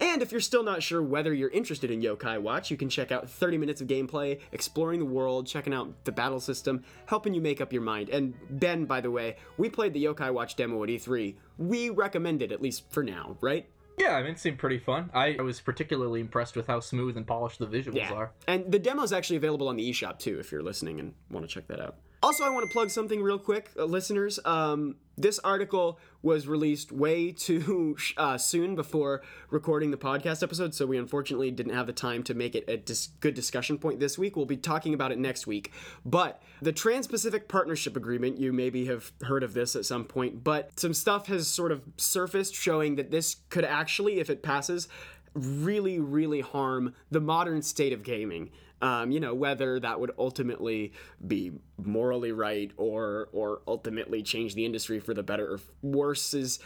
And 0.00 0.20
if 0.20 0.30
you're 0.30 0.40
still 0.40 0.62
not 0.62 0.82
sure 0.82 1.02
whether 1.02 1.32
you're 1.32 1.50
interested 1.50 1.90
in 1.90 2.02
Yokai 2.02 2.40
Watch, 2.40 2.70
you 2.70 2.76
can 2.76 2.88
check 2.88 3.12
out 3.12 3.30
30 3.30 3.58
minutes 3.58 3.80
of 3.80 3.88
gameplay, 3.88 4.40
exploring 4.52 4.98
the 4.98 5.06
world, 5.06 5.46
checking 5.46 5.72
out 5.72 6.04
the 6.04 6.12
battle 6.12 6.40
system, 6.40 6.84
helping 7.06 7.32
you 7.32 7.40
make 7.40 7.60
up 7.60 7.72
your 7.72 7.82
mind. 7.82 8.10
And 8.10 8.34
Ben, 8.50 8.84
by 8.84 9.00
the 9.00 9.10
way, 9.10 9.36
we 9.56 9.70
played 9.70 9.94
the 9.94 10.04
Yokai 10.04 10.32
Watch 10.32 10.56
demo 10.56 10.82
at 10.82 10.90
E3. 10.90 11.34
We 11.58 11.90
recommend 11.90 12.42
it, 12.42 12.52
at 12.52 12.60
least 12.60 12.84
for 12.90 13.02
now, 13.02 13.36
right? 13.40 13.66
Yeah, 13.98 14.16
I 14.16 14.22
mean, 14.22 14.32
it 14.32 14.38
seemed 14.38 14.58
pretty 14.58 14.78
fun. 14.78 15.08
I 15.14 15.36
was 15.40 15.60
particularly 15.60 16.20
impressed 16.20 16.54
with 16.54 16.66
how 16.66 16.80
smooth 16.80 17.16
and 17.16 17.26
polished 17.26 17.58
the 17.58 17.66
visuals 17.66 18.10
are. 18.10 18.32
And 18.46 18.70
the 18.70 18.78
demo's 18.78 19.12
actually 19.12 19.36
available 19.36 19.68
on 19.68 19.76
the 19.76 19.90
eShop 19.90 20.18
too, 20.18 20.38
if 20.38 20.52
you're 20.52 20.62
listening 20.62 21.00
and 21.00 21.14
want 21.30 21.48
to 21.48 21.54
check 21.54 21.66
that 21.68 21.80
out. 21.80 21.96
Also, 22.22 22.44
I 22.44 22.50
want 22.50 22.66
to 22.66 22.72
plug 22.72 22.90
something 22.90 23.22
real 23.22 23.38
quick, 23.38 23.70
uh, 23.78 23.84
listeners. 23.84 24.40
Um, 24.44 24.96
this 25.18 25.38
article 25.40 25.98
was 26.22 26.46
released 26.46 26.92
way 26.92 27.32
too 27.32 27.96
uh, 28.16 28.38
soon 28.38 28.74
before 28.74 29.22
recording 29.50 29.90
the 29.90 29.96
podcast 29.96 30.42
episode, 30.42 30.74
so 30.74 30.86
we 30.86 30.98
unfortunately 30.98 31.50
didn't 31.50 31.74
have 31.74 31.86
the 31.86 31.92
time 31.92 32.22
to 32.24 32.34
make 32.34 32.54
it 32.54 32.64
a 32.68 32.76
dis- 32.78 33.08
good 33.20 33.34
discussion 33.34 33.78
point 33.78 34.00
this 34.00 34.18
week. 34.18 34.36
We'll 34.36 34.46
be 34.46 34.56
talking 34.56 34.94
about 34.94 35.12
it 35.12 35.18
next 35.18 35.46
week. 35.46 35.72
But 36.04 36.42
the 36.60 36.72
Trans 36.72 37.06
Pacific 37.06 37.48
Partnership 37.48 37.96
Agreement, 37.96 38.38
you 38.38 38.52
maybe 38.52 38.86
have 38.86 39.12
heard 39.22 39.42
of 39.42 39.54
this 39.54 39.76
at 39.76 39.84
some 39.84 40.04
point, 40.04 40.42
but 40.42 40.78
some 40.78 40.94
stuff 40.94 41.26
has 41.26 41.46
sort 41.48 41.70
of 41.70 41.82
surfaced 41.96 42.54
showing 42.54 42.96
that 42.96 43.10
this 43.10 43.36
could 43.50 43.64
actually, 43.64 44.20
if 44.20 44.30
it 44.30 44.42
passes, 44.42 44.88
really, 45.34 46.00
really 46.00 46.40
harm 46.40 46.94
the 47.10 47.20
modern 47.20 47.62
state 47.62 47.92
of 47.92 48.02
gaming. 48.02 48.50
Um, 48.82 49.10
you 49.10 49.20
know 49.20 49.34
whether 49.34 49.80
that 49.80 50.00
would 50.00 50.12
ultimately 50.18 50.92
be 51.26 51.52
morally 51.78 52.32
right 52.32 52.70
or 52.76 53.28
or 53.32 53.62
ultimately 53.66 54.22
change 54.22 54.54
the 54.54 54.66
industry 54.66 55.00
for 55.00 55.14
the 55.14 55.22
better 55.22 55.54
or 55.54 55.60
worse 55.82 56.34
is 56.34 56.58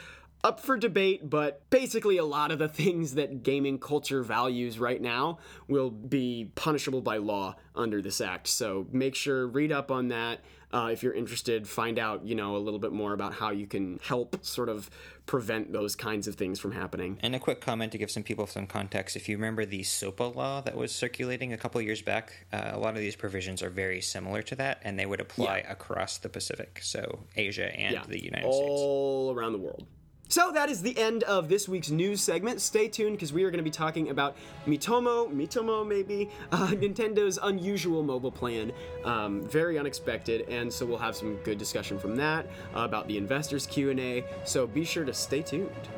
up 0.42 0.60
for 0.60 0.76
debate, 0.76 1.28
but 1.28 1.68
basically 1.70 2.16
a 2.16 2.24
lot 2.24 2.50
of 2.50 2.58
the 2.58 2.68
things 2.68 3.14
that 3.14 3.42
gaming 3.42 3.78
culture 3.78 4.22
values 4.22 4.78
right 4.78 5.00
now 5.00 5.38
will 5.68 5.90
be 5.90 6.50
punishable 6.54 7.02
by 7.02 7.18
law 7.18 7.54
under 7.74 8.00
this 8.00 8.20
act. 8.20 8.48
So 8.48 8.86
make 8.90 9.14
sure 9.14 9.46
read 9.46 9.72
up 9.72 9.90
on 9.90 10.08
that 10.08 10.40
uh, 10.72 10.90
if 10.92 11.02
you're 11.02 11.12
interested. 11.14 11.68
Find 11.68 11.98
out 11.98 12.24
you 12.24 12.34
know 12.34 12.56
a 12.56 12.58
little 12.58 12.78
bit 12.80 12.92
more 12.92 13.12
about 13.12 13.34
how 13.34 13.50
you 13.50 13.66
can 13.66 13.98
help 14.02 14.44
sort 14.44 14.68
of 14.68 14.90
prevent 15.26 15.72
those 15.72 15.94
kinds 15.94 16.26
of 16.26 16.34
things 16.34 16.58
from 16.58 16.72
happening. 16.72 17.18
And 17.22 17.34
a 17.34 17.38
quick 17.38 17.60
comment 17.60 17.92
to 17.92 17.98
give 17.98 18.10
some 18.10 18.22
people 18.24 18.46
some 18.46 18.66
context. 18.66 19.14
If 19.16 19.28
you 19.28 19.36
remember 19.36 19.64
the 19.64 19.82
SOPA 19.82 20.34
law 20.34 20.60
that 20.62 20.76
was 20.76 20.92
circulating 20.92 21.52
a 21.52 21.56
couple 21.56 21.80
years 21.80 22.02
back, 22.02 22.46
uh, 22.52 22.70
a 22.72 22.78
lot 22.78 22.94
of 22.94 23.00
these 23.00 23.14
provisions 23.16 23.62
are 23.62 23.70
very 23.70 24.00
similar 24.00 24.42
to 24.42 24.56
that, 24.56 24.80
and 24.82 24.98
they 24.98 25.06
would 25.06 25.20
apply 25.20 25.58
Yeah. 25.58 25.72
across 25.72 26.18
the 26.18 26.28
Pacific, 26.28 26.80
so 26.82 27.20
Asia 27.36 27.72
and 27.78 27.92
yeah, 27.94 28.02
the 28.08 28.22
United 28.24 28.52
States. 28.52 28.68
all 28.70 29.32
around 29.32 29.52
the 29.52 29.58
world. 29.58 29.86
So 30.30 30.52
that 30.52 30.70
is 30.70 30.80
the 30.80 30.96
end 30.96 31.24
of 31.24 31.48
this 31.48 31.68
week's 31.68 31.90
news 31.90 32.22
segment. 32.22 32.60
Stay 32.60 32.86
tuned 32.86 33.16
because 33.16 33.32
we 33.32 33.42
are 33.42 33.50
going 33.50 33.58
to 33.58 33.64
be 33.64 33.70
talking 33.70 34.10
about 34.10 34.36
Miitomo, 34.64 35.28
Miitomo 35.28 35.84
maybe, 35.84 36.30
uh, 36.52 36.68
Nintendo's 36.68 37.40
unusual 37.42 38.04
mobile 38.04 38.30
plan, 38.30 38.70
um, 39.04 39.42
very 39.42 39.76
unexpected, 39.76 40.48
and 40.48 40.72
so 40.72 40.86
we'll 40.86 40.98
have 40.98 41.16
some 41.16 41.34
good 41.38 41.58
discussion 41.58 41.98
from 41.98 42.14
that 42.14 42.46
uh, 42.76 42.82
about 42.82 43.08
the 43.08 43.16
investors 43.16 43.66
Q 43.66 43.90
and 43.90 43.98
A. 43.98 44.24
So 44.44 44.68
be 44.68 44.84
sure 44.84 45.04
to 45.04 45.12
stay 45.12 45.42
tuned. 45.42 45.88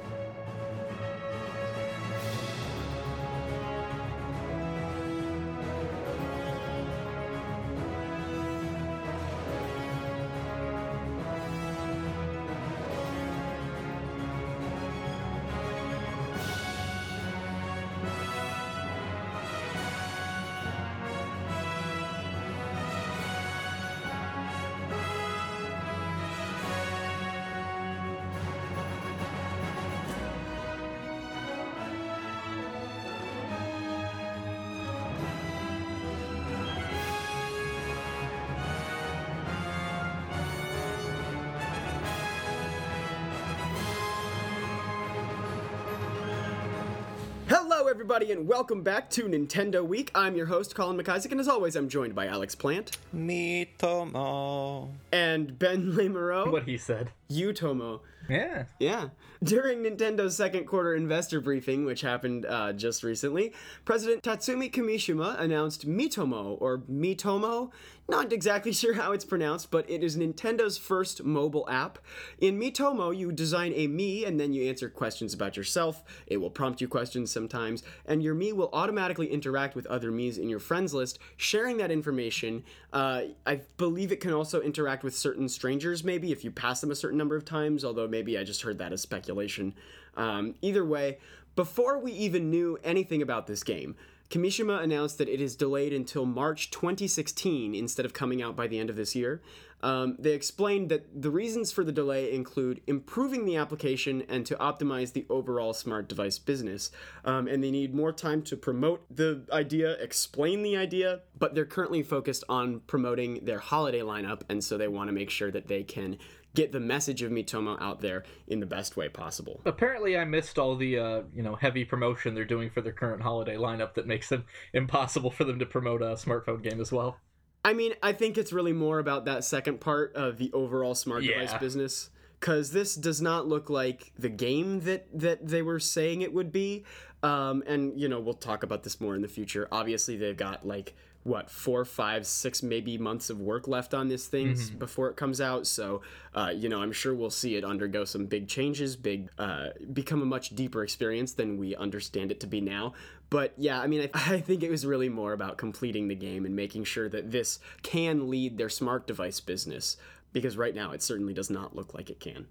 Everybody, 48.12 48.38
and 48.38 48.46
welcome 48.46 48.82
back 48.82 49.08
to 49.08 49.22
Nintendo 49.22 49.82
Week. 49.82 50.10
I'm 50.14 50.36
your 50.36 50.44
host, 50.44 50.74
Colin 50.74 50.98
McIsaac, 50.98 51.30
and 51.30 51.40
as 51.40 51.48
always, 51.48 51.74
I'm 51.76 51.88
joined 51.88 52.14
by 52.14 52.26
Alex 52.26 52.54
Plant 52.54 52.98
Me, 53.10 53.70
Tomo. 53.78 54.90
and 55.10 55.58
Ben 55.58 55.92
Lemoreau. 55.92 56.52
What 56.52 56.64
he 56.64 56.76
said. 56.76 57.10
You, 57.28 57.54
Tomo. 57.54 58.02
Yeah. 58.32 58.64
Yeah. 58.78 59.08
During 59.42 59.82
Nintendo's 59.82 60.36
second 60.36 60.66
quarter 60.66 60.94
investor 60.94 61.40
briefing, 61.40 61.84
which 61.84 62.00
happened 62.00 62.46
uh, 62.46 62.72
just 62.72 63.02
recently, 63.02 63.52
President 63.84 64.22
Tatsumi 64.22 64.72
Kimishima 64.72 65.38
announced 65.38 65.86
Miitomo, 65.86 66.56
or 66.60 66.78
Miitomo. 66.78 67.72
Not 68.08 68.32
exactly 68.32 68.72
sure 68.72 68.94
how 68.94 69.12
it's 69.12 69.24
pronounced, 69.24 69.70
but 69.70 69.88
it 69.90 70.04
is 70.04 70.16
Nintendo's 70.16 70.78
first 70.78 71.24
mobile 71.24 71.68
app. 71.68 71.98
In 72.38 72.58
Miitomo, 72.58 73.16
you 73.16 73.32
design 73.32 73.72
a 73.74 73.88
Mii 73.88 74.26
and 74.26 74.38
then 74.38 74.52
you 74.52 74.68
answer 74.68 74.88
questions 74.88 75.34
about 75.34 75.56
yourself. 75.56 76.04
It 76.26 76.36
will 76.36 76.50
prompt 76.50 76.80
you 76.80 76.88
questions 76.88 77.32
sometimes, 77.32 77.82
and 78.06 78.22
your 78.22 78.34
Mii 78.34 78.52
will 78.52 78.70
automatically 78.72 79.26
interact 79.26 79.74
with 79.74 79.86
other 79.86 80.12
Miis 80.12 80.38
in 80.38 80.48
your 80.48 80.60
friends 80.60 80.94
list, 80.94 81.18
sharing 81.36 81.78
that 81.78 81.90
information 81.90 82.62
Uh, 82.92 83.22
I 83.46 83.62
believe 83.78 84.12
it 84.12 84.20
can 84.20 84.32
also 84.32 84.60
interact 84.60 85.02
with 85.02 85.16
certain 85.16 85.48
strangers, 85.48 86.04
maybe 86.04 86.30
if 86.30 86.44
you 86.44 86.50
pass 86.50 86.80
them 86.80 86.90
a 86.90 86.94
certain 86.94 87.16
number 87.16 87.36
of 87.36 87.44
times. 87.44 87.84
Although 87.84 88.08
maybe 88.08 88.36
I 88.36 88.44
just 88.44 88.62
heard 88.62 88.78
that 88.78 88.92
as 88.92 89.00
speculation. 89.00 89.74
Um, 90.16 90.54
either 90.60 90.84
way, 90.84 91.18
before 91.56 91.98
we 91.98 92.12
even 92.12 92.50
knew 92.50 92.78
anything 92.84 93.22
about 93.22 93.46
this 93.46 93.62
game, 93.62 93.96
Kimishima 94.32 94.82
announced 94.82 95.18
that 95.18 95.28
it 95.28 95.42
is 95.42 95.56
delayed 95.56 95.92
until 95.92 96.24
March 96.24 96.70
2016 96.70 97.74
instead 97.74 98.06
of 98.06 98.14
coming 98.14 98.40
out 98.40 98.56
by 98.56 98.66
the 98.66 98.78
end 98.78 98.88
of 98.88 98.96
this 98.96 99.14
year. 99.14 99.42
Um, 99.82 100.16
they 100.18 100.30
explained 100.30 100.88
that 100.88 101.20
the 101.20 101.30
reasons 101.30 101.70
for 101.70 101.84
the 101.84 101.92
delay 101.92 102.32
include 102.32 102.80
improving 102.86 103.44
the 103.44 103.56
application 103.56 104.22
and 104.30 104.46
to 104.46 104.54
optimize 104.54 105.12
the 105.12 105.26
overall 105.28 105.74
smart 105.74 106.08
device 106.08 106.38
business. 106.38 106.90
Um, 107.26 107.46
and 107.46 107.62
they 107.62 107.70
need 107.70 107.94
more 107.94 108.12
time 108.12 108.40
to 108.44 108.56
promote 108.56 109.04
the 109.14 109.42
idea, 109.52 109.92
explain 110.00 110.62
the 110.62 110.78
idea, 110.78 111.20
but 111.38 111.54
they're 111.54 111.66
currently 111.66 112.02
focused 112.02 112.42
on 112.48 112.80
promoting 112.86 113.44
their 113.44 113.58
holiday 113.58 114.00
lineup, 114.00 114.42
and 114.48 114.64
so 114.64 114.78
they 114.78 114.88
want 114.88 115.08
to 115.08 115.12
make 115.12 115.28
sure 115.28 115.50
that 115.50 115.68
they 115.68 115.82
can 115.82 116.16
get 116.54 116.72
the 116.72 116.80
message 116.80 117.22
of 117.22 117.32
Miitomo 117.32 117.80
out 117.80 118.00
there 118.00 118.24
in 118.46 118.60
the 118.60 118.66
best 118.66 118.96
way 118.96 119.08
possible. 119.08 119.60
Apparently, 119.64 120.16
I 120.16 120.24
missed 120.24 120.58
all 120.58 120.76
the 120.76 120.98
uh, 120.98 121.22
you 121.34 121.42
know 121.42 121.54
heavy 121.54 121.84
promotion 121.84 122.34
they're 122.34 122.44
doing 122.44 122.70
for 122.70 122.80
their 122.80 122.92
current 122.92 123.22
holiday 123.22 123.56
lineup 123.56 123.94
that 123.94 124.06
makes 124.06 124.30
it 124.32 124.42
impossible 124.72 125.30
for 125.30 125.44
them 125.44 125.58
to 125.58 125.66
promote 125.66 126.02
a 126.02 126.14
smartphone 126.14 126.62
game 126.62 126.80
as 126.80 126.92
well. 126.92 127.18
I 127.64 127.74
mean, 127.74 127.94
I 128.02 128.12
think 128.12 128.36
it's 128.38 128.52
really 128.52 128.72
more 128.72 128.98
about 128.98 129.24
that 129.26 129.44
second 129.44 129.80
part 129.80 130.14
of 130.16 130.38
the 130.38 130.52
overall 130.52 130.94
smart 130.96 131.22
Yeah. 131.22 131.38
device 131.38 131.54
business 131.60 132.10
because 132.40 132.72
this 132.72 132.96
does 132.96 133.22
not 133.22 133.46
look 133.46 133.70
like 133.70 134.12
the 134.18 134.28
game 134.28 134.80
that 134.80 135.06
that 135.18 135.46
they 135.46 135.62
were 135.62 135.78
saying 135.78 136.22
it 136.22 136.32
would 136.32 136.50
be. 136.50 136.84
Um, 137.22 137.62
and 137.68 137.98
you 138.00 138.08
know, 138.08 138.18
we'll 138.18 138.34
talk 138.34 138.64
about 138.64 138.82
this 138.82 139.00
more 139.00 139.14
in 139.14 139.22
the 139.22 139.28
future. 139.28 139.68
Obviously, 139.70 140.16
they've 140.16 140.36
got 140.36 140.66
like 140.66 140.96
what 141.24 141.50
four, 141.50 141.84
five, 141.84 142.26
six, 142.26 142.62
maybe 142.62 142.98
months 142.98 143.30
of 143.30 143.40
work 143.40 143.68
left 143.68 143.94
on 143.94 144.08
this 144.08 144.26
thing 144.26 144.52
s- 144.52 144.70
before 144.70 145.08
it 145.08 145.16
comes 145.16 145.40
out. 145.40 145.66
So, 145.66 146.02
uh, 146.34 146.52
you 146.54 146.68
know, 146.68 146.82
I'm 146.82 146.92
sure 146.92 147.14
we'll 147.14 147.30
see 147.30 147.56
it 147.56 147.64
undergo 147.64 148.04
some 148.04 148.26
big 148.26 148.48
changes, 148.48 148.96
big, 148.96 149.30
uh, 149.38 149.68
become 149.92 150.20
a 150.22 150.26
much 150.26 150.50
deeper 150.50 150.82
experience 150.82 151.32
than 151.34 151.58
we 151.58 151.76
understand 151.76 152.32
it 152.32 152.40
to 152.40 152.46
be 152.46 152.60
now. 152.60 152.94
But 153.30 153.54
yeah, 153.56 153.80
I 153.80 153.86
mean, 153.86 154.10
I, 154.14 154.34
I 154.34 154.40
think 154.40 154.62
it 154.62 154.70
was 154.70 154.84
really 154.84 155.08
more 155.08 155.32
about 155.32 155.58
completing 155.58 156.08
the 156.08 156.14
game 156.14 156.44
and 156.44 156.56
making 156.56 156.84
sure 156.84 157.08
that 157.08 157.30
this 157.30 157.60
can 157.82 158.28
lead 158.28 158.58
their 158.58 158.68
smart 158.68 159.06
device 159.06 159.40
business. 159.40 159.96
Because 160.32 160.56
right 160.56 160.74
now, 160.74 160.92
it 160.92 161.02
certainly 161.02 161.34
does 161.34 161.50
not 161.50 161.76
look 161.76 161.92
like 161.94 162.08
it 162.08 162.18
can. 162.18 162.46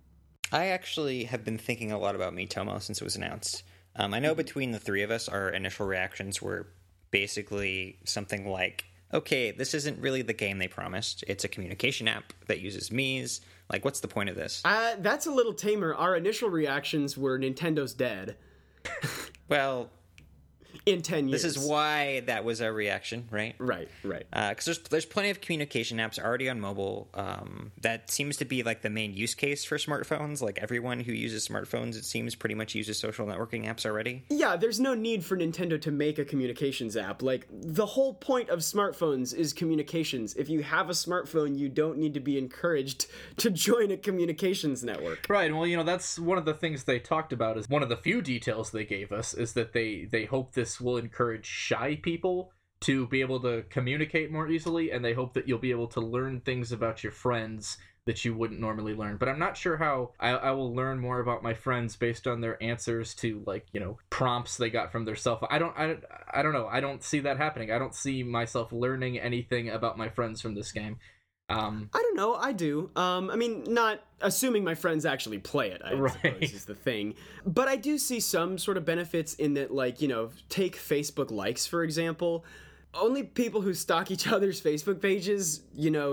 I 0.51 0.67
actually 0.67 1.23
have 1.25 1.43
been 1.43 1.57
thinking 1.57 1.91
a 1.91 1.97
lot 1.97 2.13
about 2.13 2.33
Miitomo 2.33 2.81
since 2.81 3.01
it 3.01 3.03
was 3.03 3.15
announced. 3.15 3.63
Um, 3.95 4.13
I 4.13 4.19
know 4.19 4.35
between 4.35 4.71
the 4.71 4.79
three 4.79 5.01
of 5.01 5.11
us, 5.11 5.27
our 5.27 5.49
initial 5.49 5.85
reactions 5.85 6.41
were 6.41 6.67
basically 7.11 7.99
something 8.05 8.47
like, 8.47 8.85
okay, 9.13 9.51
this 9.51 9.73
isn't 9.73 9.99
really 9.99 10.21
the 10.21 10.33
game 10.33 10.57
they 10.57 10.67
promised. 10.67 11.23
It's 11.27 11.43
a 11.43 11.47
communication 11.47 12.07
app 12.07 12.33
that 12.47 12.59
uses 12.59 12.89
Mii's. 12.89 13.41
Like, 13.71 13.85
what's 13.85 13.99
the 13.99 14.07
point 14.07 14.29
of 14.29 14.35
this? 14.35 14.61
Uh, 14.65 14.95
that's 14.99 15.27
a 15.27 15.31
little 15.31 15.53
tamer. 15.53 15.93
Our 15.93 16.15
initial 16.15 16.49
reactions 16.49 17.17
were 17.17 17.39
Nintendo's 17.39 17.93
dead 17.93 18.35
Well, 19.47 19.89
in 20.85 21.01
10 21.01 21.27
years. 21.29 21.43
this 21.43 21.57
is 21.57 21.67
why 21.67 22.21
that 22.21 22.43
was 22.43 22.61
our 22.61 22.73
reaction, 22.73 23.27
right? 23.31 23.55
Right, 23.59 23.89
right. 24.03 24.25
because 24.31 24.65
there's 24.65 24.79
there's 24.89 25.05
plenty 25.05 25.29
of 25.29 25.41
communication 25.41 25.97
apps 25.99 26.19
already 26.19 26.49
on 26.49 26.59
mobile. 26.59 27.09
Um, 27.13 27.71
that 27.81 28.09
seems 28.09 28.37
to 28.37 28.45
be 28.45 28.63
like 28.63 28.81
the 28.81 28.89
main 28.89 29.13
use 29.13 29.35
case 29.35 29.63
for 29.63 29.77
smartphones. 29.77 30.41
Like 30.41 30.59
everyone 30.59 30.99
who 31.01 31.13
uses 31.13 31.47
smartphones, 31.47 31.95
it 31.95 32.05
seems 32.05 32.35
pretty 32.35 32.55
much 32.55 32.75
uses 32.75 32.99
social 32.99 33.25
networking 33.25 33.65
apps 33.65 33.85
already. 33.85 34.23
Yeah, 34.29 34.55
there's 34.55 34.79
no 34.79 34.93
need 34.93 35.23
for 35.23 35.37
Nintendo 35.37 35.79
to 35.81 35.91
make 35.91 36.19
a 36.19 36.25
communications 36.25 36.97
app. 36.97 37.21
Like, 37.21 37.47
the 37.51 37.85
whole 37.85 38.13
point 38.13 38.49
of 38.49 38.59
smartphones 38.59 39.33
is 39.33 39.53
communications. 39.53 40.33
If 40.35 40.49
you 40.49 40.63
have 40.63 40.89
a 40.89 40.93
smartphone, 40.93 41.57
you 41.57 41.69
don't 41.69 41.97
need 41.97 42.13
to 42.13 42.19
be 42.19 42.37
encouraged 42.37 43.07
to 43.37 43.49
join 43.49 43.91
a 43.91 43.97
communications 43.97 44.83
network. 44.83 45.25
Right. 45.29 45.53
Well, 45.53 45.67
you 45.67 45.77
know, 45.77 45.83
that's 45.83 46.17
one 46.17 46.37
of 46.37 46.45
the 46.45 46.53
things 46.53 46.83
they 46.83 46.99
talked 46.99 47.33
about 47.33 47.57
is 47.57 47.69
one 47.69 47.83
of 47.83 47.89
the 47.89 47.97
few 47.97 48.21
details 48.21 48.71
they 48.71 48.85
gave 48.85 49.11
us 49.11 49.33
is 49.33 49.53
that 49.53 49.73
they 49.73 50.05
they 50.05 50.25
hope 50.25 50.53
this 50.71 50.79
will 50.79 50.97
encourage 50.97 51.45
shy 51.45 51.99
people 52.01 52.51
to 52.81 53.07
be 53.07 53.21
able 53.21 53.39
to 53.41 53.63
communicate 53.69 54.31
more 54.31 54.47
easily 54.47 54.91
and 54.91 55.03
they 55.03 55.13
hope 55.13 55.33
that 55.33 55.47
you'll 55.47 55.59
be 55.59 55.71
able 55.71 55.87
to 55.87 55.99
learn 55.99 56.39
things 56.41 56.71
about 56.71 57.03
your 57.03 57.11
friends 57.11 57.77
that 58.05 58.25
you 58.25 58.33
wouldn't 58.33 58.59
normally 58.59 58.95
learn. 58.95 59.17
But 59.17 59.29
I'm 59.29 59.37
not 59.37 59.55
sure 59.55 59.77
how 59.77 60.13
I, 60.19 60.29
I 60.29 60.51
will 60.51 60.73
learn 60.73 60.99
more 60.99 61.19
about 61.19 61.43
my 61.43 61.53
friends 61.53 61.95
based 61.95 62.25
on 62.25 62.41
their 62.41 62.61
answers 62.63 63.13
to 63.15 63.43
like, 63.45 63.67
you 63.73 63.79
know, 63.79 63.97
prompts 64.09 64.57
they 64.57 64.71
got 64.71 64.91
from 64.91 65.05
their 65.05 65.15
cell. 65.15 65.45
I 65.51 65.59
don't 65.59 65.77
I, 65.77 65.97
I 66.33 66.41
don't 66.41 66.53
know. 66.53 66.67
I 66.67 66.79
don't 66.79 67.03
see 67.03 67.19
that 67.19 67.37
happening. 67.37 67.71
I 67.71 67.77
don't 67.77 67.93
see 67.93 68.23
myself 68.23 68.71
learning 68.71 69.19
anything 69.19 69.69
about 69.69 69.99
my 69.99 70.09
friends 70.09 70.41
from 70.41 70.55
this 70.55 70.71
game. 70.71 70.97
Um 71.51 71.89
I 71.93 71.99
don't 72.01 72.15
know, 72.15 72.35
I 72.35 72.51
do. 72.53 72.89
Um, 72.95 73.29
I 73.29 73.35
mean, 73.35 73.63
not 73.67 73.99
assuming 74.21 74.63
my 74.63 74.75
friends 74.75 75.05
actually 75.05 75.39
play 75.39 75.71
it, 75.71 75.81
I 75.83 75.93
Right. 75.93 76.13
suppose 76.13 76.53
is 76.53 76.65
the 76.65 76.75
thing. 76.75 77.15
But 77.45 77.67
I 77.67 77.75
do 77.75 77.97
see 77.97 78.19
some 78.19 78.57
sort 78.57 78.77
of 78.77 78.85
benefits 78.85 79.33
in 79.35 79.53
that, 79.55 79.71
like, 79.71 80.01
you 80.01 80.07
know, 80.07 80.29
take 80.49 80.75
Facebook 80.77 81.31
likes, 81.31 81.65
for 81.65 81.83
example. 81.83 82.45
Only 82.93 83.23
people 83.23 83.61
who 83.61 83.73
stalk 83.73 84.11
each 84.11 84.27
other's 84.27 84.61
Facebook 84.61 85.01
pages, 85.01 85.61
you 85.73 85.89
know, 85.91 86.09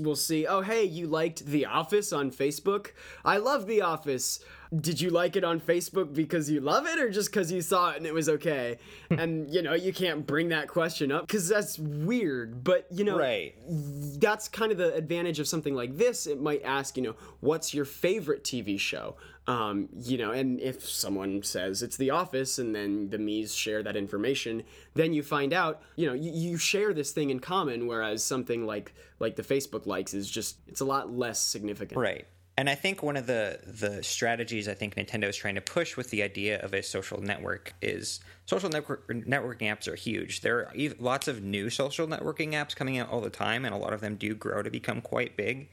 will 0.00 0.16
see, 0.16 0.46
oh, 0.46 0.62
hey, 0.62 0.82
you 0.84 1.06
liked 1.06 1.44
The 1.44 1.66
Office 1.66 2.10
on 2.12 2.30
Facebook? 2.30 2.92
I 3.24 3.36
love 3.36 3.66
The 3.66 3.82
Office. 3.82 4.40
Did 4.80 5.00
you 5.00 5.10
like 5.10 5.36
it 5.36 5.44
on 5.44 5.60
Facebook 5.60 6.14
because 6.14 6.50
you 6.50 6.60
love 6.60 6.86
it 6.86 6.98
or 6.98 7.10
just 7.10 7.30
because 7.30 7.52
you 7.52 7.60
saw 7.60 7.90
it 7.90 7.98
and 7.98 8.06
it 8.06 8.14
was 8.14 8.28
okay? 8.28 8.78
and, 9.10 9.52
you 9.52 9.60
know, 9.60 9.74
you 9.74 9.92
can't 9.92 10.26
bring 10.26 10.48
that 10.48 10.68
question 10.68 11.12
up 11.12 11.26
because 11.26 11.46
that's 11.48 11.78
weird. 11.78 12.64
But, 12.64 12.86
you 12.90 13.04
know, 13.04 13.18
Right. 13.18 13.54
that's 13.68 14.48
kind 14.48 14.72
of 14.72 14.78
the 14.78 14.94
advantage 14.94 15.38
of 15.40 15.46
something 15.46 15.74
like 15.74 15.98
this. 15.98 16.26
It 16.26 16.40
might 16.40 16.62
ask, 16.64 16.96
you 16.96 17.02
know, 17.02 17.16
what's 17.40 17.74
your 17.74 17.84
favorite 17.84 18.44
TV 18.44 18.78
show? 18.80 19.16
Um, 19.46 19.88
you 19.98 20.16
know, 20.18 20.30
and 20.30 20.60
if 20.60 20.88
someone 20.88 21.42
says 21.42 21.82
it's 21.82 21.96
The 21.96 22.10
Office 22.10 22.58
and 22.60 22.74
then 22.74 23.10
the 23.10 23.18
Mii's 23.18 23.54
share 23.54 23.82
that 23.82 23.96
information, 23.96 24.62
then 24.94 25.12
you 25.12 25.22
find 25.24 25.52
out, 25.52 25.82
you 25.96 26.06
know, 26.06 26.14
you, 26.14 26.30
you 26.30 26.56
share 26.56 26.94
this 26.94 27.10
thing 27.10 27.30
in 27.30 27.40
common, 27.40 27.88
whereas 27.88 28.22
something 28.24 28.64
like 28.66 28.94
like 29.18 29.34
the 29.36 29.42
Facebook 29.42 29.84
likes 29.86 30.14
is 30.14 30.30
just 30.30 30.58
it's 30.68 30.80
a 30.80 30.84
lot 30.84 31.12
less 31.12 31.42
significant. 31.42 32.00
Right. 32.00 32.26
And 32.62 32.70
I 32.70 32.76
think 32.76 33.02
one 33.02 33.16
of 33.16 33.26
the 33.26 33.58
the 33.66 34.04
strategies 34.04 34.68
I 34.68 34.74
think 34.74 34.94
Nintendo 34.94 35.24
is 35.24 35.34
trying 35.34 35.56
to 35.56 35.60
push 35.60 35.96
with 35.96 36.10
the 36.10 36.22
idea 36.22 36.60
of 36.60 36.72
a 36.74 36.80
social 36.80 37.20
network 37.20 37.74
is 37.82 38.20
social 38.46 38.70
network 38.70 39.08
networking 39.08 39.62
apps 39.62 39.88
are 39.88 39.96
huge. 39.96 40.42
There 40.42 40.58
are 40.58 40.72
ev- 40.78 41.00
lots 41.00 41.26
of 41.26 41.42
new 41.42 41.70
social 41.70 42.06
networking 42.06 42.52
apps 42.52 42.76
coming 42.76 42.98
out 42.98 43.10
all 43.10 43.20
the 43.20 43.30
time, 43.30 43.64
and 43.64 43.74
a 43.74 43.78
lot 43.78 43.92
of 43.92 44.00
them 44.00 44.14
do 44.14 44.36
grow 44.36 44.62
to 44.62 44.70
become 44.70 45.00
quite 45.00 45.36
big. 45.36 45.70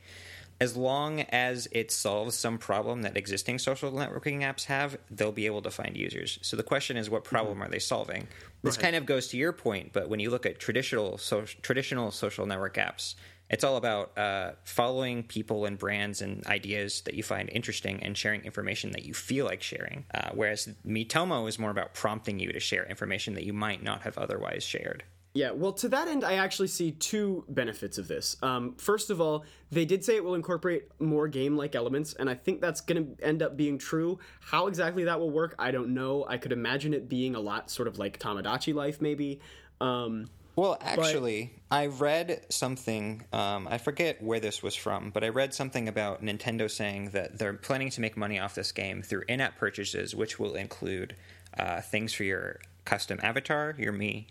As 0.59 0.75
long 0.75 1.21
as 1.21 1.67
it 1.71 1.91
solves 1.91 2.35
some 2.35 2.57
problem 2.57 3.03
that 3.03 3.15
existing 3.15 3.59
social 3.59 3.91
networking 3.91 4.39
apps 4.39 4.63
have, 4.63 4.97
they'll 5.11 5.31
be 5.31 5.45
able 5.45 5.61
to 5.61 5.69
find 5.69 5.95
users. 5.95 6.39
So 6.41 6.57
the 6.57 6.63
question 6.63 6.97
is, 6.97 7.07
what 7.07 7.23
problem 7.23 7.59
mm-hmm. 7.59 7.67
are 7.67 7.69
they 7.69 7.77
solving? 7.77 8.27
This 8.63 8.77
kind 8.77 8.95
of 8.95 9.05
goes 9.05 9.27
to 9.27 9.37
your 9.37 9.53
point, 9.53 9.93
but 9.93 10.09
when 10.09 10.19
you 10.19 10.31
look 10.31 10.47
at 10.47 10.57
traditional 10.57 11.19
so, 11.19 11.45
traditional 11.61 12.09
social 12.09 12.47
network 12.47 12.77
apps, 12.77 13.13
it's 13.49 13.63
all 13.63 13.77
about 13.77 14.17
uh, 14.17 14.51
following 14.63 15.23
people 15.23 15.65
and 15.65 15.77
brands 15.77 16.21
and 16.21 16.45
ideas 16.47 17.01
that 17.01 17.15
you 17.15 17.23
find 17.23 17.49
interesting 17.51 18.01
and 18.03 18.17
sharing 18.17 18.43
information 18.43 18.91
that 18.91 19.05
you 19.05 19.13
feel 19.13 19.45
like 19.45 19.61
sharing. 19.61 20.05
Uh, 20.13 20.29
whereas 20.33 20.69
Miitomo 20.85 21.47
is 21.47 21.57
more 21.57 21.71
about 21.71 21.93
prompting 21.93 22.39
you 22.39 22.51
to 22.51 22.59
share 22.59 22.85
information 22.85 23.33
that 23.33 23.45
you 23.45 23.53
might 23.53 23.83
not 23.83 24.03
have 24.03 24.17
otherwise 24.17 24.63
shared. 24.63 25.03
Yeah, 25.33 25.51
well, 25.51 25.73
to 25.73 25.89
that 25.89 26.07
end, 26.07 26.23
I 26.23 26.33
actually 26.33 26.69
see 26.69 26.91
two 26.91 27.45
benefits 27.47 27.99
of 27.99 28.07
this. 28.07 28.35
Um, 28.41 28.73
first 28.77 29.11
of 29.11 29.21
all, 29.21 29.45
they 29.71 29.85
did 29.85 30.03
say 30.03 30.15
it 30.15 30.23
will 30.23 30.33
incorporate 30.33 30.89
more 30.99 31.27
game 31.27 31.55
like 31.55 31.75
elements, 31.75 32.13
and 32.13 32.27
I 32.27 32.33
think 32.33 32.61
that's 32.61 32.81
going 32.81 33.15
to 33.15 33.23
end 33.23 33.43
up 33.43 33.55
being 33.55 33.77
true. 33.77 34.17
How 34.41 34.65
exactly 34.65 35.03
that 35.03 35.19
will 35.19 35.29
work, 35.29 35.53
I 35.59 35.69
don't 35.69 35.93
know. 35.93 36.25
I 36.27 36.37
could 36.37 36.51
imagine 36.51 36.95
it 36.95 37.07
being 37.07 37.35
a 37.35 37.39
lot 37.39 37.69
sort 37.69 37.87
of 37.87 37.99
like 37.99 38.19
Tomodachi 38.19 38.73
Life, 38.73 39.01
maybe. 39.01 39.39
Um, 39.79 40.29
Well, 40.59 40.77
actually, 40.81 41.53
I 41.71 41.85
read 41.87 42.45
something. 42.49 43.23
Um, 43.31 43.65
I 43.69 43.77
forget 43.77 44.21
where 44.21 44.41
this 44.41 44.61
was 44.61 44.75
from, 44.75 45.09
but 45.09 45.23
I 45.23 45.29
read 45.29 45.53
something 45.53 45.87
about 45.87 46.21
Nintendo 46.21 46.69
saying 46.69 47.11
that 47.11 47.37
they're 47.37 47.53
planning 47.53 47.89
to 47.91 48.01
make 48.01 48.17
money 48.17 48.39
off 48.39 48.55
this 48.55 48.73
game 48.73 49.01
through 49.01 49.23
in-app 49.29 49.57
purchases, 49.57 50.13
which 50.13 50.37
will 50.37 50.55
include 50.55 51.15
uh, 51.57 51.79
things 51.79 52.11
for 52.11 52.23
your 52.25 52.59
custom 52.83 53.19
avatar, 53.23 53.73
your 53.77 53.93
Mii, 53.93 54.25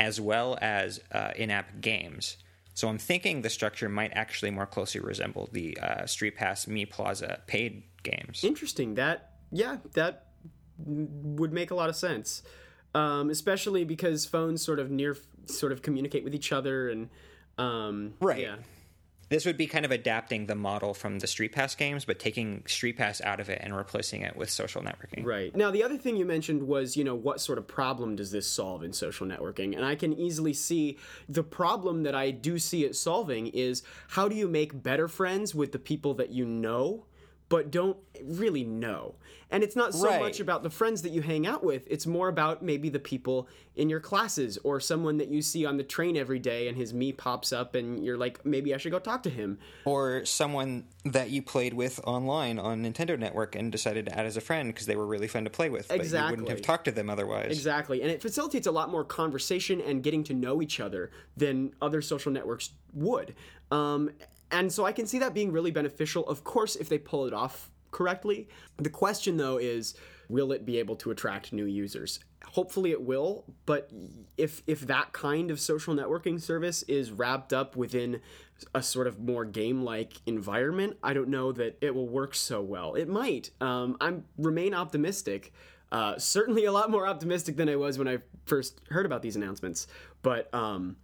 as 0.00 0.20
well 0.20 0.58
as 0.60 1.00
uh, 1.12 1.30
in-app 1.36 1.80
games. 1.80 2.38
So 2.74 2.88
I'm 2.88 2.98
thinking 2.98 3.42
the 3.42 3.50
structure 3.50 3.88
might 3.88 4.10
actually 4.14 4.50
more 4.50 4.66
closely 4.66 5.00
resemble 5.00 5.48
the 5.52 5.78
uh, 5.78 6.06
Street 6.06 6.36
Pass 6.36 6.66
Mii 6.66 6.90
Plaza 6.90 7.40
paid 7.46 7.84
games. 8.02 8.42
interesting. 8.42 8.94
That, 8.94 9.34
yeah, 9.52 9.76
that 9.94 10.26
would 10.78 11.52
make 11.52 11.70
a 11.70 11.76
lot 11.76 11.88
of 11.88 11.94
sense. 11.94 12.42
Um, 12.98 13.30
especially 13.30 13.84
because 13.84 14.26
phones 14.26 14.60
sort 14.62 14.78
of 14.78 14.90
near, 14.90 15.16
sort 15.46 15.72
of 15.72 15.82
communicate 15.82 16.24
with 16.24 16.34
each 16.34 16.52
other 16.52 16.88
and. 16.88 17.08
Um, 17.58 18.14
Right. 18.20 18.42
Yeah. 18.42 18.56
this 19.30 19.44
would 19.44 19.56
be 19.58 19.66
kind 19.66 19.84
of 19.84 19.90
adapting 19.90 20.46
the 20.46 20.54
model 20.54 20.94
from 20.94 21.18
the 21.18 21.26
Street 21.26 21.52
Pass 21.52 21.74
games, 21.74 22.04
but 22.04 22.18
taking 22.18 22.62
Street 22.66 22.96
Pass 22.96 23.20
out 23.20 23.40
of 23.40 23.50
it 23.50 23.60
and 23.62 23.76
replacing 23.76 24.22
it 24.22 24.34
with 24.36 24.48
social 24.48 24.80
networking. 24.80 25.24
Right. 25.24 25.54
Now, 25.54 25.70
the 25.70 25.82
other 25.82 25.98
thing 25.98 26.16
you 26.16 26.24
mentioned 26.24 26.62
was, 26.62 26.96
you 26.96 27.04
know, 27.04 27.14
what 27.14 27.40
sort 27.40 27.58
of 27.58 27.68
problem 27.68 28.16
does 28.16 28.30
this 28.30 28.48
solve 28.48 28.82
in 28.82 28.92
social 28.92 29.26
networking? 29.26 29.76
And 29.76 29.84
I 29.84 29.96
can 29.96 30.12
easily 30.14 30.54
see 30.54 30.98
the 31.28 31.42
problem 31.42 32.04
that 32.04 32.14
I 32.14 32.30
do 32.30 32.58
see 32.58 32.84
it 32.84 32.96
solving 32.96 33.48
is 33.48 33.82
how 34.16 34.28
do 34.28 34.34
you 34.34 34.48
make 34.48 34.82
better 34.82 35.08
friends 35.08 35.54
with 35.54 35.72
the 35.72 35.78
people 35.78 36.14
that 36.14 36.30
you 36.30 36.46
know? 36.46 37.04
But 37.48 37.70
don't 37.70 37.96
really 38.22 38.64
know. 38.64 39.14
And 39.50 39.62
it's 39.64 39.74
not 39.74 39.94
so 39.94 40.06
Right. 40.06 40.20
much 40.20 40.40
about 40.40 40.62
the 40.62 40.68
friends 40.68 41.00
that 41.02 41.10
you 41.12 41.22
hang 41.22 41.46
out 41.46 41.64
with, 41.64 41.84
it's 41.86 42.06
more 42.06 42.28
about 42.28 42.62
maybe 42.62 42.90
the 42.90 42.98
people 42.98 43.48
in 43.74 43.88
your 43.88 44.00
classes 44.00 44.58
or 44.62 44.78
someone 44.80 45.16
that 45.16 45.28
you 45.28 45.40
see 45.40 45.64
on 45.64 45.78
the 45.78 45.82
train 45.82 46.16
every 46.18 46.38
day 46.38 46.68
and 46.68 46.76
his 46.76 46.92
Mii 46.92 47.16
pops 47.16 47.50
up 47.50 47.74
and 47.74 48.04
you're 48.04 48.18
like, 48.18 48.44
maybe 48.44 48.74
I 48.74 48.76
should 48.76 48.92
go 48.92 48.98
talk 48.98 49.22
to 49.22 49.30
him. 49.30 49.58
Or 49.86 50.26
someone 50.26 50.84
that 51.06 51.30
you 51.30 51.40
played 51.40 51.72
with 51.72 51.98
online 52.04 52.58
on 52.58 52.82
Nintendo 52.82 53.18
Network 53.18 53.56
and 53.56 53.72
decided 53.72 54.04
to 54.06 54.18
add 54.18 54.26
as 54.26 54.36
a 54.36 54.42
friend 54.42 54.68
because 54.68 54.84
they 54.84 54.96
were 54.96 55.06
really 55.06 55.28
fun 55.28 55.44
to 55.44 55.50
play 55.50 55.70
with, 55.70 55.88
but 55.88 56.04
you 56.04 56.12
wouldn't 56.12 56.48
have 56.50 56.60
talked 56.60 56.84
to 56.84 56.92
them 56.92 57.08
otherwise. 57.08 57.50
Exactly. 57.50 58.02
And 58.02 58.10
it 58.10 58.20
facilitates 58.20 58.66
a 58.66 58.72
lot 58.72 58.90
more 58.90 59.04
conversation 59.04 59.80
and 59.80 60.02
getting 60.02 60.22
to 60.24 60.34
know 60.34 60.60
each 60.60 60.80
other 60.80 61.10
than 61.36 61.72
other 61.80 62.02
social 62.02 62.30
networks 62.30 62.70
would. 62.92 63.34
Um, 63.70 64.10
and 64.50 64.72
so 64.72 64.84
I 64.84 64.92
can 64.92 65.06
see 65.06 65.18
that 65.18 65.34
being 65.34 65.52
really 65.52 65.70
beneficial, 65.70 66.26
of 66.26 66.44
course, 66.44 66.76
if 66.76 66.88
they 66.88 66.98
pull 66.98 67.26
it 67.26 67.32
off 67.32 67.70
correctly. 67.90 68.48
The 68.76 68.90
question, 68.90 69.36
though, 69.36 69.58
is 69.58 69.94
will 70.28 70.52
it 70.52 70.64
be 70.66 70.78
able 70.78 70.96
to 70.96 71.10
attract 71.10 71.52
new 71.52 71.64
users? 71.64 72.20
Hopefully 72.44 72.92
it 72.92 73.02
will, 73.02 73.44
but 73.66 73.90
if 74.36 74.62
if 74.66 74.80
that 74.86 75.12
kind 75.12 75.50
of 75.50 75.60
social 75.60 75.94
networking 75.94 76.40
service 76.40 76.82
is 76.84 77.10
wrapped 77.10 77.52
up 77.52 77.76
within 77.76 78.20
a 78.74 78.82
sort 78.82 79.06
of 79.06 79.20
more 79.20 79.44
game-like 79.44 80.14
environment, 80.26 80.96
I 81.02 81.12
don't 81.12 81.28
know 81.28 81.52
that 81.52 81.78
it 81.80 81.94
will 81.94 82.08
work 82.08 82.34
so 82.34 82.62
well. 82.62 82.94
It 82.94 83.08
might. 83.08 83.50
Um, 83.60 83.96
I'm 84.00 84.24
remain 84.38 84.74
optimistic. 84.74 85.52
Uh, 85.90 86.18
certainly 86.18 86.64
a 86.64 86.72
lot 86.72 86.90
more 86.90 87.06
optimistic 87.06 87.56
than 87.56 87.68
I 87.68 87.76
was 87.76 87.98
when 87.98 88.08
I 88.08 88.18
first 88.46 88.80
heard 88.90 89.06
about 89.06 89.22
these 89.22 89.36
announcements. 89.36 89.86
But 90.22 90.52
um, 90.54 90.96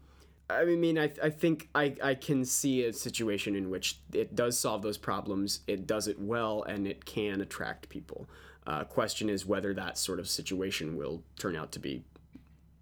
I 0.51 0.65
mean, 0.65 0.99
I, 0.99 1.11
I 1.23 1.31
think 1.31 1.69
I, 1.75 1.95
I 2.03 2.15
can 2.15 2.45
see 2.45 2.85
a 2.85 2.93
situation 2.93 3.57
in 3.57 3.71
which 3.71 4.01
it 4.13 4.35
does 4.35 4.59
solve 4.59 4.83
those 4.83 4.99
problems, 4.99 5.61
it 5.67 5.87
does 5.87 6.07
it 6.07 6.19
well, 6.19 6.63
and 6.65 6.87
it 6.87 7.05
can 7.05 7.41
attract 7.41 7.89
people. 7.89 8.29
Uh, 8.67 8.85
question 8.85 9.29
is 9.29 9.47
whether 9.47 9.75
that 9.75 9.99
sort 9.99 10.19
of 10.19 10.29
situation 10.29 10.97
will 10.97 11.23
turn 11.39 11.57
out 11.57 11.73
to 11.73 11.79
be 11.79 12.05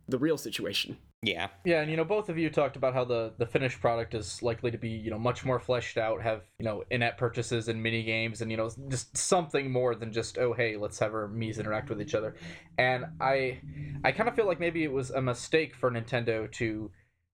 the 0.09 0.19
real 0.19 0.39
situation. 0.39 0.97
Yeah. 1.25 1.49
Yeah, 1.65 1.83
and 1.83 1.91
you 1.91 1.97
know, 1.97 2.05
both 2.05 2.29
of 2.29 2.37
you 2.37 2.51
talked 2.51 2.75
about 2.75 2.95
how 2.95 3.05
the 3.05 3.33
the 3.39 3.47
finished 3.47 3.81
product 3.81 4.13
is 4.15 4.43
likely 4.43 4.73
to 4.73 4.79
be, 4.79 4.89
you 4.89 5.09
know, 5.09 5.19
much 5.19 5.45
more 5.45 5.61
fleshed 5.61 5.97
out, 5.97 6.21
have, 6.21 6.43
you 6.59 6.65
know, 6.65 6.83
in-app 6.91 7.17
purchases 7.17 7.69
and 7.69 7.81
mini 7.81 8.03
games 8.03 8.43
and 8.43 8.51
you 8.51 8.57
know, 8.57 8.69
just 8.89 9.17
something 9.17 9.71
more 9.71 9.95
than 9.95 10.13
just 10.13 10.37
oh, 10.39 10.53
hey, 10.53 10.77
let's 10.77 10.99
have 10.99 11.15
our 11.15 11.29
Mii's 11.29 11.61
interact 11.61 11.91
with 11.91 12.03
each 12.03 12.17
other. 12.17 12.35
And 12.77 13.05
I 13.21 13.61
I 14.03 14.11
kind 14.11 14.29
of 14.29 14.35
feel 14.35 14.47
like 14.47 14.59
maybe 14.59 14.83
it 14.83 14.91
was 14.91 15.11
a 15.11 15.23
mistake 15.23 15.77
for 15.77 15.93
Nintendo 15.93 16.51
to 16.53 16.91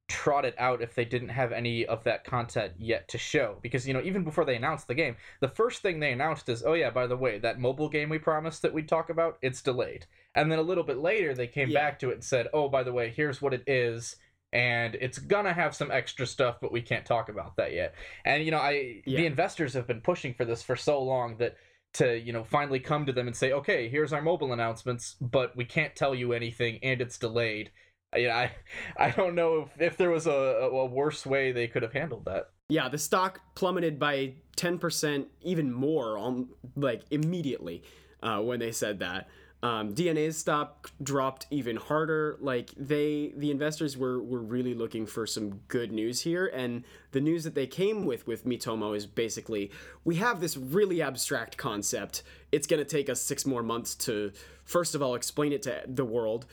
trot 0.09 0.45
it 0.47 0.55
out 0.59 0.81
if 0.81 0.95
they 0.95 1.05
didn't 1.05 1.29
have 1.29 1.53
any 1.53 1.85
of 1.85 2.03
that 2.05 2.25
content 2.25 2.73
yet 2.79 3.07
to 3.09 3.19
show 3.19 3.59
because 3.61 3.87
you 3.87 3.93
know 3.93 4.01
even 4.01 4.25
before 4.25 4.45
they 4.47 4.57
announced 4.57 4.89
the 4.89 4.95
game 4.95 5.15
the 5.41 5.49
first 5.49 5.83
thing 5.83 6.01
they 6.01 6.13
announced 6.13 6.49
is 6.49 6.63
oh 6.65 6.73
yeah 6.73 6.89
by 6.89 7.07
the 7.07 7.17
way 7.17 7.39
that 7.39 7.61
mobile 7.61 7.91
game 7.91 8.09
we 8.09 8.19
promised 8.19 8.63
that 8.63 8.73
we'd 8.73 8.89
talk 8.89 9.11
about 9.11 9.37
it's 9.43 9.61
delayed 9.61 10.07
and 10.35 10.51
then 10.51 10.59
a 10.59 10.63
little 10.63 10.83
bit 10.83 10.97
later 10.97 11.35
they 11.35 11.47
came 11.47 11.69
Yeah. 11.69 11.81
back 11.81 11.99
to 11.99 12.11
it 12.11 12.15
and 12.15 12.25
said 12.25 12.49
oh 12.55 12.71
by 12.71 12.83
the 12.83 12.93
way 12.93 13.11
here's 13.15 13.43
what 13.43 13.53
it 13.53 13.65
is 13.67 14.17
and 14.51 14.95
it's 14.95 15.19
gonna 15.19 15.53
have 15.53 15.75
some 15.77 15.91
extra 15.91 16.27
stuff 16.27 16.57
but 16.61 16.73
we 16.73 16.81
can't 16.81 17.05
talk 17.05 17.29
about 17.29 17.57
that 17.57 17.75
yet 17.75 17.95
and 18.25 18.43
you 18.43 18.51
know 18.51 18.59
i 18.59 19.03
Yeah. 19.05 19.19
the 19.19 19.27
investors 19.27 19.75
have 19.75 19.87
been 19.87 20.01
pushing 20.01 20.33
for 20.33 20.47
this 20.47 20.63
for 20.63 20.75
so 20.75 21.03
long 21.03 21.37
that 21.37 21.57
to 21.95 22.19
you 22.19 22.33
know 22.33 22.45
finally 22.45 22.81
come 22.81 23.05
to 23.05 23.13
them 23.13 23.27
and 23.27 23.37
say 23.37 23.53
okay 23.53 23.89
here's 23.91 24.13
our 24.15 24.23
mobile 24.23 24.55
announcements 24.55 25.17
but 25.21 25.55
we 25.55 25.67
can't 25.67 25.95
tell 25.97 26.15
you 26.15 26.33
anything 26.33 26.79
and 26.83 27.03
it's 27.03 27.19
delayed 27.19 27.71
yeah, 28.17 28.37
I, 28.37 28.53
I 29.07 29.11
don't 29.11 29.35
know 29.35 29.63
if, 29.63 29.81
if 29.81 29.97
there 29.97 30.11
was 30.11 30.27
a, 30.27 30.31
a 30.31 30.69
a 30.69 30.87
worse 30.87 31.27
way 31.27 31.53
they 31.53 31.69
could 31.69 31.83
have 31.83 31.93
handled 31.93 32.25
that. 32.27 32.51
Yeah, 32.71 32.89
the 32.89 32.99
stock 32.99 33.41
plummeted 33.55 33.99
by 33.99 34.35
10%, 34.59 35.25
even 35.41 35.73
more, 35.73 36.19
on, 36.19 36.49
like 36.77 37.03
immediately 37.11 37.83
uh, 38.23 38.41
when 38.41 38.61
they 38.61 38.73
said 38.73 38.99
that. 38.99 39.29
Um, 39.61 39.93
DeNA's 39.93 40.37
stock 40.37 40.93
dropped 41.03 41.47
even 41.51 41.77
harder. 41.77 42.37
Like 42.41 42.71
they, 42.77 43.33
the 43.37 43.51
investors 43.51 43.97
were 43.97 44.23
were 44.23 44.41
really 44.41 44.73
looking 44.73 45.05
for 45.05 45.27
some 45.27 45.63
good 45.67 45.91
news 45.91 46.21
here, 46.21 46.47
and 46.47 46.85
the 47.11 47.21
news 47.21 47.43
that 47.43 47.57
they 47.57 47.67
came 47.67 48.05
with 48.05 48.27
with 48.27 48.45
Miitomo 48.45 48.97
is 48.97 49.05
basically 49.05 49.73
we 50.05 50.17
have 50.17 50.41
this 50.41 50.57
really 50.57 51.03
abstract 51.03 51.57
concept. 51.57 52.23
It's 52.53 52.69
going 52.69 52.79
to 52.79 52.89
take 52.89 53.09
us 53.09 53.21
six 53.21 53.45
more 53.45 53.65
months 53.65 53.97
to 53.97 54.31
first 54.65 54.95
of 54.95 55.03
all 55.03 55.17
explain 55.17 55.53
it 55.53 55.63
to 55.63 55.83
the 55.89 56.05
world, 56.05 56.47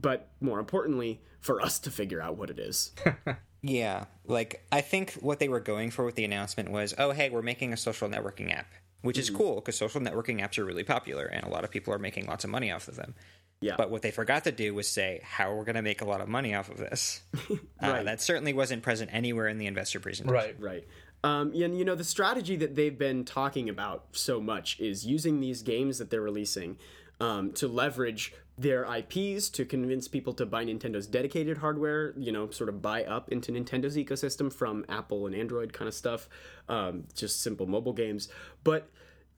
but 0.00 0.30
more 0.40 0.58
importantly, 0.60 1.20
for 1.40 1.60
us 1.60 1.78
to 1.80 1.90
figure 1.90 2.20
out 2.20 2.36
what 2.36 2.50
it 2.50 2.58
is. 2.58 2.92
Yeah, 3.60 4.04
like 4.24 4.64
I 4.70 4.82
think 4.82 5.14
what 5.14 5.40
they 5.40 5.48
were 5.48 5.60
going 5.60 5.90
for 5.90 6.04
with 6.04 6.14
the 6.14 6.24
announcement 6.24 6.70
was, 6.70 6.94
oh 6.96 7.10
hey, 7.10 7.28
we're 7.28 7.42
making 7.42 7.72
a 7.72 7.76
social 7.76 8.08
networking 8.08 8.56
app, 8.56 8.72
which 9.02 9.18
is 9.18 9.30
cool 9.30 9.56
because 9.56 9.76
social 9.76 10.00
networking 10.00 10.40
apps 10.40 10.58
are 10.58 10.64
really 10.64 10.84
popular 10.84 11.26
and 11.26 11.44
a 11.44 11.48
lot 11.48 11.64
of 11.64 11.70
people 11.72 11.92
are 11.92 11.98
making 11.98 12.26
lots 12.26 12.44
of 12.44 12.50
money 12.50 12.70
off 12.70 12.86
of 12.86 12.94
them. 12.94 13.16
Yeah. 13.60 13.74
But 13.76 13.90
what 13.90 14.02
they 14.02 14.12
forgot 14.12 14.44
to 14.44 14.52
do 14.52 14.74
was 14.74 14.86
say 14.86 15.20
how 15.24 15.52
we're 15.52 15.64
going 15.64 15.74
to 15.74 15.82
make 15.82 16.02
a 16.02 16.04
lot 16.04 16.20
of 16.20 16.28
money 16.28 16.54
off 16.54 16.68
of 16.70 16.76
this. 16.78 17.22
uh, 17.50 17.56
Right. 17.82 18.04
that 18.04 18.20
certainly 18.20 18.52
wasn't 18.52 18.84
present 18.84 19.10
anywhere 19.12 19.48
in 19.48 19.58
the 19.58 19.66
investor 19.66 19.98
presentation. 19.98 20.32
Right, 20.32 20.54
right. 20.60 20.86
Um, 21.24 21.52
and 21.52 21.76
you 21.76 21.84
know 21.84 21.96
the 21.96 22.04
strategy 22.04 22.54
that 22.54 22.76
they've 22.76 22.96
been 22.96 23.24
talking 23.24 23.68
about 23.68 24.04
so 24.12 24.40
much 24.40 24.78
is 24.78 25.04
using 25.04 25.40
these 25.40 25.62
games 25.62 25.98
that 25.98 26.10
they're 26.10 26.20
releasing 26.20 26.78
um, 27.20 27.52
to 27.52 27.68
leverage 27.68 28.32
their 28.56 28.84
IPs 28.84 29.48
to 29.50 29.64
convince 29.64 30.08
people 30.08 30.32
to 30.34 30.44
buy 30.44 30.64
Nintendo's 30.64 31.06
dedicated 31.06 31.58
hardware. 31.58 32.12
You 32.18 32.32
know, 32.32 32.50
sort 32.50 32.68
of 32.68 32.82
buy 32.82 33.04
up 33.04 33.30
into 33.30 33.52
Nintendo's 33.52 33.96
ecosystem 33.96 34.52
from 34.52 34.84
Apple 34.88 35.26
and 35.26 35.34
Android 35.34 35.72
kind 35.72 35.88
of 35.88 35.94
stuff. 35.94 36.28
Um, 36.68 37.04
just 37.14 37.42
simple 37.42 37.66
mobile 37.66 37.92
games, 37.92 38.28
but. 38.64 38.90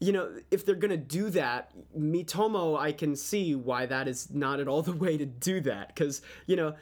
You 0.03 0.12
know, 0.12 0.35
if 0.51 0.64
they're 0.64 0.76
gonna 0.76 0.97
do 0.97 1.28
that, 1.28 1.72
Miitomo, 1.95 2.81
I 2.81 2.91
can 2.93 3.14
see 3.14 3.55
why 3.55 3.85
that 3.85 4.09
is 4.09 4.31
not 4.31 4.59
at 4.59 4.66
all 4.66 4.81
the 4.81 4.97
way 4.97 5.18
to 5.18 5.26
do 5.26 5.61
that. 5.61 5.89
Because 5.89 6.22
you 6.47 6.57
know, 6.57 6.74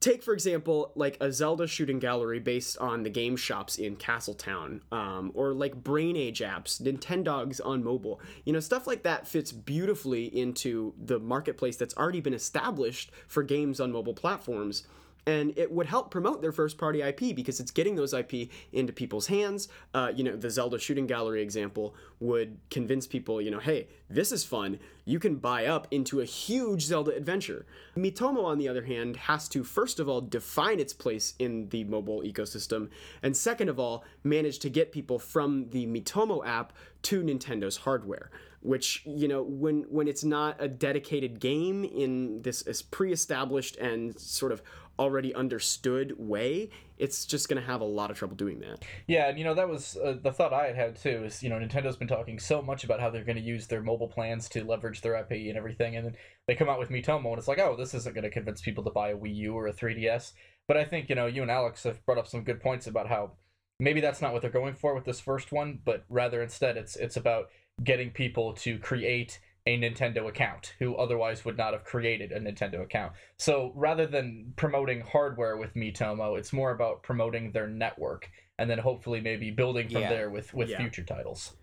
take 0.00 0.22
for 0.22 0.32
example 0.32 0.92
like 0.94 1.18
a 1.20 1.30
zelda 1.30 1.66
shooting 1.66 1.98
gallery 1.98 2.40
based 2.40 2.78
on 2.78 3.02
the 3.02 3.10
game 3.10 3.36
shops 3.36 3.76
in 3.76 3.94
castletown 3.96 4.80
um, 4.90 5.30
or 5.34 5.52
like 5.52 5.74
brain 5.74 6.16
age 6.16 6.40
apps 6.40 6.80
nintendogs 6.80 7.60
on 7.64 7.84
mobile. 7.84 8.20
You 8.44 8.52
know 8.54 8.60
stuff 8.60 8.86
like 8.86 9.02
that 9.02 9.28
fits 9.28 9.52
beautifully 9.52 10.24
into 10.24 10.94
the 10.98 11.18
marketplace 11.18 11.76
that's 11.76 11.96
already 11.96 12.20
been 12.20 12.34
established 12.34 13.10
for 13.28 13.42
games 13.42 13.78
on 13.78 13.92
mobile 13.92 14.14
platforms 14.14 14.84
and 15.26 15.56
it 15.56 15.70
would 15.70 15.86
help 15.86 16.10
promote 16.10 16.42
their 16.42 16.52
first 16.52 16.78
party 16.78 17.02
IP 17.02 17.34
because 17.34 17.60
it's 17.60 17.70
getting 17.70 17.94
those 17.94 18.12
IP 18.12 18.50
into 18.72 18.92
people's 18.92 19.26
hands. 19.26 19.68
Uh, 19.94 20.12
you 20.14 20.24
know, 20.24 20.36
the 20.36 20.50
Zelda 20.50 20.78
shooting 20.78 21.06
gallery 21.06 21.42
example 21.42 21.94
would 22.20 22.58
convince 22.70 23.06
people, 23.06 23.40
you 23.40 23.50
know, 23.50 23.58
hey, 23.58 23.88
this 24.08 24.32
is 24.32 24.44
fun. 24.44 24.78
You 25.04 25.18
can 25.18 25.36
buy 25.36 25.66
up 25.66 25.88
into 25.90 26.20
a 26.20 26.24
huge 26.24 26.82
Zelda 26.82 27.12
adventure. 27.12 27.66
Miitomo, 27.96 28.44
on 28.44 28.58
the 28.58 28.68
other 28.68 28.84
hand, 28.84 29.16
has 29.16 29.48
to 29.48 29.64
first 29.64 30.00
of 30.00 30.08
all 30.08 30.20
define 30.20 30.80
its 30.80 30.92
place 30.92 31.34
in 31.38 31.68
the 31.68 31.84
mobile 31.84 32.22
ecosystem, 32.22 32.88
and 33.22 33.36
second 33.36 33.68
of 33.68 33.78
all, 33.78 34.04
manage 34.24 34.58
to 34.60 34.70
get 34.70 34.92
people 34.92 35.18
from 35.18 35.68
the 35.70 35.86
Miitomo 35.86 36.46
app 36.46 36.72
to 37.02 37.22
Nintendo's 37.22 37.78
hardware 37.78 38.30
which 38.62 39.02
you 39.06 39.26
know 39.26 39.42
when 39.42 39.84
when 39.88 40.06
it's 40.06 40.24
not 40.24 40.56
a 40.58 40.68
dedicated 40.68 41.40
game 41.40 41.84
in 41.84 42.42
this, 42.42 42.62
pre-established 42.82 43.76
and 43.76 44.18
sort 44.18 44.52
of 44.52 44.62
already 45.00 45.34
understood 45.34 46.14
way 46.18 46.70
it's 46.98 47.24
just 47.24 47.48
going 47.48 47.60
to 47.60 47.66
have 47.66 47.80
a 47.80 47.84
lot 47.84 48.10
of 48.10 48.18
trouble 48.18 48.36
doing 48.36 48.60
that 48.60 48.84
Yeah, 49.06 49.28
and 49.28 49.38
you 49.38 49.44
know 49.44 49.54
that 49.54 49.68
was 49.68 49.96
uh, 49.96 50.16
the 50.22 50.32
thought 50.32 50.52
I 50.52 50.66
had 50.66 50.76
had 50.76 50.96
too. 50.96 51.24
Is 51.24 51.42
you 51.42 51.48
know 51.48 51.56
Nintendo's 51.56 51.96
been 51.96 52.08
talking 52.08 52.38
so 52.38 52.62
much 52.62 52.84
about 52.84 53.00
how 53.00 53.10
they're 53.10 53.24
going 53.24 53.36
to 53.36 53.42
use 53.42 53.66
their 53.66 53.82
mobile 53.82 54.08
plans 54.08 54.48
to 54.50 54.64
leverage 54.64 55.00
their 55.00 55.16
IP 55.16 55.32
and 55.32 55.56
everything, 55.56 55.96
and 55.96 56.06
then 56.06 56.16
they 56.46 56.54
come 56.54 56.68
out 56.68 56.78
with 56.78 56.90
Miitomo, 56.90 57.30
and 57.30 57.38
it's 57.38 57.48
like, 57.48 57.58
oh, 57.58 57.76
this 57.76 57.94
isn't 57.94 58.14
going 58.14 58.24
to 58.24 58.30
convince 58.30 58.60
people 58.60 58.84
to 58.84 58.90
buy 58.90 59.10
a 59.10 59.16
Wii 59.16 59.34
U 59.36 59.54
or 59.54 59.66
a 59.66 59.72
3DS. 59.72 60.32
But 60.68 60.76
I 60.76 60.84
think 60.84 61.08
you 61.08 61.14
know 61.14 61.26
you 61.26 61.42
and 61.42 61.50
Alex 61.50 61.82
have 61.84 62.04
brought 62.06 62.18
up 62.18 62.28
some 62.28 62.44
good 62.44 62.60
points 62.60 62.86
about 62.86 63.08
how 63.08 63.32
maybe 63.78 64.00
that's 64.00 64.22
not 64.22 64.32
what 64.32 64.42
they're 64.42 64.50
going 64.50 64.74
for 64.74 64.94
with 64.94 65.04
this 65.04 65.20
first 65.20 65.50
one, 65.50 65.80
but 65.84 66.04
rather 66.08 66.42
instead 66.42 66.76
it's 66.76 66.96
it's 66.96 67.16
about 67.16 67.48
getting 67.82 68.10
people 68.10 68.52
to 68.52 68.78
create 68.78 69.40
a 69.66 69.78
Nintendo 69.78 70.28
account 70.28 70.74
who 70.78 70.96
otherwise 70.96 71.44
would 71.44 71.56
not 71.56 71.72
have 71.72 71.84
created 71.84 72.32
a 72.32 72.40
Nintendo 72.40 72.82
account. 72.82 73.12
So 73.36 73.72
rather 73.74 74.06
than 74.06 74.52
promoting 74.56 75.00
hardware 75.02 75.56
with 75.56 75.74
Miitomo, 75.74 76.38
it's 76.38 76.52
more 76.52 76.70
about 76.70 77.02
promoting 77.02 77.52
their 77.52 77.66
network 77.68 78.30
and 78.58 78.68
then 78.70 78.78
hopefully 78.78 79.20
maybe 79.20 79.50
building 79.50 79.88
from 79.88 80.02
Yeah. 80.02 80.08
there 80.08 80.30
with 80.30 80.52
with 80.54 80.68
Yeah. 80.68 80.78
future 80.78 81.02
titles. 81.02 81.56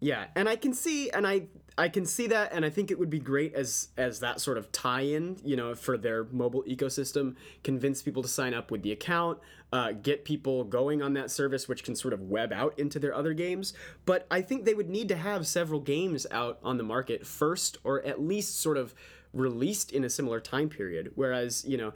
Yeah, 0.00 0.26
and 0.36 0.48
I 0.48 0.56
can 0.56 0.74
see, 0.74 1.10
and 1.10 1.26
I 1.26 1.48
I 1.76 1.88
can 1.88 2.06
see 2.06 2.26
that, 2.28 2.52
and 2.52 2.64
I 2.64 2.70
think 2.70 2.90
it 2.90 2.98
would 2.98 3.10
be 3.10 3.18
great 3.18 3.54
as 3.54 3.88
as 3.96 4.20
that 4.20 4.40
sort 4.40 4.58
of 4.58 4.70
tie-in, 4.70 5.38
you 5.44 5.56
know, 5.56 5.74
for 5.74 5.96
their 5.96 6.24
mobile 6.24 6.62
ecosystem. 6.64 7.34
Convince 7.64 8.02
people 8.02 8.22
to 8.22 8.28
sign 8.28 8.54
up 8.54 8.70
with 8.70 8.82
the 8.82 8.92
account, 8.92 9.38
uh, 9.72 9.92
get 9.92 10.24
people 10.24 10.64
going 10.64 11.02
on 11.02 11.14
that 11.14 11.30
service, 11.30 11.68
which 11.68 11.82
can 11.82 11.96
sort 11.96 12.14
of 12.14 12.22
web 12.22 12.52
out 12.52 12.78
into 12.78 12.98
their 12.98 13.14
other 13.14 13.34
games. 13.34 13.72
But 14.06 14.26
I 14.30 14.40
think 14.40 14.64
they 14.64 14.74
would 14.74 14.88
need 14.88 15.08
to 15.08 15.16
have 15.16 15.46
several 15.46 15.80
games 15.80 16.26
out 16.30 16.58
on 16.62 16.78
the 16.78 16.84
market 16.84 17.26
first, 17.26 17.78
or 17.82 18.04
at 18.04 18.20
least 18.20 18.60
sort 18.60 18.76
of 18.76 18.94
released 19.32 19.92
in 19.92 20.04
a 20.04 20.10
similar 20.10 20.40
time 20.40 20.68
period. 20.68 21.12
Whereas, 21.16 21.64
you 21.64 21.76
know 21.76 21.92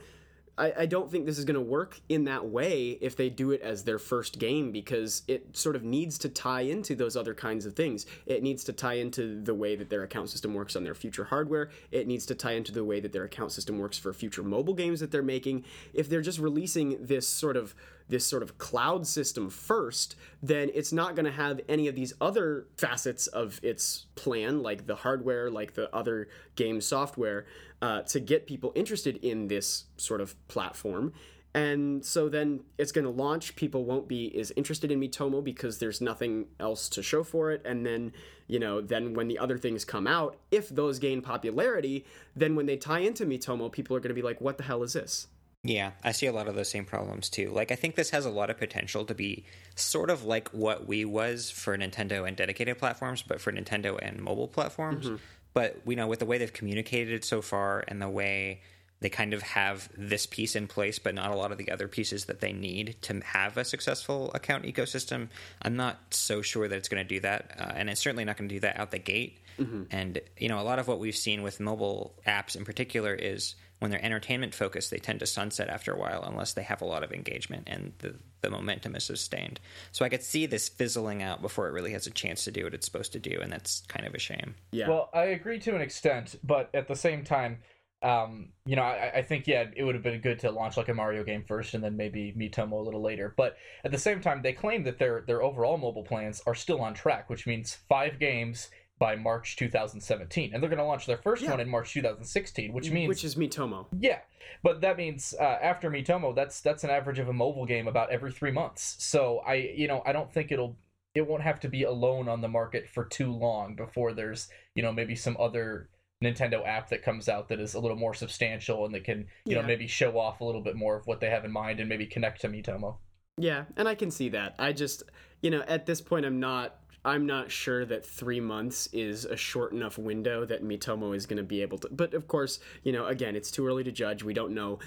I, 0.58 0.72
I 0.80 0.86
don't 0.86 1.10
think 1.10 1.24
this 1.24 1.38
is 1.38 1.44
going 1.44 1.54
to 1.54 1.60
work 1.60 2.00
in 2.08 2.24
that 2.24 2.46
way 2.46 2.98
if 3.00 3.16
they 3.16 3.30
do 3.30 3.52
it 3.52 3.62
as 3.62 3.84
their 3.84 3.98
first 3.98 4.38
game 4.38 4.70
because 4.70 5.22
it 5.26 5.56
sort 5.56 5.76
of 5.76 5.82
needs 5.82 6.18
to 6.18 6.28
tie 6.28 6.62
into 6.62 6.94
those 6.94 7.16
other 7.16 7.32
kinds 7.32 7.64
of 7.64 7.74
things. 7.74 8.04
It 8.26 8.42
needs 8.42 8.62
to 8.64 8.72
tie 8.72 8.94
into 8.94 9.40
the 9.40 9.54
way 9.54 9.76
that 9.76 9.88
their 9.88 10.02
account 10.02 10.28
system 10.28 10.52
works 10.52 10.76
on 10.76 10.84
their 10.84 10.94
future 10.94 11.24
hardware. 11.24 11.70
It 11.90 12.06
needs 12.06 12.26
to 12.26 12.34
tie 12.34 12.52
into 12.52 12.72
the 12.72 12.84
way 12.84 13.00
that 13.00 13.12
their 13.12 13.24
account 13.24 13.52
system 13.52 13.78
works 13.78 13.98
for 13.98 14.12
future 14.12 14.42
mobile 14.42 14.74
games 14.74 15.00
that 15.00 15.10
they're 15.10 15.22
making. 15.22 15.64
If 15.94 16.08
they're 16.08 16.20
just 16.20 16.38
releasing 16.38 17.06
this 17.06 17.26
sort 17.26 17.56
of 17.56 17.74
this 18.12 18.26
sort 18.26 18.42
of 18.42 18.58
cloud 18.58 19.06
system 19.06 19.48
first, 19.48 20.16
then 20.42 20.70
it's 20.74 20.92
not 20.92 21.16
going 21.16 21.24
to 21.24 21.32
have 21.32 21.62
any 21.66 21.88
of 21.88 21.94
these 21.94 22.12
other 22.20 22.66
facets 22.76 23.26
of 23.26 23.58
its 23.62 24.04
plan, 24.16 24.62
like 24.62 24.86
the 24.86 24.96
hardware, 24.96 25.50
like 25.50 25.72
the 25.72 25.92
other 25.96 26.28
game 26.54 26.78
software, 26.82 27.46
uh, 27.80 28.02
to 28.02 28.20
get 28.20 28.46
people 28.46 28.70
interested 28.74 29.16
in 29.24 29.48
this 29.48 29.84
sort 29.96 30.20
of 30.20 30.36
platform. 30.46 31.14
And 31.54 32.04
so 32.04 32.28
then 32.28 32.60
it's 32.76 32.92
going 32.92 33.04
to 33.06 33.10
launch. 33.10 33.56
People 33.56 33.84
won't 33.86 34.08
be 34.08 34.38
as 34.38 34.52
interested 34.56 34.90
in 34.90 35.00
Miitomo 35.00 35.42
because 35.42 35.78
there's 35.78 36.02
nothing 36.02 36.46
else 36.60 36.90
to 36.90 37.02
show 37.02 37.24
for 37.24 37.50
it. 37.50 37.62
And 37.64 37.84
then, 37.84 38.12
you 38.46 38.58
know, 38.58 38.82
then 38.82 39.14
when 39.14 39.28
the 39.28 39.38
other 39.38 39.56
things 39.56 39.86
come 39.86 40.06
out, 40.06 40.36
if 40.50 40.68
those 40.68 40.98
gain 40.98 41.22
popularity, 41.22 42.04
then 42.36 42.56
when 42.56 42.66
they 42.66 42.76
tie 42.76 43.00
into 43.00 43.24
Miitomo, 43.24 43.72
people 43.72 43.96
are 43.96 44.00
going 44.00 44.08
to 44.10 44.14
be 44.14 44.22
like, 44.22 44.40
what 44.40 44.58
the 44.58 44.64
hell 44.64 44.82
is 44.82 44.92
this? 44.92 45.28
Yeah, 45.64 45.92
I 46.02 46.10
see 46.10 46.26
a 46.26 46.32
lot 46.32 46.48
of 46.48 46.56
those 46.56 46.70
same 46.70 46.84
problems 46.84 47.30
too. 47.30 47.50
Like, 47.50 47.70
I 47.70 47.76
think 47.76 47.94
this 47.94 48.10
has 48.10 48.26
a 48.26 48.30
lot 48.30 48.50
of 48.50 48.58
potential 48.58 49.04
to 49.04 49.14
be 49.14 49.44
sort 49.76 50.10
of 50.10 50.24
like 50.24 50.48
what 50.48 50.88
Wii 50.88 51.06
was 51.06 51.50
for 51.50 51.76
Nintendo 51.78 52.26
and 52.26 52.36
dedicated 52.36 52.78
platforms, 52.78 53.22
but 53.22 53.40
for 53.40 53.52
Nintendo 53.52 53.96
and 54.00 54.20
mobile 54.20 54.48
platforms. 54.48 55.06
Mm-hmm. 55.06 55.16
But 55.54 55.80
you 55.86 55.96
know, 55.96 56.08
with 56.08 56.18
the 56.18 56.26
way 56.26 56.38
they've 56.38 56.52
communicated 56.52 57.14
it 57.14 57.24
so 57.24 57.42
far 57.42 57.84
and 57.86 58.02
the 58.02 58.08
way 58.08 58.62
they 59.00 59.08
kind 59.08 59.34
of 59.34 59.42
have 59.42 59.88
this 59.96 60.26
piece 60.26 60.56
in 60.56 60.66
place, 60.66 60.98
but 60.98 61.14
not 61.14 61.30
a 61.30 61.36
lot 61.36 61.52
of 61.52 61.58
the 61.58 61.70
other 61.70 61.88
pieces 61.88 62.26
that 62.26 62.40
they 62.40 62.52
need 62.52 62.96
to 63.02 63.20
have 63.20 63.56
a 63.56 63.64
successful 63.64 64.30
account 64.32 64.64
ecosystem. 64.64 65.28
I'm 65.60 65.76
not 65.76 65.98
so 66.10 66.40
sure 66.40 66.66
that 66.66 66.76
it's 66.76 66.88
going 66.88 67.04
to 67.04 67.08
do 67.08 67.20
that, 67.20 67.56
uh, 67.58 67.72
and 67.74 67.90
it's 67.90 68.00
certainly 68.00 68.24
not 68.24 68.36
going 68.36 68.48
to 68.48 68.54
do 68.54 68.60
that 68.60 68.78
out 68.78 68.90
the 68.90 68.98
gate. 68.98 69.38
Mm-hmm. 69.58 69.82
And 69.90 70.20
you 70.38 70.48
know, 70.48 70.58
a 70.58 70.62
lot 70.62 70.78
of 70.78 70.88
what 70.88 70.98
we've 70.98 71.16
seen 71.16 71.42
with 71.42 71.60
mobile 71.60 72.14
apps 72.26 72.56
in 72.56 72.64
particular 72.64 73.14
is 73.14 73.54
when 73.82 73.90
they're 73.90 74.04
entertainment 74.04 74.54
focused, 74.54 74.92
they 74.92 74.98
tend 74.98 75.18
to 75.18 75.26
sunset 75.26 75.68
after 75.68 75.92
a 75.92 75.98
while 75.98 76.22
unless 76.22 76.52
they 76.52 76.62
have 76.62 76.80
a 76.82 76.84
lot 76.84 77.02
of 77.02 77.10
engagement 77.10 77.64
and 77.66 77.92
the, 77.98 78.14
the 78.40 78.48
momentum 78.48 78.94
is 78.94 79.02
sustained. 79.02 79.58
So 79.90 80.04
I 80.04 80.08
could 80.08 80.22
see 80.22 80.46
this 80.46 80.68
fizzling 80.68 81.20
out 81.20 81.42
before 81.42 81.66
it 81.66 81.72
really 81.72 81.90
has 81.90 82.06
a 82.06 82.12
chance 82.12 82.44
to 82.44 82.52
do 82.52 82.62
what 82.62 82.74
it's 82.74 82.86
supposed 82.86 83.12
to 83.14 83.18
do, 83.18 83.40
and 83.42 83.50
that's 83.50 83.82
kind 83.88 84.06
of 84.06 84.14
a 84.14 84.20
shame. 84.20 84.54
Yeah. 84.70 84.88
Well, 84.88 85.10
I 85.12 85.24
agree 85.24 85.58
to 85.58 85.74
an 85.74 85.80
extent, 85.80 86.36
but 86.44 86.70
at 86.74 86.86
the 86.86 86.94
same 86.94 87.24
time, 87.24 87.58
um, 88.02 88.50
you 88.66 88.76
know, 88.76 88.82
I, 88.82 89.12
I, 89.16 89.22
think 89.22 89.48
yeah, 89.48 89.64
it 89.76 89.82
would 89.82 89.94
have 89.94 90.02
been 90.02 90.20
good 90.20 90.38
to 90.40 90.50
launch 90.50 90.76
like 90.76 90.88
a 90.88 90.94
Mario 90.94 91.24
game 91.24 91.44
first, 91.44 91.74
and 91.74 91.82
then 91.82 91.96
maybe 91.96 92.32
Miitomo 92.36 92.72
a 92.72 92.84
little 92.84 93.02
later. 93.02 93.34
But 93.36 93.56
at 93.84 93.90
the 93.90 93.98
same 93.98 94.20
time, 94.20 94.42
they 94.42 94.52
claim 94.52 94.82
that 94.84 94.98
their 94.98 95.22
their 95.24 95.42
overall 95.42 95.76
mobile 95.76 96.02
plans 96.02 96.42
are 96.46 96.54
still 96.54 96.80
on 96.80 96.94
track, 96.94 97.30
which 97.30 97.46
means 97.46 97.78
five 97.88 98.18
games 98.18 98.70
by 98.98 99.16
March 99.16 99.56
2017, 99.56 100.52
and 100.52 100.62
they're 100.62 100.70
going 100.70 100.78
to 100.78 100.84
launch 100.84 101.06
their 101.06 101.16
first 101.16 101.42
yeah. 101.42 101.50
one 101.50 101.60
in 101.60 101.68
March 101.68 101.92
2016, 101.92 102.72
which 102.72 102.90
means 102.90 103.08
which 103.08 103.24
is 103.24 103.34
Miitomo. 103.34 103.86
Yeah, 103.98 104.18
but 104.62 104.80
that 104.82 104.96
means 104.96 105.34
uh, 105.40 105.42
after 105.42 105.90
Miitomo, 105.90 106.34
that's 106.34 106.60
that's 106.60 106.84
an 106.84 106.90
average 106.90 107.18
of 107.18 107.28
a 107.28 107.32
mobile 107.32 107.66
game 107.66 107.88
about 107.88 108.10
every 108.10 108.30
three 108.30 108.52
months. 108.52 108.96
So 109.00 109.42
I, 109.46 109.54
you 109.54 109.88
know, 109.88 110.02
I 110.06 110.12
don't 110.12 110.32
think 110.32 110.52
it'll 110.52 110.76
it 111.14 111.26
won't 111.26 111.42
have 111.42 111.60
to 111.60 111.68
be 111.68 111.82
alone 111.82 112.28
on 112.28 112.40
the 112.40 112.48
market 112.48 112.88
for 112.88 113.04
too 113.04 113.32
long 113.32 113.74
before 113.74 114.12
there's 114.12 114.48
you 114.74 114.82
know 114.82 114.92
maybe 114.92 115.14
some 115.14 115.36
other 115.38 115.88
Nintendo 116.22 116.66
app 116.66 116.88
that 116.90 117.02
comes 117.02 117.28
out 117.28 117.48
that 117.48 117.60
is 117.60 117.74
a 117.74 117.80
little 117.80 117.96
more 117.96 118.14
substantial 118.14 118.84
and 118.84 118.94
that 118.94 119.04
can 119.04 119.20
you 119.44 119.54
yeah. 119.56 119.60
know 119.60 119.66
maybe 119.66 119.86
show 119.86 120.18
off 120.18 120.40
a 120.40 120.44
little 120.44 120.62
bit 120.62 120.76
more 120.76 120.96
of 120.96 121.06
what 121.06 121.20
they 121.20 121.30
have 121.30 121.44
in 121.44 121.52
mind 121.52 121.80
and 121.80 121.88
maybe 121.88 122.06
connect 122.06 122.40
to 122.42 122.48
Miitomo. 122.48 122.96
Yeah, 123.38 123.64
and 123.76 123.88
I 123.88 123.94
can 123.94 124.10
see 124.10 124.28
that. 124.30 124.54
I 124.58 124.72
just 124.72 125.02
you 125.40 125.50
know 125.50 125.62
at 125.62 125.86
this 125.86 126.00
point 126.00 126.24
I'm 126.24 126.40
not 126.40 126.76
I'm 127.04 127.26
not 127.26 127.50
sure 127.50 127.84
that 127.84 128.06
three 128.06 128.40
months 128.40 128.88
is 128.92 129.24
a 129.24 129.36
short 129.36 129.72
enough 129.72 129.98
window 129.98 130.44
that 130.44 130.62
Miitomo 130.62 131.16
is 131.16 131.26
going 131.26 131.38
to 131.38 131.42
be 131.42 131.60
able 131.62 131.78
to. 131.78 131.88
But 131.90 132.14
of 132.14 132.28
course, 132.28 132.60
you 132.84 132.92
know, 132.92 133.06
again, 133.06 133.34
it's 133.34 133.50
too 133.50 133.66
early 133.66 133.82
to 133.84 133.92
judge. 133.92 134.22
We 134.22 134.34
don't 134.34 134.54
know. 134.54 134.78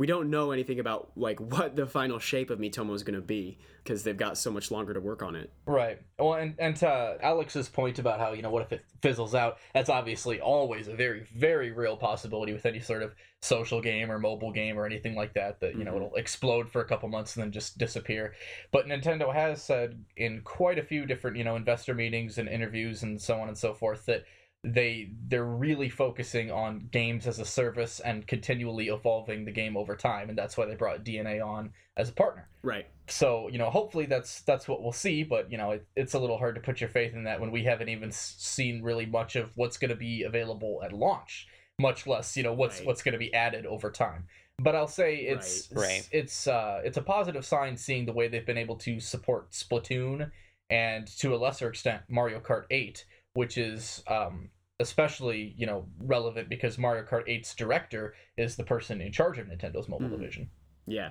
We 0.00 0.06
don't 0.06 0.30
know 0.30 0.50
anything 0.50 0.80
about 0.80 1.12
like 1.14 1.38
what 1.52 1.76
the 1.76 1.86
final 1.86 2.18
shape 2.18 2.48
of 2.48 2.58
Miitomo 2.58 2.94
is 2.94 3.02
going 3.02 3.20
to 3.20 3.20
be 3.20 3.58
because 3.84 4.02
they've 4.02 4.16
got 4.16 4.38
so 4.38 4.50
much 4.50 4.70
longer 4.70 4.94
to 4.94 5.00
work 5.00 5.22
on 5.22 5.36
it. 5.36 5.52
Right. 5.66 6.00
Well, 6.18 6.34
and 6.34 6.54
and 6.58 6.74
to 6.76 7.18
Alex's 7.20 7.68
point 7.68 7.98
about 7.98 8.18
how 8.18 8.32
you 8.32 8.40
know 8.40 8.50
what 8.50 8.62
if 8.62 8.72
it 8.72 8.82
fizzles 9.02 9.34
out? 9.34 9.58
That's 9.74 9.90
obviously 9.90 10.40
always 10.40 10.88
a 10.88 10.94
very 10.94 11.26
very 11.36 11.70
real 11.70 11.98
possibility 11.98 12.54
with 12.54 12.64
any 12.64 12.80
sort 12.80 13.02
of 13.02 13.14
social 13.42 13.82
game 13.82 14.10
or 14.10 14.18
mobile 14.18 14.52
game 14.52 14.78
or 14.78 14.86
anything 14.86 15.14
like 15.14 15.34
that. 15.34 15.60
That 15.60 15.76
you 15.76 15.84
know 15.84 15.92
mm-hmm. 15.92 16.04
it'll 16.04 16.16
explode 16.16 16.70
for 16.70 16.80
a 16.80 16.86
couple 16.86 17.10
months 17.10 17.36
and 17.36 17.44
then 17.44 17.52
just 17.52 17.76
disappear. 17.76 18.32
But 18.72 18.86
Nintendo 18.86 19.30
has 19.34 19.62
said 19.62 20.02
in 20.16 20.40
quite 20.44 20.78
a 20.78 20.82
few 20.82 21.04
different 21.04 21.36
you 21.36 21.44
know 21.44 21.56
investor 21.56 21.92
meetings 21.92 22.38
and 22.38 22.48
interviews 22.48 23.02
and 23.02 23.20
so 23.20 23.38
on 23.38 23.48
and 23.48 23.58
so 23.58 23.74
forth 23.74 24.06
that 24.06 24.24
they 24.62 25.10
they're 25.28 25.44
really 25.44 25.88
focusing 25.88 26.50
on 26.50 26.86
games 26.92 27.26
as 27.26 27.38
a 27.38 27.44
service 27.46 27.98
and 28.00 28.26
continually 28.26 28.88
evolving 28.88 29.44
the 29.44 29.50
game 29.50 29.74
over 29.74 29.96
time 29.96 30.28
and 30.28 30.36
that's 30.36 30.56
why 30.56 30.66
they 30.66 30.74
brought 30.74 31.02
DeNA 31.02 31.44
on 31.44 31.70
as 31.96 32.10
a 32.10 32.12
partner 32.12 32.46
right 32.62 32.86
so 33.08 33.48
you 33.48 33.56
know 33.56 33.70
hopefully 33.70 34.04
that's 34.04 34.42
that's 34.42 34.68
what 34.68 34.82
we'll 34.82 34.92
see 34.92 35.22
but 35.22 35.50
you 35.50 35.56
know 35.56 35.70
it, 35.70 35.86
it's 35.96 36.12
a 36.12 36.18
little 36.18 36.36
hard 36.36 36.54
to 36.54 36.60
put 36.60 36.78
your 36.78 36.90
faith 36.90 37.14
in 37.14 37.24
that 37.24 37.40
when 37.40 37.50
we 37.50 37.64
haven't 37.64 37.88
even 37.88 38.12
seen 38.12 38.82
really 38.82 39.06
much 39.06 39.34
of 39.34 39.50
what's 39.56 39.78
going 39.78 39.88
to 39.88 39.96
be 39.96 40.24
available 40.24 40.82
at 40.84 40.92
launch 40.92 41.48
much 41.80 42.06
less 42.06 42.36
you 42.36 42.42
know 42.42 42.52
what's 42.52 42.80
right. 42.80 42.86
what's 42.86 43.02
going 43.02 43.14
to 43.14 43.18
be 43.18 43.32
added 43.32 43.64
over 43.64 43.90
time 43.90 44.24
but 44.62 44.76
I'll 44.76 44.86
say 44.86 45.16
it's 45.16 45.70
right. 45.72 45.80
Right. 45.80 46.08
it's 46.12 46.46
uh 46.46 46.82
it's 46.84 46.98
a 46.98 47.02
positive 47.02 47.46
sign 47.46 47.78
seeing 47.78 48.04
the 48.04 48.12
way 48.12 48.28
they've 48.28 48.44
been 48.44 48.58
able 48.58 48.76
to 48.76 49.00
support 49.00 49.52
Splatoon 49.52 50.30
and 50.68 51.06
to 51.18 51.34
a 51.34 51.38
lesser 51.38 51.68
extent 51.68 52.02
Mario 52.10 52.40
Kart 52.40 52.64
8 52.70 53.04
which 53.34 53.58
is 53.58 54.02
um, 54.08 54.50
especially 54.80 55.54
you 55.56 55.66
know 55.66 55.86
relevant 56.00 56.48
because 56.48 56.78
Mario 56.78 57.04
Kart 57.04 57.28
8's 57.28 57.54
director 57.54 58.14
is 58.36 58.56
the 58.56 58.64
person 58.64 59.00
in 59.00 59.12
charge 59.12 59.38
of 59.38 59.46
Nintendo's 59.46 59.88
mobile 59.88 60.08
mm. 60.08 60.18
division. 60.18 60.50
Yeah, 60.86 61.10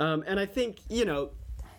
um, 0.00 0.24
and 0.26 0.38
I 0.38 0.46
think 0.46 0.78
you 0.88 1.04
know 1.04 1.30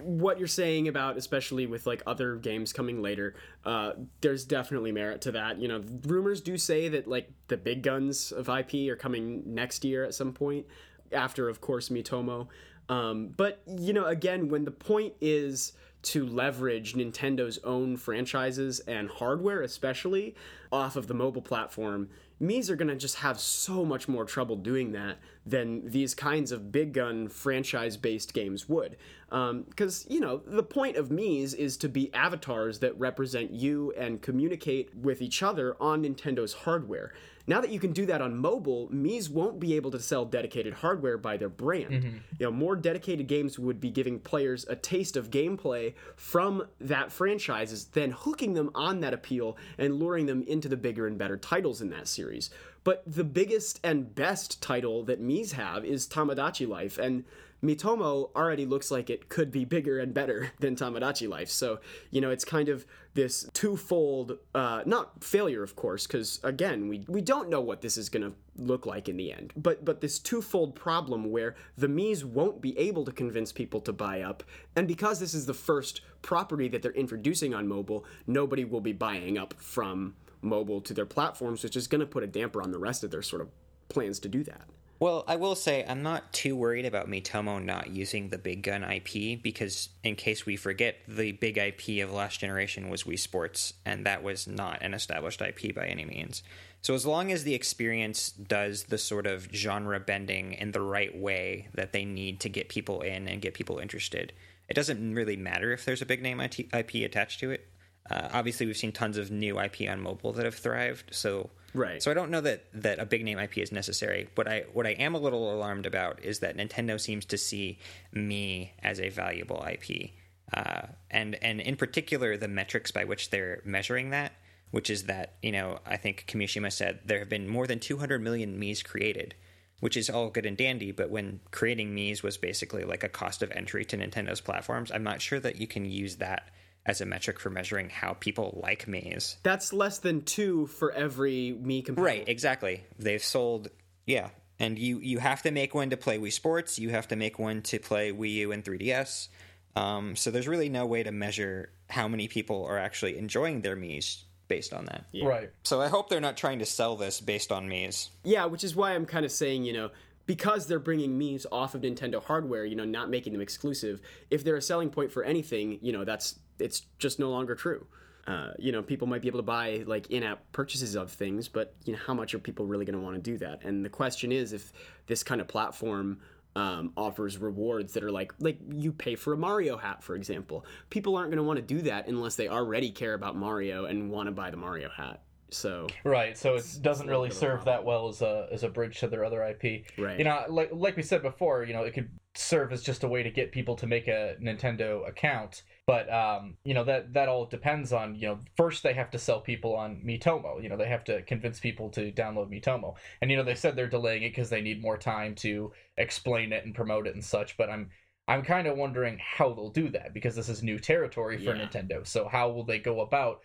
what 0.01 0.39
you're 0.39 0.47
saying 0.47 0.87
about 0.87 1.17
especially 1.17 1.67
with 1.67 1.85
like 1.85 2.01
other 2.07 2.37
games 2.37 2.71
coming 2.71 3.01
later 3.01 3.35
uh, 3.65 3.91
there's 4.21 4.45
definitely 4.45 4.91
merit 4.91 5.21
to 5.21 5.31
that 5.31 5.59
you 5.59 5.67
know 5.67 5.83
rumors 6.05 6.41
do 6.41 6.57
say 6.57 6.87
that 6.87 7.07
like 7.07 7.29
the 7.47 7.57
big 7.57 7.83
guns 7.83 8.31
of 8.31 8.49
ip 8.49 8.73
are 8.89 8.95
coming 8.95 9.43
next 9.45 9.83
year 9.83 10.05
at 10.05 10.13
some 10.13 10.31
point 10.31 10.65
after 11.11 11.49
of 11.49 11.61
course 11.61 11.89
miitomo 11.89 12.47
um, 12.89 13.33
but 13.35 13.61
you 13.67 13.93
know 13.93 14.05
again 14.05 14.49
when 14.49 14.65
the 14.65 14.71
point 14.71 15.13
is 15.21 15.73
to 16.01 16.25
leverage 16.25 16.93
Nintendo's 16.93 17.59
own 17.63 17.97
franchises 17.97 18.79
and 18.81 19.09
hardware, 19.09 19.61
especially 19.61 20.33
off 20.71 20.95
of 20.95 21.07
the 21.07 21.13
mobile 21.13 21.41
platform, 21.41 22.09
Mii's 22.39 22.69
are 22.69 22.77
going 22.77 22.87
to 22.87 22.95
just 22.95 23.15
have 23.15 23.37
so 23.37 23.83
much 23.83 24.07
more 24.07 24.23
trouble 24.23 24.55
doing 24.55 24.93
that 24.93 25.17
than 25.45 25.89
these 25.89 26.15
kinds 26.15 26.53
of 26.53 26.71
big 26.71 26.93
gun 26.93 27.27
franchise 27.27 27.97
based 27.97 28.33
games 28.33 28.69
would. 28.69 28.95
Because, 29.29 30.05
um, 30.05 30.13
you 30.13 30.21
know, 30.21 30.41
the 30.45 30.63
point 30.63 30.95
of 30.95 31.09
Mii's 31.09 31.53
is 31.53 31.75
to 31.77 31.89
be 31.89 32.13
avatars 32.13 32.79
that 32.79 32.97
represent 32.97 33.51
you 33.51 33.91
and 33.97 34.21
communicate 34.21 34.95
with 34.95 35.21
each 35.21 35.43
other 35.43 35.75
on 35.81 36.03
Nintendo's 36.03 36.53
hardware. 36.53 37.11
Now 37.49 37.61
that 37.61 37.71
you 37.71 37.79
can 37.79 37.93
do 37.93 38.05
that 38.05 38.21
on 38.21 38.37
mobile, 38.37 38.89
Mii's 38.93 39.27
won't 39.27 39.59
be 39.59 39.75
able 39.75 39.89
to 39.89 39.99
sell 39.99 40.23
dedicated 40.23 40.71
hardware 40.71 41.17
by 41.17 41.35
their 41.35 41.49
brand. 41.49 41.89
Mm-hmm. 41.89 42.17
You 42.37 42.45
know, 42.45 42.51
more 42.51 42.75
dedicated 42.75 43.25
games 43.25 43.57
would 43.57 43.81
be 43.81 43.89
giving 43.89 44.19
players 44.19 44.67
a 44.69 44.75
taste 44.75 45.17
of 45.17 45.31
gameplay 45.31 45.95
from 46.15 46.67
that 46.79 47.11
franchises 47.11 47.85
than 47.85 48.11
hooking 48.11 48.53
them 48.53 48.69
on 48.75 48.99
that 48.99 49.15
appeal 49.15 49.57
and 49.79 49.95
luring 49.95 50.27
them 50.27 50.43
into 50.43 50.69
the 50.69 50.77
bigger 50.77 51.07
and 51.07 51.17
better 51.17 51.37
titles 51.37 51.81
in 51.81 51.89
that 51.89 52.07
series. 52.07 52.51
But 52.83 53.01
the 53.07 53.23
biggest 53.23 53.79
and 53.83 54.13
best 54.13 54.61
title 54.61 55.03
that 55.05 55.19
Mii's 55.19 55.53
have 55.53 55.83
is 55.83 56.07
Tomodachi 56.07 56.67
Life, 56.67 56.99
and 56.99 57.23
Miitomo 57.63 58.29
already 58.35 58.65
looks 58.65 58.89
like 58.89 59.09
it 59.09 59.29
could 59.29 59.51
be 59.51 59.65
bigger 59.65 59.99
and 59.99 60.13
better 60.13 60.51
than 60.59 60.75
Tomodachi 60.75 61.27
Life. 61.27 61.49
So, 61.49 61.79
you 62.09 62.21
know, 62.21 62.29
it's 62.29 62.45
kind 62.45 62.69
of 62.69 62.85
this 63.13 63.49
twofold, 63.53 64.37
uh, 64.55 64.83
not 64.85 65.23
failure, 65.23 65.63
of 65.63 65.75
course, 65.75 66.07
because 66.07 66.39
again, 66.43 66.87
we, 66.87 67.05
we 67.07 67.21
don't 67.21 67.49
know 67.49 67.61
what 67.61 67.81
this 67.81 67.97
is 67.97 68.09
going 68.09 68.23
to 68.23 68.33
look 68.55 68.85
like 68.85 69.09
in 69.09 69.17
the 69.17 69.31
end, 69.31 69.53
but, 69.55 69.83
but 69.83 70.01
this 70.01 70.19
twofold 70.19 70.75
problem 70.75 71.31
where 71.31 71.55
the 71.77 71.87
Miis 71.87 72.23
won't 72.23 72.61
be 72.61 72.77
able 72.77 73.05
to 73.05 73.11
convince 73.11 73.51
people 73.51 73.81
to 73.81 73.93
buy 73.93 74.21
up. 74.21 74.43
And 74.75 74.87
because 74.87 75.19
this 75.19 75.33
is 75.33 75.45
the 75.45 75.53
first 75.53 76.01
property 76.21 76.67
that 76.69 76.81
they're 76.81 76.91
introducing 76.91 77.53
on 77.53 77.67
mobile, 77.67 78.05
nobody 78.27 78.63
will 78.63 78.81
be 78.81 78.93
buying 78.93 79.37
up 79.37 79.53
from 79.57 80.15
mobile 80.41 80.81
to 80.81 80.93
their 80.93 81.05
platforms, 81.05 81.63
which 81.63 81.75
is 81.75 81.87
going 81.87 81.99
to 81.99 82.07
put 82.07 82.23
a 82.23 82.27
damper 82.27 82.61
on 82.61 82.71
the 82.71 82.79
rest 82.79 83.03
of 83.03 83.11
their 83.11 83.21
sort 83.21 83.41
of 83.41 83.49
plans 83.89 84.19
to 84.19 84.29
do 84.29 84.43
that. 84.43 84.63
Well, 84.99 85.23
I 85.29 85.37
will 85.37 85.55
say 85.55 85.85
I'm 85.87 86.03
not 86.03 86.33
too 86.33 86.57
worried 86.57 86.85
about 86.85 87.07
Miitomo 87.07 87.63
not 87.63 87.89
using 87.89 88.29
the 88.29 88.37
big 88.37 88.63
gun 88.63 88.83
IP 88.83 89.41
because, 89.41 89.87
in 90.03 90.17
case 90.17 90.45
we 90.45 90.57
forget, 90.57 90.97
the 91.07 91.31
big 91.31 91.57
IP 91.57 92.03
of 92.03 92.11
last 92.11 92.41
generation 92.41 92.89
was 92.89 93.03
Wii 93.03 93.17
Sports, 93.17 93.73
and 93.85 94.05
that 94.05 94.23
was 94.23 94.45
not 94.45 94.81
an 94.81 94.93
established 94.93 95.41
IP 95.41 95.73
by 95.73 95.85
any 95.85 96.03
means. 96.03 96.43
So, 96.81 96.95
as 96.95 97.05
long 97.05 97.31
as 97.31 97.45
the 97.45 97.53
experience 97.53 98.29
does 98.31 98.83
the 98.83 98.97
sort 98.97 99.25
of 99.25 99.47
genre 99.53 100.01
bending 100.01 100.51
in 100.51 100.73
the 100.73 100.81
right 100.81 101.17
way 101.17 101.69
that 101.75 101.93
they 101.93 102.03
need 102.03 102.41
to 102.41 102.49
get 102.49 102.67
people 102.67 102.99
in 102.99 103.29
and 103.29 103.41
get 103.41 103.53
people 103.53 103.79
interested, 103.79 104.33
it 104.67 104.73
doesn't 104.73 105.15
really 105.15 105.37
matter 105.37 105.71
if 105.71 105.85
there's 105.85 106.01
a 106.01 106.05
big 106.05 106.21
name 106.21 106.41
IP 106.41 106.95
attached 106.95 107.39
to 107.39 107.51
it. 107.51 107.69
Uh, 108.11 108.27
obviously, 108.33 108.65
we've 108.65 108.75
seen 108.75 108.91
tons 108.91 109.17
of 109.17 109.31
new 109.31 109.61
IP 109.61 109.89
on 109.89 110.01
mobile 110.01 110.33
that 110.33 110.43
have 110.43 110.55
thrived, 110.55 111.15
so 111.15 111.51
Right. 111.73 112.01
so 112.01 112.09
I 112.09 112.13
don't 112.13 112.31
know 112.31 112.41
that 112.41 112.65
that 112.73 112.99
a 112.99 113.05
big 113.05 113.23
name 113.23 113.39
IP 113.39 113.59
is 113.59 113.71
necessary. 113.71 114.27
What 114.35 114.47
I 114.47 114.65
what 114.73 114.87
I 114.87 114.91
am 114.91 115.15
a 115.15 115.19
little 115.19 115.53
alarmed 115.53 115.85
about 115.85 116.23
is 116.23 116.39
that 116.39 116.57
Nintendo 116.57 116.99
seems 116.99 117.25
to 117.25 117.37
see 117.37 117.79
Mii 118.13 118.71
as 118.81 118.99
a 118.99 119.09
valuable 119.09 119.65
IP, 119.69 120.11
uh, 120.53 120.87
and 121.11 121.35
and 121.43 121.61
in 121.61 121.75
particular 121.75 122.37
the 122.37 122.47
metrics 122.47 122.91
by 122.91 123.03
which 123.03 123.29
they're 123.29 123.61
measuring 123.65 124.09
that, 124.09 124.33
which 124.71 124.89
is 124.89 125.03
that 125.03 125.35
you 125.41 125.51
know 125.51 125.79
I 125.85 125.97
think 125.97 126.25
Kimishima 126.27 126.71
said 126.71 126.99
there 127.05 127.19
have 127.19 127.29
been 127.29 127.47
more 127.47 127.67
than 127.67 127.79
200 127.79 128.21
million 128.21 128.59
Mii's 128.59 128.81
created, 128.81 129.35
which 129.79 129.95
is 129.95 130.09
all 130.09 130.29
good 130.29 130.45
and 130.45 130.57
dandy. 130.57 130.91
But 130.91 131.09
when 131.11 131.39
creating 131.51 131.95
Mii's 131.95 132.23
was 132.23 132.37
basically 132.37 132.83
like 132.83 133.03
a 133.03 133.09
cost 133.09 133.43
of 133.43 133.51
entry 133.51 133.85
to 133.85 133.97
Nintendo's 133.97 134.41
platforms, 134.41 134.91
I'm 134.91 135.03
not 135.03 135.21
sure 135.21 135.39
that 135.39 135.57
you 135.57 135.67
can 135.67 135.85
use 135.85 136.15
that 136.17 136.49
as 136.89 137.01
a 137.01 137.05
metric 137.05 137.39
for 137.39 137.51
measuring 137.51 137.87
how 137.87 138.13
people 138.13 138.59
like 138.63 138.87
Mii's. 138.87 139.37
That's 139.43 139.71
less 139.71 139.99
than 139.99 140.23
two 140.23 140.65
for 140.65 140.91
every 140.91 141.55
Mii 141.61 141.85
compatible. 141.85 142.03
Right, 142.03 142.27
exactly. 142.27 142.83
They've 142.97 143.23
sold, 143.23 143.67
yeah, 144.07 144.29
and 144.57 144.79
you 144.79 144.97
you 144.97 145.19
have 145.19 145.43
to 145.43 145.51
make 145.51 145.75
one 145.75 145.91
to 145.91 145.97
play 145.97 146.17
Wii 146.17 146.33
Sports. 146.33 146.79
You 146.79 146.89
have 146.89 147.07
to 147.09 147.15
make 147.15 147.37
one 147.37 147.61
to 147.63 147.77
play 147.77 148.11
Wii 148.11 148.31
U 148.33 148.51
and 148.51 148.65
3DS. 148.65 149.27
Um, 149.75 150.15
so 150.15 150.31
there's 150.31 150.47
really 150.47 150.69
no 150.69 150.87
way 150.87 151.03
to 151.03 151.11
measure 151.11 151.69
how 151.91 152.07
many 152.07 152.27
people 152.27 152.65
are 152.65 152.79
actually 152.79 153.19
enjoying 153.19 153.61
their 153.61 153.75
Mii's 153.75 154.25
based 154.47 154.73
on 154.73 154.85
that. 154.85 155.05
Right. 155.23 155.51
So 155.61 155.79
I 155.79 155.89
hope 155.89 156.09
they're 156.09 156.19
not 156.19 156.37
trying 156.37 156.57
to 156.57 156.65
sell 156.65 156.95
this 156.95 157.21
based 157.21 157.51
on 157.51 157.69
Mii's. 157.69 158.09
Yeah, 158.23 158.45
which 158.45 158.63
is 158.63 158.75
why 158.75 158.95
I'm 158.95 159.05
kind 159.05 159.25
of 159.25 159.31
saying, 159.31 159.63
you 159.63 159.73
know, 159.73 159.91
because 160.25 160.65
they're 160.65 160.79
bringing 160.79 161.19
Mii's 161.19 161.45
off 161.51 161.75
of 161.75 161.81
Nintendo 161.81 162.23
hardware, 162.23 162.65
you 162.65 162.75
know, 162.75 162.83
not 162.83 163.11
making 163.11 163.33
them 163.33 163.43
exclusive. 163.43 164.01
If 164.31 164.43
they're 164.43 164.55
a 164.55 164.61
selling 164.61 164.89
point 164.89 165.11
for 165.11 165.23
anything, 165.23 165.77
you 165.83 165.91
know, 165.91 166.03
that's 166.03 166.39
it's 166.59 166.83
just 166.97 167.19
no 167.19 167.29
longer 167.29 167.55
true. 167.55 167.85
Uh, 168.27 168.51
you 168.59 168.71
know, 168.71 168.83
people 168.83 169.07
might 169.07 169.21
be 169.21 169.27
able 169.27 169.39
to 169.39 169.43
buy 169.43 169.83
like 169.87 170.11
in-app 170.11 170.51
purchases 170.51 170.95
of 170.95 171.11
things, 171.11 171.47
but 171.47 171.73
you 171.85 171.93
know, 171.93 171.99
how 172.05 172.13
much 172.13 172.35
are 172.35 172.39
people 172.39 172.65
really 172.65 172.85
going 172.85 172.97
to 172.97 173.03
want 173.03 173.15
to 173.15 173.21
do 173.21 173.37
that? 173.37 173.63
And 173.63 173.83
the 173.83 173.89
question 173.89 174.31
is, 174.31 174.53
if 174.53 174.71
this 175.07 175.23
kind 175.23 175.41
of 175.41 175.47
platform 175.47 176.19
um, 176.55 176.91
offers 176.97 177.37
rewards 177.37 177.93
that 177.93 178.03
are 178.03 178.11
like 178.11 178.33
like 178.39 178.59
you 178.71 178.91
pay 178.91 179.15
for 179.15 179.33
a 179.33 179.37
Mario 179.37 179.77
hat, 179.77 180.03
for 180.03 180.15
example, 180.15 180.65
people 180.89 181.15
aren't 181.15 181.29
going 181.31 181.37
to 181.37 181.43
want 181.43 181.57
to 181.57 181.63
do 181.63 181.81
that 181.83 182.07
unless 182.07 182.35
they 182.35 182.47
already 182.47 182.91
care 182.91 183.13
about 183.13 183.35
Mario 183.35 183.85
and 183.85 184.11
want 184.11 184.27
to 184.27 184.31
buy 184.31 184.51
the 184.51 184.57
Mario 184.57 184.89
hat. 184.89 185.23
So 185.51 185.87
Right, 186.03 186.37
so 186.37 186.55
it 186.55 186.65
doesn't 186.81 187.07
really 187.07 187.31
serve 187.31 187.65
that 187.65 187.83
well 187.83 188.07
as 188.09 188.21
a 188.21 188.47
as 188.51 188.63
a 188.63 188.69
bridge 188.69 188.99
to 188.99 189.07
their 189.07 189.25
other 189.25 189.43
IP. 189.43 189.85
Right. 189.97 190.17
You 190.17 190.25
know, 190.25 190.43
like 190.49 190.69
like 190.71 190.95
we 190.95 191.03
said 191.03 191.21
before, 191.21 191.63
you 191.63 191.73
know, 191.73 191.83
it 191.83 191.93
could 191.93 192.09
serve 192.35 192.71
as 192.71 192.83
just 192.83 193.03
a 193.03 193.07
way 193.07 193.23
to 193.23 193.31
get 193.31 193.51
people 193.51 193.75
to 193.77 193.87
make 193.87 194.07
a 194.07 194.35
Nintendo 194.41 195.07
account. 195.07 195.63
But 195.89 196.13
um, 196.13 196.55
you 196.63 196.75
know 196.75 196.83
that 196.83 197.13
that 197.13 197.29
all 197.29 197.47
depends 197.47 197.91
on 197.91 198.13
you 198.13 198.27
know 198.27 198.39
first 198.55 198.83
they 198.83 198.93
have 198.93 199.09
to 199.09 199.17
sell 199.17 199.41
people 199.41 199.75
on 199.75 200.03
Miitomo. 200.05 200.61
You 200.61 200.69
know 200.69 200.77
they 200.77 200.87
have 200.87 201.03
to 201.05 201.23
convince 201.23 201.59
people 201.59 201.89
to 201.89 202.11
download 202.11 202.51
Miitomo, 202.51 202.93
and 203.21 203.31
you 203.31 203.37
know 203.37 203.43
they 203.43 203.55
said 203.55 203.75
they're 203.75 203.87
delaying 203.89 204.21
it 204.21 204.29
because 204.29 204.51
they 204.51 204.61
need 204.61 204.83
more 204.83 204.99
time 204.99 205.33
to 205.35 205.71
explain 205.97 206.53
it 206.53 206.63
and 206.63 206.75
promote 206.75 207.07
it 207.07 207.15
and 207.15 207.25
such. 207.25 207.57
But 207.57 207.71
I'm 207.71 207.89
I'm 208.27 208.43
kind 208.43 208.67
of 208.67 208.77
wondering 208.77 209.17
how 209.19 209.51
they'll 209.51 209.71
do 209.71 209.89
that 209.89 210.13
because 210.13 210.35
this 210.35 210.47
is 210.47 210.61
new 210.61 210.77
territory 210.77 211.43
for 211.43 211.55
Yeah. 211.55 211.65
Nintendo. 211.65 212.05
So 212.05 212.27
how 212.27 212.51
will 212.51 212.65
they 212.65 212.77
go 212.77 213.01
about 213.01 213.39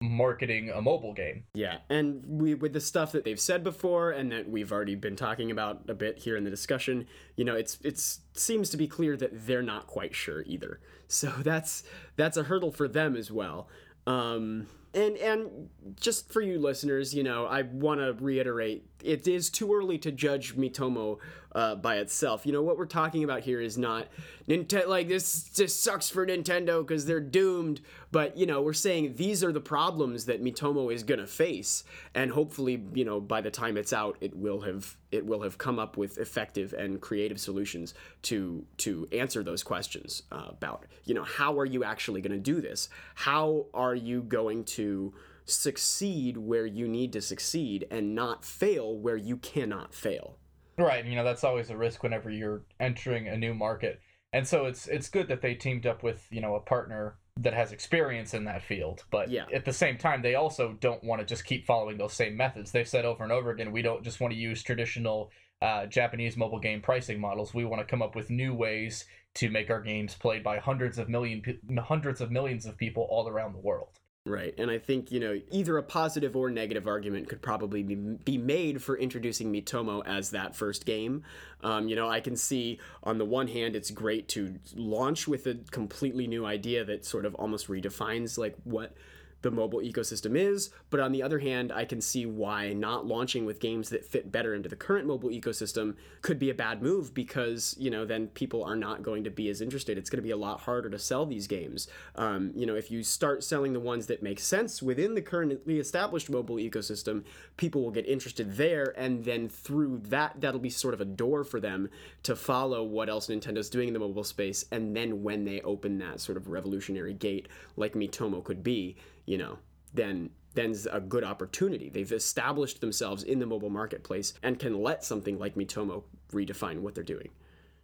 marketing 0.00 0.70
a 0.70 0.80
mobile 0.80 1.12
game? 1.12 1.44
Yeah, 1.54 1.78
and 1.88 2.24
we 2.26 2.54
with 2.54 2.72
the 2.72 2.80
stuff 2.80 3.12
that 3.12 3.24
they've 3.24 3.40
said 3.40 3.62
before, 3.62 4.10
and 4.10 4.32
that 4.32 4.48
we've 4.48 4.72
already 4.72 4.94
been 4.94 5.16
talking 5.16 5.50
about 5.50 5.82
a 5.88 5.94
bit 5.94 6.18
here 6.18 6.36
in 6.36 6.44
the 6.44 6.50
discussion, 6.50 7.06
you 7.36 7.44
know, 7.44 7.54
it's 7.54 7.78
it's 7.82 8.20
seems 8.34 8.70
to 8.70 8.76
be 8.76 8.88
clear 8.88 9.16
that 9.16 9.46
they're 9.46 9.62
not 9.62 9.86
quite 9.86 10.14
sure 10.14 10.42
either. 10.46 10.80
So 11.12 11.28
that's 11.42 11.82
that's 12.14 12.36
a 12.36 12.44
hurdle 12.44 12.70
for 12.70 12.86
them 12.86 13.16
as 13.16 13.32
well. 13.32 13.68
Um, 14.06 14.68
and 14.94 15.16
and 15.16 15.68
just 15.96 16.32
for 16.32 16.40
you 16.40 16.60
listeners, 16.60 17.12
you 17.14 17.22
know, 17.22 17.46
I 17.46 17.62
want 17.62 18.00
to 18.00 18.12
reiterate, 18.12 18.86
it 19.04 19.26
is 19.28 19.50
too 19.50 19.74
early 19.74 19.98
to 19.98 20.10
judge 20.10 20.56
Miitomo 20.56 21.18
uh, 21.52 21.74
by 21.74 21.96
itself. 21.96 22.46
You 22.46 22.52
know, 22.52 22.62
what 22.62 22.78
we're 22.78 22.86
talking 22.86 23.24
about 23.24 23.42
here 23.42 23.60
is 23.60 23.76
not 23.76 24.06
Nintendo. 24.48 24.86
Like 24.86 25.08
this, 25.08 25.44
just 25.44 25.82
sucks 25.82 26.08
for 26.08 26.26
Nintendo 26.26 26.86
because 26.86 27.06
they're 27.06 27.20
doomed. 27.20 27.80
But 28.12 28.36
you 28.36 28.46
know, 28.46 28.62
we're 28.62 28.72
saying 28.72 29.14
these 29.16 29.42
are 29.42 29.52
the 29.52 29.60
problems 29.60 30.26
that 30.26 30.42
Miitomo 30.42 30.92
is 30.92 31.02
gonna 31.02 31.26
face, 31.26 31.84
and 32.14 32.30
hopefully, 32.30 32.84
you 32.94 33.04
know, 33.04 33.20
by 33.20 33.40
the 33.40 33.50
time 33.50 33.76
it's 33.76 33.92
out, 33.92 34.16
it 34.20 34.36
will 34.36 34.60
have 34.60 34.96
it 35.10 35.26
will 35.26 35.42
have 35.42 35.58
come 35.58 35.78
up 35.78 35.96
with 35.96 36.18
effective 36.18 36.72
and 36.72 37.00
creative 37.00 37.40
solutions 37.40 37.94
to 38.22 38.64
to 38.78 39.08
answer 39.12 39.42
those 39.42 39.62
questions 39.62 40.22
uh, 40.30 40.46
about 40.48 40.86
you 41.04 41.14
know 41.14 41.24
how 41.24 41.58
are 41.58 41.66
you 41.66 41.84
actually 41.84 42.22
to 42.22 42.38
do 42.38 42.60
this? 42.60 42.88
How 43.14 43.66
are 43.74 43.94
you 43.94 44.22
going 44.22 44.64
to 44.64 45.12
succeed 45.44 46.36
where 46.36 46.66
you 46.66 46.88
need 46.88 47.12
to 47.12 47.20
succeed 47.20 47.86
and 47.90 48.14
not 48.14 48.44
fail 48.44 48.96
where 48.98 49.16
you 49.16 49.36
cannot 49.36 49.94
fail? 49.94 50.36
Right, 50.78 51.04
you 51.04 51.14
know 51.14 51.24
that's 51.24 51.44
always 51.44 51.70
a 51.70 51.76
risk 51.76 52.02
whenever 52.02 52.30
you're 52.30 52.62
entering 52.78 53.28
a 53.28 53.36
new 53.36 53.54
market. 53.54 54.00
And 54.32 54.46
so 54.46 54.66
it's 54.66 54.86
it's 54.86 55.08
good 55.08 55.28
that 55.28 55.42
they 55.42 55.54
teamed 55.54 55.86
up 55.86 56.02
with, 56.02 56.26
you 56.30 56.40
know, 56.40 56.54
a 56.54 56.60
partner 56.60 57.16
that 57.38 57.54
has 57.54 57.72
experience 57.72 58.34
in 58.34 58.44
that 58.44 58.62
field. 58.62 59.04
But 59.10 59.30
Yeah. 59.30 59.46
at 59.52 59.64
the 59.64 59.72
same 59.72 59.98
time, 59.98 60.22
they 60.22 60.34
also 60.34 60.76
don't 60.80 61.02
want 61.02 61.20
to 61.20 61.26
just 61.26 61.44
keep 61.44 61.66
following 61.66 61.96
those 61.96 62.12
same 62.12 62.36
methods. 62.36 62.70
They've 62.70 62.88
said 62.88 63.04
over 63.04 63.22
and 63.24 63.32
over 63.32 63.50
again, 63.50 63.72
we 63.72 63.82
don't 63.82 64.02
just 64.04 64.20
want 64.20 64.32
to 64.32 64.38
use 64.38 64.62
traditional 64.62 65.30
uh, 65.62 65.86
Japanese 65.86 66.36
mobile 66.36 66.58
game 66.58 66.80
pricing 66.80 67.20
models. 67.20 67.52
We 67.52 67.64
want 67.64 67.80
to 67.80 67.86
come 67.90 68.02
up 68.02 68.14
with 68.14 68.30
new 68.30 68.54
ways 68.54 69.04
to 69.34 69.50
make 69.50 69.70
our 69.70 69.80
games 69.80 70.14
played 70.14 70.42
by 70.42 70.58
hundreds 70.58 70.98
of 70.98 71.08
million, 71.08 71.42
hundreds 71.44 71.88
hundreds 71.88 72.20
of 72.20 72.30
millions 72.30 72.66
of 72.66 72.76
people 72.76 73.06
all 73.10 73.28
around 73.28 73.52
the 73.52 73.58
world. 73.58 73.98
Right, 74.26 74.54
and 74.58 74.70
I 74.70 74.76
think 74.76 75.10
you 75.10 75.18
know 75.18 75.40
either 75.50 75.78
a 75.78 75.82
positive 75.82 76.36
or 76.36 76.50
negative 76.50 76.86
argument 76.86 77.30
could 77.30 77.40
probably 77.40 77.82
be, 77.82 77.94
be 77.94 78.36
made 78.36 78.82
for 78.82 78.98
introducing 78.98 79.50
Miitomo 79.50 80.06
as 80.06 80.30
that 80.32 80.54
first 80.54 80.84
game. 80.84 81.22
Um, 81.62 81.88
you 81.88 81.96
know, 81.96 82.06
I 82.06 82.20
can 82.20 82.36
see 82.36 82.78
on 83.02 83.16
the 83.16 83.24
one 83.24 83.48
hand 83.48 83.74
it's 83.74 83.90
great 83.90 84.28
to 84.28 84.56
launch 84.76 85.26
with 85.26 85.46
a 85.46 85.54
completely 85.70 86.26
new 86.26 86.44
idea 86.44 86.84
that 86.84 87.06
sort 87.06 87.24
of 87.24 87.34
almost 87.36 87.68
redefines 87.68 88.36
like 88.36 88.56
what 88.64 88.94
the 89.42 89.50
mobile 89.50 89.80
ecosystem 89.80 90.36
is, 90.36 90.70
but 90.90 91.00
on 91.00 91.12
the 91.12 91.22
other 91.22 91.38
hand, 91.38 91.72
I 91.72 91.84
can 91.84 92.00
see 92.00 92.26
why 92.26 92.72
not 92.72 93.06
launching 93.06 93.46
with 93.46 93.60
games 93.60 93.88
that 93.88 94.04
fit 94.04 94.30
better 94.30 94.54
into 94.54 94.68
the 94.68 94.76
current 94.76 95.06
mobile 95.06 95.30
ecosystem 95.30 95.94
could 96.20 96.38
be 96.38 96.50
a 96.50 96.54
bad 96.54 96.82
move 96.82 97.14
because, 97.14 97.74
you 97.78 97.90
know, 97.90 98.04
then 98.04 98.28
people 98.28 98.62
are 98.62 98.76
not 98.76 99.02
going 99.02 99.24
to 99.24 99.30
be 99.30 99.48
as 99.48 99.60
interested. 99.60 99.96
It's 99.96 100.10
going 100.10 100.18
to 100.18 100.22
be 100.22 100.30
a 100.30 100.36
lot 100.36 100.60
harder 100.60 100.90
to 100.90 100.98
sell 100.98 101.24
these 101.24 101.46
games. 101.46 101.88
Um, 102.16 102.52
you 102.54 102.66
know, 102.66 102.74
if 102.74 102.90
you 102.90 103.02
start 103.02 103.42
selling 103.42 103.72
the 103.72 103.80
ones 103.80 104.06
that 104.06 104.22
make 104.22 104.40
sense 104.40 104.82
within 104.82 105.14
the 105.14 105.22
currently 105.22 105.78
established 105.78 106.28
mobile 106.28 106.56
ecosystem, 106.56 107.24
people 107.56 107.82
will 107.82 107.90
get 107.90 108.06
interested 108.06 108.56
there, 108.56 108.94
and 108.96 109.24
then 109.24 109.48
through 109.48 110.02
that, 110.04 110.40
that'll 110.40 110.60
be 110.60 110.70
sort 110.70 110.94
of 110.94 111.00
a 111.00 111.04
door 111.04 111.44
for 111.44 111.60
them 111.60 111.88
to 112.22 112.36
follow 112.36 112.82
what 112.82 113.08
else 113.08 113.28
Nintendo's 113.28 113.70
doing 113.70 113.88
in 113.88 113.94
the 113.94 114.00
mobile 114.00 114.24
space, 114.24 114.64
and 114.70 114.94
then 114.94 115.22
when 115.22 115.44
they 115.44 115.60
open 115.62 115.98
that 115.98 116.20
sort 116.20 116.36
of 116.36 116.48
revolutionary 116.48 117.14
gate, 117.14 117.48
like 117.76 117.94
Miitomo 117.94 118.42
could 118.42 118.62
be, 118.62 118.96
you 119.26 119.38
know, 119.38 119.58
then 119.94 120.30
then's 120.54 120.86
a 120.86 121.00
good 121.00 121.24
opportunity. 121.24 121.88
They've 121.88 122.10
established 122.12 122.80
themselves 122.80 123.22
in 123.22 123.38
the 123.38 123.46
mobile 123.46 123.70
marketplace 123.70 124.34
and 124.42 124.58
can 124.58 124.80
let 124.80 125.04
something 125.04 125.38
like 125.38 125.54
Miitomo 125.54 126.02
redefine 126.32 126.80
what 126.80 126.94
they're 126.94 127.04
doing. 127.04 127.30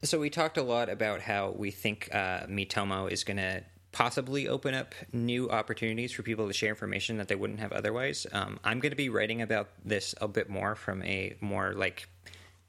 So 0.03 0.19
we 0.19 0.31
talked 0.31 0.59
a 0.59 0.63
lot 0.63 0.89
about 0.89 1.21
how 1.21 1.55
we 1.57 1.71
think 1.71 2.09
uh, 2.13 2.47
Miitomo 2.47 3.11
is 3.11 3.25
going 3.25 3.39
to 3.39 3.63
possibly 3.93 4.47
open 4.47 4.75
up 4.75 4.95
new 5.13 5.49
opportunities 5.49 6.13
for 6.13 6.23
people 6.23 6.47
to 6.47 6.53
share 6.53 6.69
information 6.69 7.17
that 7.17 7.29
they 7.29 7.35
wouldn't 7.35 7.61
have 7.61 7.73
otherwise. 7.73 8.27
Um, 8.31 8.61
I'm 8.63 8.79
going 8.79 8.91
to 8.91 8.97
be 8.97 9.09
writing 9.09 9.41
about 9.41 9.71
this 9.85 10.15
a 10.21 10.29
bit 10.29 10.51
more 10.51 10.75
from 10.75 11.03
a 11.03 11.35
more 11.41 11.73
like 11.73 12.07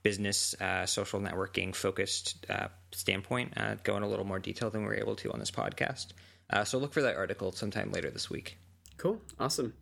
business 0.04 0.54
uh, 0.62 0.86
social 0.86 1.20
networking 1.20 1.76
focused 1.76 2.46
uh, 2.50 2.68
standpoint, 2.92 3.54
uh, 3.58 3.76
go 3.84 3.98
in 3.98 4.04
a 4.04 4.08
little 4.08 4.26
more 4.26 4.40
detail 4.40 4.70
than 4.70 4.82
we 4.82 4.88
were 4.88 4.96
able 4.96 5.16
to 5.18 5.32
on 5.32 5.40
this 5.40 5.52
podcast. 5.52 6.08
Uh, 6.50 6.64
so 6.64 6.78
look 6.78 6.94
for 6.94 7.02
that 7.02 7.16
article 7.16 7.52
sometime 7.52 7.92
later 7.92 8.10
this 8.10 8.30
week. 8.30 8.58
Cool. 8.98 9.22
Awesome. 9.40 9.74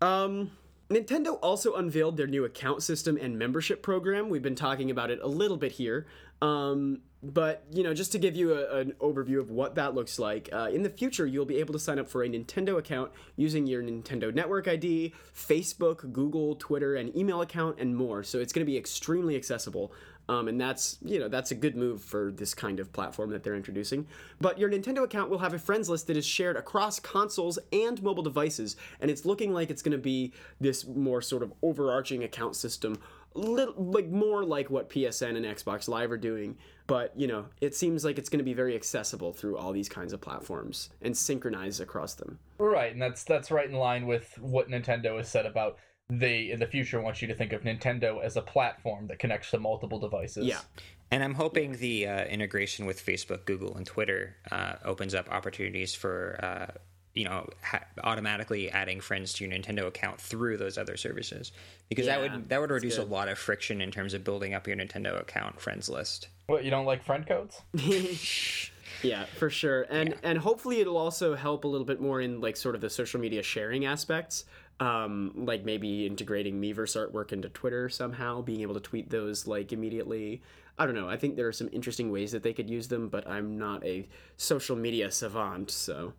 Um, 0.00 0.50
Nintendo 0.90 1.38
also 1.42 1.74
unveiled 1.74 2.16
their 2.16 2.26
new 2.26 2.44
account 2.44 2.82
system 2.82 3.16
and 3.20 3.38
membership 3.38 3.82
program. 3.82 4.28
We've 4.28 4.42
been 4.42 4.54
talking 4.54 4.90
about 4.90 5.10
it 5.10 5.20
a 5.22 5.28
little 5.28 5.56
bit 5.56 5.72
here. 5.72 6.06
Um, 6.42 7.02
but, 7.22 7.64
you 7.70 7.84
know, 7.84 7.94
just 7.94 8.10
to 8.12 8.18
give 8.18 8.34
you 8.34 8.52
a, 8.52 8.80
an 8.80 8.94
overview 9.00 9.38
of 9.38 9.50
what 9.50 9.76
that 9.76 9.94
looks 9.94 10.18
like, 10.18 10.48
uh, 10.52 10.70
in 10.72 10.82
the 10.82 10.90
future, 10.90 11.24
you'll 11.24 11.46
be 11.46 11.58
able 11.58 11.72
to 11.72 11.78
sign 11.78 12.00
up 12.00 12.08
for 12.08 12.24
a 12.24 12.28
Nintendo 12.28 12.78
account 12.78 13.12
using 13.36 13.64
your 13.64 13.80
Nintendo 13.80 14.34
Network 14.34 14.66
ID, 14.66 15.14
Facebook, 15.34 16.12
Google, 16.12 16.56
Twitter, 16.56 16.96
and 16.96 17.16
email 17.16 17.40
account, 17.40 17.78
and 17.78 17.96
more. 17.96 18.24
So 18.24 18.40
it's 18.40 18.52
going 18.52 18.66
to 18.66 18.70
be 18.70 18.76
extremely 18.76 19.36
accessible. 19.36 19.92
Um, 20.28 20.48
and 20.48 20.60
that's 20.60 20.98
you 21.02 21.18
know 21.18 21.28
that's 21.28 21.50
a 21.50 21.54
good 21.54 21.76
move 21.76 22.02
for 22.02 22.30
this 22.30 22.54
kind 22.54 22.80
of 22.80 22.92
platform 22.92 23.30
that 23.30 23.42
they're 23.42 23.56
introducing. 23.56 24.06
But 24.40 24.58
your 24.58 24.70
Nintendo 24.70 25.02
account 25.02 25.30
will 25.30 25.38
have 25.38 25.54
a 25.54 25.58
friends 25.58 25.88
list 25.88 26.06
that 26.06 26.16
is 26.16 26.24
shared 26.24 26.56
across 26.56 27.00
consoles 27.00 27.58
and 27.72 28.00
mobile 28.02 28.22
devices, 28.22 28.76
and 29.00 29.10
it's 29.10 29.24
looking 29.24 29.52
like 29.52 29.70
it's 29.70 29.82
going 29.82 29.92
to 29.92 29.98
be 29.98 30.32
this 30.60 30.86
more 30.86 31.20
sort 31.20 31.42
of 31.42 31.52
overarching 31.62 32.22
account 32.24 32.54
system, 32.54 32.98
little, 33.34 33.74
like 33.76 34.08
more 34.08 34.44
like 34.44 34.70
what 34.70 34.88
PSN 34.90 35.36
and 35.36 35.44
Xbox 35.44 35.88
Live 35.88 36.12
are 36.12 36.16
doing. 36.16 36.56
But 36.86 37.12
you 37.18 37.26
know, 37.26 37.46
it 37.60 37.74
seems 37.74 38.04
like 38.04 38.18
it's 38.18 38.28
going 38.28 38.38
to 38.38 38.44
be 38.44 38.54
very 38.54 38.74
accessible 38.74 39.32
through 39.32 39.56
all 39.56 39.72
these 39.72 39.88
kinds 39.88 40.12
of 40.12 40.20
platforms 40.20 40.90
and 41.00 41.16
synchronized 41.16 41.80
across 41.80 42.14
them. 42.14 42.38
Right, 42.58 42.92
and 42.92 43.02
that's 43.02 43.24
that's 43.24 43.50
right 43.50 43.68
in 43.68 43.74
line 43.74 44.06
with 44.06 44.38
what 44.38 44.68
Nintendo 44.68 45.16
has 45.16 45.28
said 45.28 45.46
about 45.46 45.78
they 46.18 46.50
in 46.50 46.60
the 46.60 46.66
future 46.66 47.00
want 47.00 47.22
you 47.22 47.28
to 47.28 47.34
think 47.34 47.52
of 47.52 47.62
Nintendo 47.62 48.22
as 48.22 48.36
a 48.36 48.42
platform 48.42 49.06
that 49.06 49.18
connects 49.18 49.50
to 49.50 49.58
multiple 49.58 49.98
devices. 49.98 50.44
Yeah. 50.44 50.60
And 51.10 51.22
I'm 51.22 51.34
hoping 51.34 51.72
the 51.72 52.06
uh, 52.06 52.24
integration 52.24 52.86
with 52.86 53.04
Facebook, 53.04 53.44
Google, 53.44 53.76
and 53.76 53.86
Twitter 53.86 54.36
uh, 54.50 54.74
opens 54.84 55.14
up 55.14 55.30
opportunities 55.30 55.94
for 55.94 56.38
uh, 56.42 56.78
you 57.14 57.24
know 57.24 57.48
ha- 57.62 57.84
automatically 58.04 58.70
adding 58.70 59.00
friends 59.00 59.32
to 59.34 59.44
your 59.44 59.52
Nintendo 59.52 59.86
account 59.86 60.20
through 60.20 60.58
those 60.58 60.76
other 60.76 60.96
services 60.96 61.52
because 61.88 62.06
that 62.06 62.20
would 62.20 62.48
that 62.48 62.60
would 62.60 62.70
reduce 62.70 62.98
a 62.98 63.04
lot 63.04 63.28
of 63.28 63.38
friction 63.38 63.80
in 63.80 63.90
terms 63.90 64.14
of 64.14 64.24
building 64.24 64.54
up 64.54 64.66
your 64.66 64.76
Nintendo 64.76 65.18
account 65.20 65.60
friends 65.60 65.88
list. 65.88 66.28
What 66.46 66.64
you 66.64 66.70
don't 66.70 66.86
like 66.86 67.04
friend 67.04 67.26
codes? 67.26 67.62
Yeah, 69.02 69.24
for 69.38 69.50
sure. 69.50 69.86
And 69.90 70.14
and 70.22 70.38
hopefully 70.38 70.80
it'll 70.80 70.96
also 70.96 71.34
help 71.34 71.64
a 71.64 71.68
little 71.68 71.86
bit 71.86 72.00
more 72.00 72.20
in 72.20 72.40
like 72.40 72.56
sort 72.56 72.74
of 72.74 72.80
the 72.80 72.90
social 72.90 73.20
media 73.20 73.42
sharing 73.42 73.84
aspects. 73.84 74.44
Um, 74.82 75.32
like 75.36 75.64
maybe 75.64 76.06
integrating 76.06 76.60
Miiverse 76.60 76.96
artwork 76.96 77.32
into 77.32 77.48
Twitter 77.48 77.88
somehow, 77.88 78.42
being 78.42 78.62
able 78.62 78.74
to 78.74 78.80
tweet 78.80 79.10
those 79.10 79.46
like 79.46 79.72
immediately. 79.72 80.42
I 80.76 80.86
don't 80.86 80.96
know. 80.96 81.08
I 81.08 81.16
think 81.16 81.36
there 81.36 81.46
are 81.46 81.52
some 81.52 81.68
interesting 81.72 82.10
ways 82.10 82.32
that 82.32 82.42
they 82.42 82.52
could 82.52 82.68
use 82.68 82.88
them, 82.88 83.08
but 83.08 83.28
I'm 83.28 83.58
not 83.58 83.84
a 83.84 84.08
social 84.36 84.74
media 84.74 85.12
savant, 85.12 85.70
so 85.70 86.14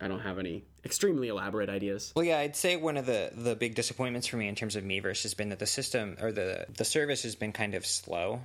I 0.00 0.08
don't 0.08 0.20
have 0.20 0.38
any 0.38 0.64
extremely 0.84 1.28
elaborate 1.28 1.70
ideas. 1.70 2.12
Well, 2.14 2.26
yeah, 2.26 2.40
I'd 2.40 2.56
say 2.56 2.76
one 2.76 2.98
of 2.98 3.06
the, 3.06 3.30
the 3.32 3.56
big 3.56 3.74
disappointments 3.74 4.26
for 4.26 4.36
me 4.36 4.48
in 4.48 4.54
terms 4.54 4.76
of 4.76 4.84
Miiverse 4.84 5.22
has 5.22 5.32
been 5.32 5.48
that 5.48 5.58
the 5.58 5.66
system 5.66 6.16
or 6.20 6.30
the 6.30 6.66
the 6.76 6.84
service 6.84 7.22
has 7.22 7.36
been 7.36 7.52
kind 7.52 7.74
of 7.74 7.86
slow, 7.86 8.42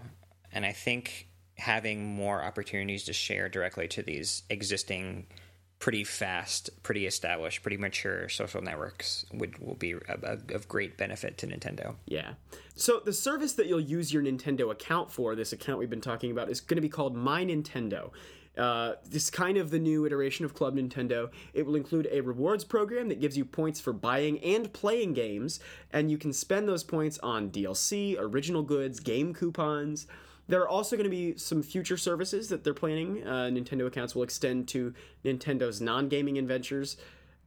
and 0.53 0.65
I 0.65 0.71
think 0.71 1.27
having 1.57 2.05
more 2.05 2.41
opportunities 2.41 3.03
to 3.05 3.13
share 3.13 3.49
directly 3.49 3.89
to 3.89 4.03
these 4.03 4.43
existing, 4.49 5.27
pretty 5.79 6.03
fast, 6.03 6.69
pretty 6.83 7.05
established, 7.05 7.61
pretty 7.61 7.77
mature 7.77 8.27
social 8.29 8.61
networks 8.61 9.25
would 9.33 9.57
will 9.59 9.75
be 9.75 9.93
of, 9.93 10.43
of 10.51 10.67
great 10.67 10.97
benefit 10.97 11.37
to 11.37 11.47
Nintendo. 11.47 11.95
Yeah. 12.05 12.33
So 12.75 13.01
the 13.03 13.13
service 13.13 13.53
that 13.53 13.67
you'll 13.67 13.79
use 13.79 14.13
your 14.13 14.21
Nintendo 14.21 14.71
account 14.71 15.11
for, 15.11 15.35
this 15.35 15.53
account 15.53 15.79
we've 15.79 15.89
been 15.89 16.01
talking 16.01 16.31
about, 16.31 16.49
is 16.49 16.59
going 16.59 16.75
to 16.75 16.81
be 16.81 16.89
called 16.89 17.15
My 17.15 17.45
Nintendo. 17.45 18.11
Uh, 18.57 18.95
this 19.05 19.25
is 19.25 19.29
kind 19.29 19.57
of 19.57 19.71
the 19.71 19.79
new 19.79 20.05
iteration 20.05 20.43
of 20.43 20.53
Club 20.53 20.75
Nintendo. 20.75 21.29
It 21.53 21.65
will 21.65 21.77
include 21.77 22.09
a 22.11 22.19
rewards 22.21 22.65
program 22.65 23.07
that 23.07 23.21
gives 23.21 23.37
you 23.37 23.45
points 23.45 23.79
for 23.79 23.93
buying 23.93 24.37
and 24.39 24.71
playing 24.73 25.13
games, 25.13 25.61
and 25.93 26.11
you 26.11 26.17
can 26.17 26.33
spend 26.33 26.67
those 26.67 26.83
points 26.83 27.17
on 27.19 27.51
DLC, 27.51 28.17
original 28.19 28.63
goods, 28.63 28.99
game 28.99 29.33
coupons. 29.33 30.07
There 30.49 30.61
are 30.61 30.67
also 30.67 30.97
going 30.97 31.05
to 31.05 31.11
be 31.11 31.37
some 31.37 31.61
future 31.61 31.95
services 31.95 32.49
that 32.49 32.63
they're 32.63 32.73
planning. 32.73 33.25
Uh, 33.25 33.49
Nintendo 33.53 33.85
accounts 33.85 34.15
will 34.15 34.23
extend 34.23 34.67
to 34.69 34.93
Nintendo's 35.23 35.79
non-gaming 35.79 36.39
adventures. 36.39 36.97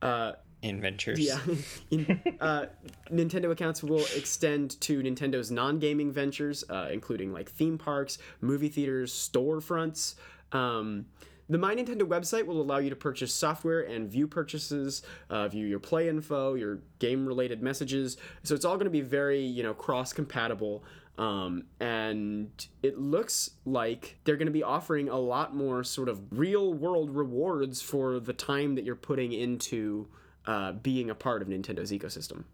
Uh, 0.01 0.33
Inventures. 0.63 1.19
yeah. 1.19 1.41
In, 1.91 2.23
uh, 2.41 2.67
Nintendo 3.11 3.51
accounts 3.51 3.83
will 3.83 4.05
extend 4.17 4.81
to 4.83 5.03
Nintendo's 5.03 5.51
non 5.51 5.81
gaming 5.81 6.13
ventures, 6.13 6.63
uh, 6.71 6.89
including 6.93 7.33
like 7.33 7.51
theme 7.51 7.77
parks, 7.77 8.19
movie 8.41 8.69
theaters, 8.69 9.13
storefronts. 9.13 10.15
Um, 10.53 11.07
the 11.49 11.59
My 11.59 11.75
Nintendo 11.75 12.03
website 12.03 12.47
will 12.47 12.63
allow 12.63 12.79
you 12.79 12.89
to 12.89 12.97
purchase 12.97 13.35
software 13.35 13.81
and 13.81 14.09
view 14.09 14.29
purchases, 14.29 15.03
uh, 15.29 15.49
view 15.49 15.67
your 15.67 15.81
play 15.81 16.09
info, 16.09 16.55
your 16.55 16.79
game 17.01 17.27
related 17.27 17.63
messages. 17.63 18.17
So 18.45 18.55
it's 18.55 18.65
all 18.65 18.77
going 18.77 18.85
to 18.85 18.91
be 18.91 19.01
very, 19.01 19.41
you 19.41 19.63
know, 19.65 19.75
cross 19.75 20.13
compatible. 20.13 20.85
Um, 21.19 21.65
and 21.79 22.51
it 22.83 22.99
looks 22.99 23.51
like 23.65 24.19
they're 24.25 24.37
going 24.37 24.47
to 24.47 24.53
be 24.53 24.63
offering 24.63 25.09
a 25.09 25.19
lot 25.19 25.55
more 25.55 25.85
sort 25.85 26.09
of 26.09 26.21
real 26.31 26.73
world 26.73 27.15
rewards 27.15 27.83
for 27.83 28.19
the 28.19 28.33
time 28.33 28.75
that 28.77 28.85
you're 28.85 28.97
putting 28.97 29.33
into 29.33 30.09
uh, 30.47 30.73
being 30.73 31.11
a 31.11 31.15
part 31.15 31.43
of 31.43 31.49
Nintendo's 31.49 31.93
ecosystem. 31.93 32.45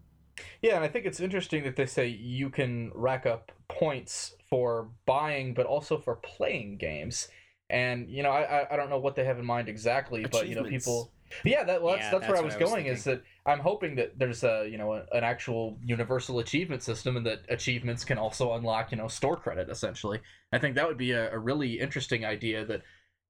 Yeah, 0.61 0.75
and 0.75 0.83
I 0.83 0.87
think 0.87 1.05
it's 1.05 1.19
interesting 1.19 1.63
that 1.63 1.75
they 1.75 1.85
say 1.85 2.07
you 2.07 2.49
can 2.49 2.91
rack 2.93 3.25
up 3.25 3.51
points 3.67 4.35
for 4.49 4.89
buying, 5.05 5.53
but 5.53 5.65
also 5.65 5.97
for 5.97 6.15
playing 6.15 6.77
games. 6.77 7.27
And 7.69 8.09
you 8.09 8.23
know, 8.23 8.31
I 8.31 8.67
I- 8.71 8.75
don't 8.77 8.89
know 8.89 8.99
what 8.99 9.15
they 9.15 9.25
have 9.25 9.37
in 9.37 9.45
mind 9.45 9.69
exactly, 9.69 10.25
but 10.25 10.47
you 10.47 10.55
know, 10.55 10.61
Achievements. 10.61 10.85
People. 11.29 11.51
Yeah, 11.51 11.63
that, 11.65 11.81
well, 11.81 11.95
that's, 11.95 12.05
Yeah, 12.05 12.11
that's 12.11 12.27
where 12.27 12.37
I 12.37 12.41
was 12.41 12.55
I 12.55 12.57
was 12.57 12.69
going. 12.69 12.85
is 12.85 13.03
that 13.05 13.23
I'm 13.45 13.59
hoping 13.59 13.95
that 13.95 14.17
there's 14.17 14.43
a 14.43 14.67
you 14.69 14.77
know 14.77 14.93
a, 14.93 15.05
an 15.11 15.23
actual 15.23 15.77
universal 15.83 16.39
achievement 16.39 16.83
system, 16.83 17.17
and 17.17 17.25
that 17.25 17.41
achievements 17.49 18.03
can 18.03 18.17
also 18.17 18.53
unlock 18.53 18.91
you 18.91 18.97
know 18.97 19.07
store 19.07 19.37
credit. 19.37 19.69
Essentially, 19.69 20.19
I 20.51 20.59
think 20.59 20.75
that 20.75 20.87
would 20.87 20.97
be 20.97 21.11
a, 21.11 21.31
a 21.31 21.37
really 21.37 21.79
interesting 21.79 22.25
idea 22.25 22.65
that 22.65 22.81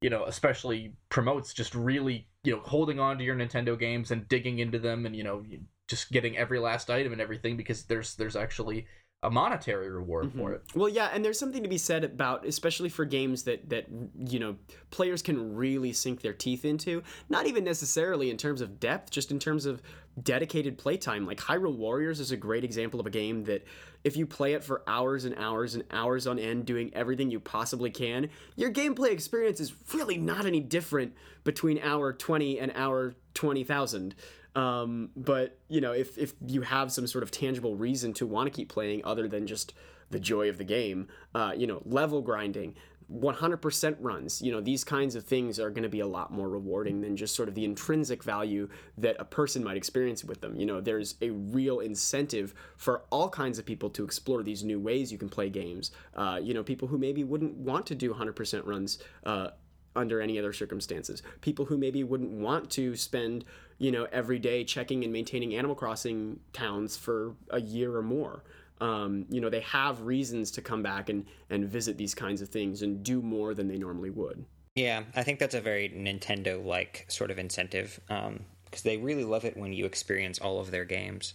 you 0.02 0.10
know 0.10 0.26
especially 0.26 0.94
promotes 1.10 1.54
just 1.54 1.76
really 1.76 2.28
you 2.44 2.56
know 2.56 2.62
holding 2.62 3.00
on 3.00 3.18
to 3.18 3.24
your 3.24 3.36
Nintendo 3.36 3.78
games 3.78 4.12
and 4.12 4.28
digging 4.28 4.60
into 4.60 4.80
them, 4.80 5.06
and 5.06 5.16
you 5.16 5.24
know 5.24 5.44
just 5.88 6.12
getting 6.12 6.38
every 6.38 6.60
last 6.60 6.90
item 6.90 7.12
and 7.12 7.22
everything 7.22 7.58
because 7.58 7.84
there's 7.84 8.16
there's 8.16 8.36
actually 8.36 8.86
a 9.22 9.30
monetary 9.30 9.90
reward 9.90 10.32
for 10.32 10.38
mm-hmm. 10.38 10.54
it. 10.54 10.62
Well, 10.76 10.88
yeah, 10.88 11.10
and 11.14 11.24
there's 11.24 11.38
something 11.38 11.64
to 11.64 11.70
be 11.70 11.78
said 11.78 12.04
about, 12.04 12.46
especially 12.46 12.90
for 12.90 13.04
games 13.04 13.44
that 13.44 13.70
that 13.70 13.88
you 14.18 14.40
know 14.40 14.56
players 14.92 15.22
can 15.22 15.56
really 15.56 15.92
sink 15.92 16.22
their 16.22 16.34
teeth 16.34 16.64
into. 16.64 17.04
Not 17.28 17.46
even 17.46 17.64
necessarily 17.64 18.30
in 18.30 18.38
terms 18.38 18.62
of 18.62 18.80
depth, 18.80 19.12
just 19.12 19.32
in 19.32 19.40
terms 19.40 19.66
of 19.66 19.82
dedicated 20.24 20.78
playtime. 20.78 21.26
Like 21.26 21.40
Hyrule 21.40 21.76
Warriors 21.76 22.20
is 22.20 22.32
a 22.32 22.38
great 22.38 22.64
example 22.64 23.00
of 23.00 23.06
a 23.06 23.10
game 23.10 23.44
that, 23.46 23.66
if 24.04 24.16
you 24.16 24.26
play 24.26 24.54
it 24.54 24.64
for 24.64 24.82
hours 24.88 25.26
and 25.26 25.36
hours 25.38 25.76
and 25.76 25.84
hours 25.92 26.26
on 26.26 26.40
end, 26.40 26.66
doing 26.66 26.90
everything 26.94 27.30
you 27.30 27.40
possibly 27.40 27.90
can, 27.90 28.30
your 28.56 28.72
gameplay 28.72 29.12
experience 29.12 29.60
is 29.60 29.74
really 29.94 30.18
not 30.18 30.46
any 30.46 30.62
different 30.62 31.14
between 31.44 31.80
hour 31.80 32.14
twenty 32.14 32.60
and 32.60 32.72
hour 32.76 33.16
twenty 33.34 33.66
thousand. 33.66 34.16
Um, 34.56 35.10
but 35.18 35.58
you 35.68 35.82
know, 35.82 35.92
if 35.92 36.18
if 36.18 36.34
you 36.46 36.62
have 36.62 36.92
some 36.92 37.08
sort 37.08 37.24
of 37.24 37.32
tangible 37.32 37.76
reason 37.76 38.14
to 38.14 38.26
want 38.26 38.48
to 38.48 38.56
keep 38.56 38.70
playing 38.70 39.02
other 39.04 39.28
than 39.28 39.48
just 39.48 39.74
the 40.12 40.20
joy 40.20 40.50
of 40.50 40.58
the 40.58 40.64
game, 40.64 41.08
uh, 41.36 41.52
you 41.56 41.68
know, 41.68 41.82
level 41.86 42.22
grinding, 42.22 42.76
100% 43.12 43.96
runs, 44.00 44.42
you 44.42 44.52
know, 44.52 44.62
these 44.62 44.84
kinds 44.84 45.16
of 45.16 45.24
things 45.24 45.60
are 45.60 45.70
going 45.70 45.84
to 45.84 45.90
be 45.90 46.00
a 46.00 46.08
lot 46.08 46.32
more 46.32 46.48
rewarding 46.48 47.02
than 47.02 47.18
just 47.18 47.36
sort 47.36 47.50
of 47.50 47.56
the 47.56 47.66
intrinsic 47.66 48.24
value 48.24 48.70
that 48.98 49.16
a 49.20 49.26
person 49.26 49.64
might 49.64 49.78
experience 49.78 50.24
with 50.24 50.42
them. 50.42 50.56
You 50.56 50.68
know, 50.68 50.80
there's 50.80 51.16
a 51.22 51.32
real 51.32 51.80
incentive 51.80 52.54
for 52.78 53.04
all 53.10 53.30
kinds 53.30 53.58
of 53.58 53.66
people 53.66 53.90
to 53.92 54.04
explore 54.04 54.44
these 54.44 54.64
new 54.64 54.80
ways 54.80 55.12
you 55.12 55.18
can 55.18 55.30
play 55.30 55.50
games. 55.50 55.92
Uh, 56.16 56.40
you 56.42 56.54
know, 56.54 56.64
people 56.64 56.88
who 56.88 57.00
maybe 57.00 57.24
wouldn't 57.24 57.56
want 57.56 57.88
to 57.88 57.96
do 57.96 58.14
100% 58.14 58.66
runs. 58.66 59.00
Uh, 59.26 59.50
under 59.96 60.22
any 60.22 60.38
other 60.38 60.54
circumstances. 60.54 61.24
People 61.42 61.66
who 61.66 61.78
maybe 61.78 62.04
wouldn't 62.04 62.32
want 62.32 62.70
to 62.72 62.96
spend, 62.96 63.44
you 63.80 63.92
know, 63.92 64.08
every 64.12 64.40
day 64.40 64.64
checking 64.64 65.04
and 65.04 65.12
maintaining 65.12 65.56
Animal 65.56 65.76
Crossing 65.76 66.40
towns 66.54 66.96
for 66.96 67.36
a 67.50 67.60
year 67.60 67.96
or 67.96 68.04
more. 68.04 68.44
Um, 68.82 69.26
you 69.30 69.42
know, 69.42 69.50
they 69.50 69.62
have 69.62 70.02
reasons 70.02 70.52
to 70.52 70.62
come 70.62 70.82
back 70.84 71.10
and, 71.10 71.26
and 71.50 71.66
visit 71.66 71.98
these 71.98 72.16
kinds 72.16 72.42
of 72.42 72.50
things 72.50 72.82
and 72.82 73.04
do 73.04 73.22
more 73.22 73.54
than 73.54 73.68
they 73.68 73.78
normally 73.78 74.10
would. 74.10 74.46
Yeah, 74.76 75.04
I 75.16 75.24
think 75.24 75.40
that's 75.40 75.56
a 75.56 75.62
very 75.62 75.90
Nintendo 75.90 76.64
like 76.64 77.06
sort 77.10 77.32
of 77.32 77.40
incentive 77.40 78.00
because 78.08 78.84
they 78.84 78.98
really 78.98 79.26
love 79.26 79.44
it 79.44 79.58
when 79.58 79.74
you 79.74 79.86
experience 79.86 80.40
all 80.40 80.60
of 80.60 80.72
their 80.72 80.86
games. 80.86 81.34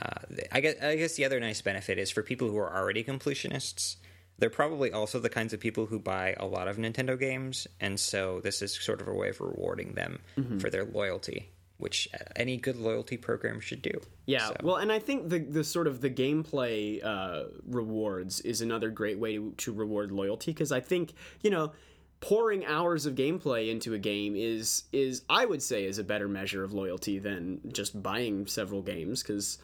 Uh, 0.00 0.20
I 0.52 0.60
guess 0.60 0.80
I 0.80 0.96
guess 0.96 1.14
the 1.16 1.24
other 1.24 1.40
nice 1.40 1.60
benefit 1.60 1.98
is 1.98 2.10
for 2.10 2.22
people 2.22 2.48
who 2.48 2.58
are 2.58 2.76
already 2.76 3.02
completionists. 3.02 3.96
They're 4.38 4.50
probably 4.50 4.92
also 4.92 5.18
the 5.18 5.28
kinds 5.28 5.52
of 5.52 5.58
people 5.58 5.86
who 5.86 5.98
buy 5.98 6.36
a 6.38 6.46
lot 6.46 6.68
of 6.68 6.76
Nintendo 6.76 7.18
games, 7.18 7.66
and 7.80 7.98
so 7.98 8.40
this 8.44 8.62
is 8.62 8.72
sort 8.72 9.00
of 9.00 9.08
a 9.08 9.12
way 9.12 9.30
of 9.30 9.40
rewarding 9.40 9.94
them 9.94 10.20
for 10.60 10.70
their 10.70 10.84
loyalty. 10.84 11.50
Which 11.78 12.08
any 12.36 12.56
good 12.56 12.76
loyalty 12.76 13.16
program 13.16 13.60
should 13.60 13.80
do. 13.82 13.92
Yeah, 14.26 14.48
So- 14.48 14.56
well, 14.62 14.76
and 14.76 14.92
I 14.92 14.98
think 14.98 15.28
the 15.30 15.38
the 15.38 15.64
sort 15.64 15.86
of 15.86 16.00
the 16.00 16.10
gameplay 16.10 17.02
uh, 17.04 17.44
rewards 17.66 18.40
is 18.42 18.60
another 18.60 18.90
great 18.90 19.18
way 19.18 19.36
to, 19.36 19.52
to 19.58 19.72
reward 19.72 20.12
loyalty 20.12 20.52
because 20.52 20.70
I 20.72 20.80
think 20.80 21.14
you 21.42 21.50
know 21.50 21.72
pouring 22.20 22.66
hours 22.66 23.06
of 23.06 23.14
gameplay 23.14 23.70
into 23.70 23.94
a 23.94 23.98
game 23.98 24.34
is 24.36 24.84
is 24.92 25.22
I 25.30 25.44
would 25.46 25.62
say 25.62 25.84
is 25.84 25.98
a 25.98 26.04
better 26.04 26.26
measure 26.28 26.64
of 26.64 26.72
loyalty 26.72 27.18
than 27.20 27.60
just 27.72 28.02
buying 28.02 28.46
several 28.46 28.82
games 28.82 29.22
because 29.22 29.58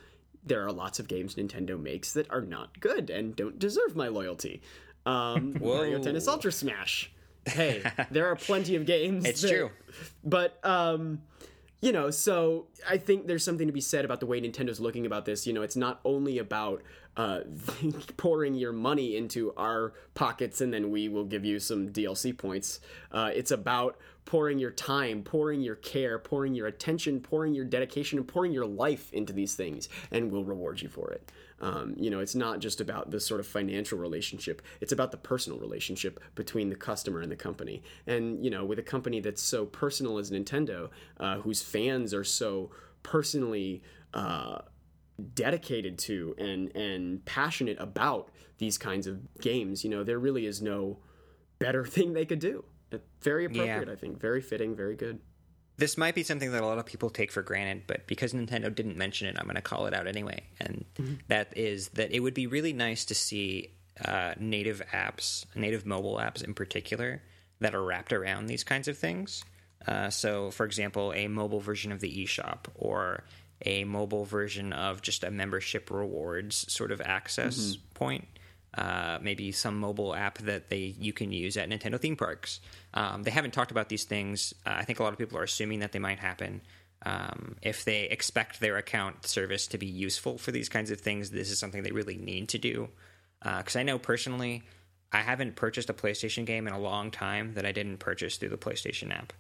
there 0.47 0.65
are 0.65 0.71
lots 0.73 0.99
of 1.01 1.09
games 1.09 1.35
Nintendo 1.35 1.81
makes 1.81 2.13
that 2.13 2.31
are 2.31 2.43
not 2.43 2.79
good 2.79 3.11
and 3.11 3.35
don't 3.35 3.59
deserve 3.59 3.97
my 3.97 4.09
loyalty. 4.09 4.63
Um, 5.05 5.57
Mario. 5.61 6.03
Tennis 6.03 6.29
Ultra 6.29 6.53
Smash. 6.53 7.11
Hey, 7.47 7.83
there 8.11 8.27
are 8.29 8.37
plenty 8.37 8.77
of 8.77 8.87
games. 8.87 9.25
It's 9.25 9.43
that- 9.43 9.49
true. 9.51 9.71
but 10.23 10.59
um 10.65 11.21
you 11.85 11.93
know 11.93 12.11
so 12.11 12.67
i 12.89 12.97
think 12.97 13.27
there's 13.27 13.45
something 13.45 13.67
to 13.67 13.73
be 13.73 13.81
said 13.81 14.07
about 14.07 14.19
the 14.19 14.25
way 14.25 14.41
nintendo's 14.41 14.81
looking 14.81 15.05
about 15.05 15.27
this. 15.27 15.47
You 15.47 15.53
know 15.53 15.61
it's 15.61 15.77
not 15.77 16.01
only 16.05 16.39
about 16.39 16.83
uh, 17.17 17.41
pouring 18.17 18.55
your 18.55 18.73
money 18.73 19.17
into 19.17 19.53
our 19.57 19.93
pockets 20.15 20.63
and 20.63 20.73
then 20.73 20.91
we 20.91 21.09
will 21.09 21.27
give 21.27 21.45
you 21.45 21.61
some 21.61 21.91
dlc 21.91 22.39
points. 22.39 22.81
Uh, 23.13 23.31
it's 23.35 23.51
about 23.51 23.99
pouring 24.25 24.59
your 24.59 24.71
time 24.71 25.23
pouring 25.23 25.61
your 25.61 25.75
care 25.75 26.19
pouring 26.19 26.55
your 26.55 26.67
attention 26.67 27.21
pouring 27.21 27.55
your 27.55 27.67
dedication 27.67 28.19
and 28.19 28.27
pouring 28.27 28.53
your 28.53 28.65
life 28.65 29.13
into 29.13 29.35
these 29.35 29.55
things 29.55 29.91
and 30.11 30.33
we'll 30.33 30.45
reward 30.45 30.81
you 30.81 30.89
for 30.89 31.11
it 31.11 31.31
um, 31.65 31.95
you 31.97 32.11
know 32.11 32.21
it's 32.21 32.35
not 32.35 32.61
just 32.61 32.81
about 32.81 33.11
the 33.11 33.19
sort 33.19 33.41
of 33.41 33.47
financial 33.47 33.99
relationship 33.99 34.61
it's 34.83 34.93
about 34.93 35.11
the 35.11 35.17
personal 35.17 35.59
relationship 35.59 36.21
between 36.35 36.69
the 36.69 36.77
customer 36.77 37.21
and 37.23 37.33
the 37.33 37.37
company. 37.37 37.83
And 38.07 38.45
you 38.45 38.51
know 38.51 38.65
with 38.65 38.79
a 38.79 38.83
company 38.83 39.21
that's 39.21 39.43
so 39.43 39.65
personal 39.65 40.19
as 40.19 40.31
nintendo 40.31 40.91
uh, 41.19 41.37
whose 41.37 41.63
fans 41.63 42.13
are 42.13 42.25
so 42.25 42.71
personally 43.03 43.83
uh, 44.13 44.59
dedicated 45.35 45.99
to 46.01 46.35
and 46.39 46.75
and 46.77 47.25
passionate 47.25 47.79
about 47.81 48.31
these 48.59 48.77
kinds 48.77 49.07
of 49.07 49.17
games 49.41 49.85
you 49.85 49.91
know 49.91 50.05
there 50.05 50.19
really 50.19 50.45
is 50.45 50.61
no 50.61 50.99
better 51.59 51.85
thing 51.95 52.13
they 52.13 52.27
could 52.27 52.41
do. 52.41 52.65
Very 53.23 53.47
appropriate 53.47 53.89
i 53.89 53.97
think. 53.97 54.21
Very 54.21 54.43
fitting 54.43 54.77
very 54.77 54.97
good 54.97 55.19
This 55.77 55.99
might 55.99 56.15
be 56.15 56.23
something 56.23 56.53
that 56.53 56.63
a 56.63 56.67
lot 56.67 56.79
of 56.79 56.87
people 56.87 57.11
take 57.11 57.33
for 57.33 57.43
granted, 57.43 57.85
but 57.87 58.07
because 58.07 58.33
Nintendo 58.33 58.73
didn't 58.73 58.97
mention 58.97 59.27
it, 59.27 59.37
I'm 59.39 59.45
going 59.45 59.57
to 59.57 59.63
call 59.63 59.87
it 59.87 59.95
out 59.95 60.07
anyway. 60.07 60.45
And 60.61 60.85
that 61.29 61.57
is 61.57 61.89
that 61.91 62.13
it 62.13 62.21
would 62.21 62.35
be 62.35 62.47
really 62.47 62.73
nice 62.73 63.05
to 63.07 63.15
see 63.15 63.71
uh, 64.05 64.35
native 64.39 64.83
apps, 64.93 65.47
native 65.57 65.85
mobile 65.85 66.17
apps 66.17 66.45
in 66.45 66.55
particular, 66.55 67.23
that 67.61 67.75
are 67.75 67.83
wrapped 67.83 68.13
around 68.13 68.47
these 68.47 68.63
kinds 68.63 68.87
of 68.87 68.97
things. 68.97 69.45
Uh, 69.87 70.11
so, 70.11 70.51
for 70.51 70.65
example, 70.65 71.13
a 71.15 71.29
mobile 71.29 71.61
version 71.61 71.93
of 71.93 72.01
the 72.01 72.25
eShop 72.25 72.67
or 72.77 73.25
a 73.67 73.85
mobile 73.85 74.25
version 74.25 74.73
of 74.73 75.03
just 75.03 75.25
a 75.25 75.31
membership 75.31 75.91
rewards 75.91 76.73
sort 76.73 76.93
of 76.93 77.01
access 77.01 77.77
point 77.95 78.27
uh, 78.77 79.19
maybe 79.23 79.53
some 79.53 79.79
mobile 79.79 80.15
app 80.15 80.39
that 80.39 80.69
they 80.69 80.95
you 80.99 81.13
can 81.13 81.33
use 81.33 81.57
at 81.57 81.69
Nintendo 81.69 81.99
theme 81.99 82.17
parks. 82.17 82.61
Um, 82.95 83.25
they 83.25 83.31
haven't 83.31 83.51
talked 83.51 83.73
about 83.73 83.89
these 83.89 84.05
things. 84.05 84.55
Uh, 84.65 84.75
I 84.77 84.85
think 84.85 85.01
a 85.01 85.03
lot 85.03 85.13
of 85.13 85.19
people 85.19 85.37
are 85.39 85.43
assuming 85.43 85.81
that 85.81 85.93
they 85.93 85.99
might 85.99 86.21
happen. 86.21 86.63
Um, 87.05 87.57
if 87.61 87.85
they 87.85 88.05
expect 88.05 88.61
their 88.61 88.77
account 88.77 89.27
service 89.27 89.67
to 89.69 89.79
be 89.79 89.87
useful 89.87 90.39
for 90.39 90.53
these 90.53 90.69
kinds 90.69 90.91
of 90.91 91.01
things, 91.01 91.31
this 91.31 91.51
is 91.51 91.59
something 91.59 91.83
they 91.83 91.91
really 91.91 92.17
need 92.17 92.49
to 92.51 92.59
do. 92.59 92.89
Because 93.43 93.77
I 93.77 93.83
know 93.83 93.99
personally, 93.99 94.63
I 95.13 95.21
haven't 95.21 95.55
purchased 95.57 95.91
a 95.91 95.95
PlayStation 95.95 96.47
game 96.47 96.67
in 96.67 96.73
a 96.73 96.79
long 96.79 97.11
time 97.11 97.55
that 97.55 97.67
I 97.67 97.73
didn't 97.73 97.99
purchase 97.99 98.37
through 98.37 98.49
the 98.49 98.57
PlayStation 98.57 99.13
app. 99.13 99.33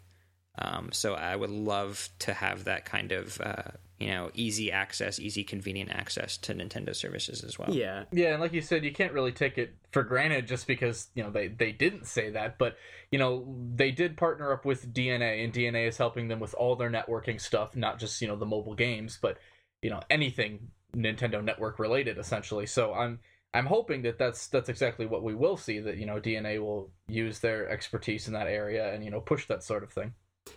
Um, 0.58 0.90
so 0.92 1.14
I 1.14 1.34
would 1.34 1.50
love 1.50 2.08
to 2.20 2.34
have 2.34 2.64
that 2.64 2.84
kind 2.84 3.12
of 3.12 3.40
uh, 3.40 3.72
you 3.98 4.08
know 4.08 4.30
easy 4.34 4.72
access, 4.72 5.18
easy 5.20 5.44
convenient 5.44 5.90
access 5.90 6.36
to 6.38 6.54
Nintendo 6.54 6.94
services 6.94 7.44
as 7.44 7.58
well. 7.58 7.70
yeah 7.72 8.04
Yeah, 8.12 8.32
and 8.32 8.40
like 8.40 8.52
you 8.52 8.60
said, 8.60 8.84
you 8.84 8.92
can't 8.92 9.12
really 9.12 9.32
take 9.32 9.58
it 9.58 9.74
for 9.92 10.02
granted 10.02 10.46
just 10.46 10.66
because 10.66 11.08
you 11.14 11.22
know 11.22 11.30
they 11.30 11.48
they 11.48 11.72
didn't 11.72 12.06
say 12.06 12.30
that, 12.30 12.58
but 12.58 12.76
you 13.10 13.18
know 13.18 13.56
they 13.74 13.90
did 13.90 14.16
partner 14.16 14.52
up 14.52 14.64
with 14.64 14.92
DeNA, 14.92 15.44
and 15.44 15.52
DeNA 15.52 15.88
is 15.88 15.96
helping 15.96 16.28
them 16.28 16.40
with 16.40 16.54
all 16.54 16.76
their 16.76 16.90
networking 16.90 17.40
stuff, 17.40 17.76
not 17.76 17.98
just 17.98 18.20
you 18.20 18.28
know 18.28 18.36
the 18.36 18.46
mobile 18.46 18.74
games, 18.74 19.18
but 19.20 19.38
you 19.82 19.90
know 19.90 20.00
anything 20.10 20.68
Nintendo 20.94 21.42
network 21.42 21.78
related, 21.78 22.18
essentially. 22.18 22.66
So 22.66 22.94
I'm 22.94 23.20
I'm 23.52 23.66
hoping 23.66 24.02
that 24.02 24.18
that's 24.18 24.48
that's 24.48 24.68
exactly 24.68 25.06
what 25.06 25.22
we 25.22 25.34
will 25.34 25.56
see. 25.56 25.78
That 25.78 25.98
you 25.98 26.06
know 26.06 26.20
DeNA 26.20 26.60
will 26.60 26.90
use 27.06 27.38
their 27.38 27.68
expertise 27.68 28.26
in 28.26 28.34
that 28.34 28.48
area 28.48 28.92
and 28.92 29.04
you 29.04 29.10
know 29.10 29.20
push 29.20 29.46
that 29.46 29.62
sort 29.62 29.84
of 29.84 29.92
thing. 29.92 30.14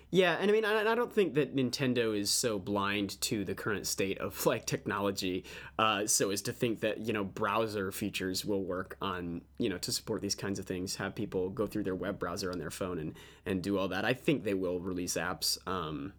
Yeah, 0.09 0.37
and 0.39 0.49
I 0.49 0.53
mean, 0.53 0.63
I, 0.63 0.89
I 0.89 0.95
don't 0.95 1.11
think 1.11 1.33
that 1.33 1.55
Nintendo 1.55 2.17
is 2.17 2.29
so 2.29 2.59
blind 2.59 3.19
to 3.21 3.43
the 3.43 3.53
current 3.53 3.85
state 3.87 4.17
of 4.19 4.45
like 4.45 4.65
technology, 4.65 5.43
uh, 5.77 6.07
so 6.07 6.29
as 6.29 6.41
to 6.43 6.53
think 6.53 6.79
that 6.79 6.99
you 6.99 7.11
know 7.13 7.23
browser 7.25 7.91
features 7.91 8.45
will 8.45 8.63
work 8.63 8.95
on 9.01 9.41
you 9.57 9.69
know 9.69 9.77
to 9.79 9.91
support 9.91 10.21
these 10.21 10.35
kinds 10.35 10.59
of 10.59 10.65
things. 10.65 10.95
Have 10.95 11.13
people 11.13 11.49
go 11.49 11.67
through 11.67 11.83
their 11.83 11.95
web 11.95 12.19
browser 12.19 12.51
on 12.51 12.57
their 12.57 12.71
phone 12.71 12.99
and 12.99 13.15
and 13.45 13.61
do 13.61 13.77
all 13.77 13.89
that. 13.89 14.05
I 14.05 14.13
think 14.13 14.43
they 14.43 14.53
will 14.53 14.79
release 14.79 15.15
apps. 15.15 15.57
Um, 15.67 16.13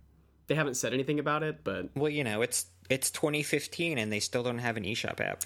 they 0.48 0.54
haven't 0.54 0.74
said 0.74 0.92
anything 0.92 1.18
about 1.18 1.42
it, 1.42 1.64
but 1.64 1.88
Well, 1.94 2.10
you 2.10 2.24
know, 2.24 2.42
it's 2.42 2.66
it's 2.90 3.10
2015 3.10 3.98
and 3.98 4.12
they 4.12 4.20
still 4.20 4.42
don't 4.42 4.58
have 4.58 4.76
an 4.76 4.84
eShop 4.84 5.20
app. 5.20 5.42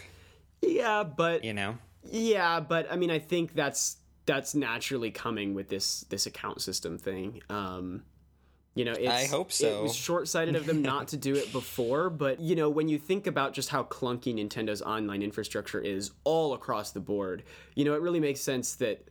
yeah, 0.61 1.05
but 1.05 1.45
You 1.45 1.55
know, 1.55 1.79
Yeah, 2.05 2.59
but 2.61 2.91
I 2.91 2.97
mean, 2.97 3.11
I 3.11 3.19
think 3.21 3.55
that's 3.55 3.99
that's 4.27 4.55
naturally 4.55 5.11
coming 5.11 5.55
with 5.55 5.69
this 5.69 6.03
this 6.09 6.27
account 6.27 6.61
system 6.61 6.99
thing. 6.99 7.43
Um, 7.49 8.03
you 8.75 8.85
know, 8.85 8.93
it's, 8.93 9.09
I 9.09 9.27
hope 9.27 9.53
so. 9.53 9.81
It 9.81 9.83
was 9.83 9.95
short 10.09 10.29
sighted 10.29 10.57
of 10.57 10.67
them 10.67 10.83
not 10.83 11.09
to 11.09 11.17
do 11.17 11.35
it 11.35 11.53
before, 11.53 12.09
but 12.09 12.41
you 12.41 12.57
know, 12.57 12.71
when 12.71 12.89
you 12.89 12.99
think 12.99 13.27
about 13.27 13.53
just 13.53 13.69
how 13.69 13.85
clunky 13.85 14.35
Nintendo's 14.35 14.81
online 14.83 15.23
infrastructure 15.23 15.81
is 15.81 16.13
all 16.25 16.55
across 16.55 16.91
the 16.91 17.01
board, 17.01 17.43
you 17.75 17.85
know, 17.85 17.95
it 17.95 18.01
really 18.01 18.21
makes 18.21 18.41
sense 18.41 18.75
that 18.77 19.07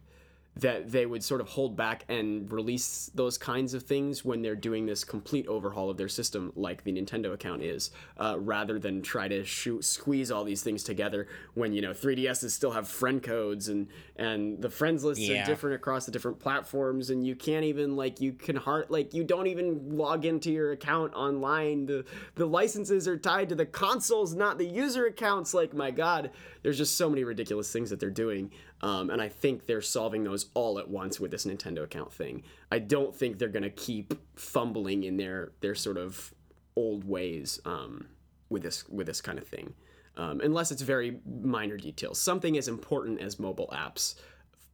that 0.58 0.92
they 0.92 1.06
would 1.06 1.24
sort 1.24 1.40
of 1.40 1.48
hold 1.48 1.78
back 1.78 2.04
and 2.10 2.52
release 2.52 3.10
those 3.16 3.38
kinds 3.38 3.74
of 3.74 3.84
things 3.84 4.26
when 4.26 4.42
they're 4.42 4.56
doing 4.56 4.86
this 4.86 5.04
complete 5.06 5.48
overhaul 5.48 5.90
of 5.90 5.96
their 5.96 6.10
system, 6.10 6.52
like 6.58 6.84
the 6.84 6.92
Nintendo 6.92 7.34
account 7.34 7.64
is, 7.64 7.90
uh, 8.18 8.36
rather 8.38 8.78
than 8.78 9.02
try 9.02 9.30
to 9.30 9.46
shoot, 9.46 9.86
squeeze 9.86 10.30
all 10.30 10.44
these 10.44 10.62
things 10.62 10.84
together 10.84 11.28
when 11.54 11.72
you 11.72 11.82
know 11.82 11.94
3DSs 11.94 12.52
still 12.52 12.72
have 12.72 12.88
friend 12.88 13.24
codes 13.24 13.70
and 13.70 13.88
and 14.18 14.62
the 14.62 14.70
friends 14.70 15.04
lists 15.06 15.24
Yeah. 15.26 15.42
are 15.42 15.46
different 15.46 15.76
across 15.78 16.06
the 16.06 16.12
different 16.12 16.40
platforms, 16.40 17.10
and 17.10 17.26
you 17.26 17.36
can't 17.36 17.64
even 17.64 17.96
like 17.96 18.20
you 18.20 18.34
can 18.34 18.58
hard 18.58 18.88
like 18.90 19.14
you 19.14 19.24
don't 19.24 19.48
even 19.48 19.96
log 19.98 20.26
into 20.26 20.52
your 20.52 20.74
account 20.74 21.14
online. 21.14 21.86
The 21.86 22.04
the 22.36 22.46
licenses 22.46 23.08
are 23.08 23.18
tied 23.18 23.48
to 23.50 23.56
the 23.56 23.66
consoles, 23.66 24.36
not 24.36 24.58
the 24.58 24.66
user 24.66 25.06
accounts. 25.06 25.54
Like 25.54 25.74
my 25.74 25.92
God, 25.92 26.30
there's 26.62 26.78
just 26.78 26.98
so 26.98 27.10
many 27.10 27.24
ridiculous 27.24 27.72
things 27.72 27.90
that 27.90 28.02
they're 28.02 28.10
doing. 28.10 28.52
Um, 28.82 29.10
and 29.10 29.22
I 29.22 29.30
think 29.30 29.68
they're 29.68 29.82
solving 29.82 30.24
those 30.24 30.48
all 30.54 30.80
at 30.80 30.90
once 30.90 31.20
with 31.20 31.32
this 31.32 31.46
Nintendo 31.46 31.84
account 31.84 32.12
thing. 32.12 32.44
I 32.72 32.80
don't 32.80 33.16
think 33.16 33.38
they're 33.38 33.48
gonna 33.48 33.70
keep 33.70 34.14
fumbling 34.36 35.04
in 35.04 35.18
their 35.18 35.52
their 35.62 35.76
sort 35.76 35.98
of 35.98 36.34
old 36.76 37.04
ways 37.04 37.60
um, 37.66 38.08
with 38.50 38.64
this 38.64 38.88
with 38.90 39.08
this 39.08 39.22
kind 39.22 39.38
of 39.38 39.48
thing, 39.48 39.74
um, 40.18 40.42
unless 40.42 40.72
it's 40.72 40.82
very 40.82 41.20
minor 41.26 41.78
details. 41.78 42.20
Something 42.20 42.58
as 42.58 42.68
important 42.68 43.22
as 43.22 43.40
mobile 43.40 43.70
apps 43.72 44.16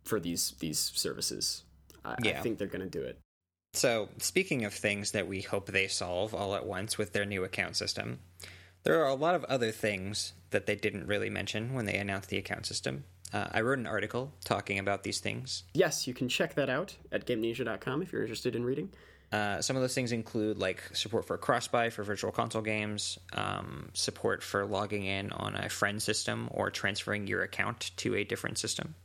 for 0.04 0.20
these 0.20 0.54
these 0.60 0.80
services. 0.80 1.64
I, 2.06 2.16
I 2.24 2.34
think 2.34 2.58
they're 2.58 2.68
gonna 2.68 2.86
do 2.86 3.02
it. 3.02 3.20
So, 3.74 4.10
speaking 4.18 4.66
of 4.66 4.74
things 4.74 5.12
that 5.12 5.28
we 5.28 5.42
hope 5.42 5.68
they 5.68 5.88
solve 5.88 6.34
all 6.34 6.56
at 6.56 6.66
once 6.66 6.98
with 6.98 7.14
their 7.14 7.26
new 7.26 7.44
account 7.44 7.76
system, 7.76 8.20
there 8.84 9.04
are 9.04 9.10
a 9.10 9.14
lot 9.14 9.36
of 9.36 9.44
other 9.46 9.72
things 9.72 10.34
that 10.52 10.66
they 10.66 10.76
didn't 10.76 11.08
really 11.08 11.30
mention 11.30 11.74
when 11.74 11.86
they 11.86 11.98
announced 11.98 12.30
the 12.30 12.38
account 12.38 12.66
system. 12.66 13.04
Uh, 13.34 13.48
I 13.52 13.62
wrote 13.62 13.80
an 13.80 13.88
article 13.88 14.32
talking 14.44 14.80
about 14.80 15.04
these 15.04 15.20
things. 15.20 15.64
Yes, 15.74 16.08
you 16.08 16.14
can 16.14 16.30
check 16.30 16.56
that 16.56 16.70
out 16.70 16.96
at 17.12 17.26
Gamnesia.com 17.26 18.02
if 18.02 18.12
you're 18.12 18.22
interested 18.22 18.56
in 18.56 18.64
reading. 18.64 18.90
Uh, 19.32 19.62
some 19.62 19.76
of 19.76 19.82
those 19.82 19.94
things 19.94 20.14
include 20.14 20.58
like 20.58 20.82
support 20.94 21.26
for 21.26 21.38
cross-buy 21.38 21.90
for 21.90 22.04
virtual 22.04 22.32
console 22.32 22.62
games, 22.62 23.20
um, 23.34 23.90
support 23.94 24.42
for 24.42 24.66
logging 24.66 25.04
in 25.04 25.32
on 25.34 25.56
a 25.56 25.68
friend 25.68 26.02
system 26.02 26.48
or 26.52 26.70
transferring 26.72 27.28
your 27.28 27.44
account 27.44 27.92
to 27.98 28.16
a 28.16 28.24
different 28.24 28.58
system, 28.58 28.96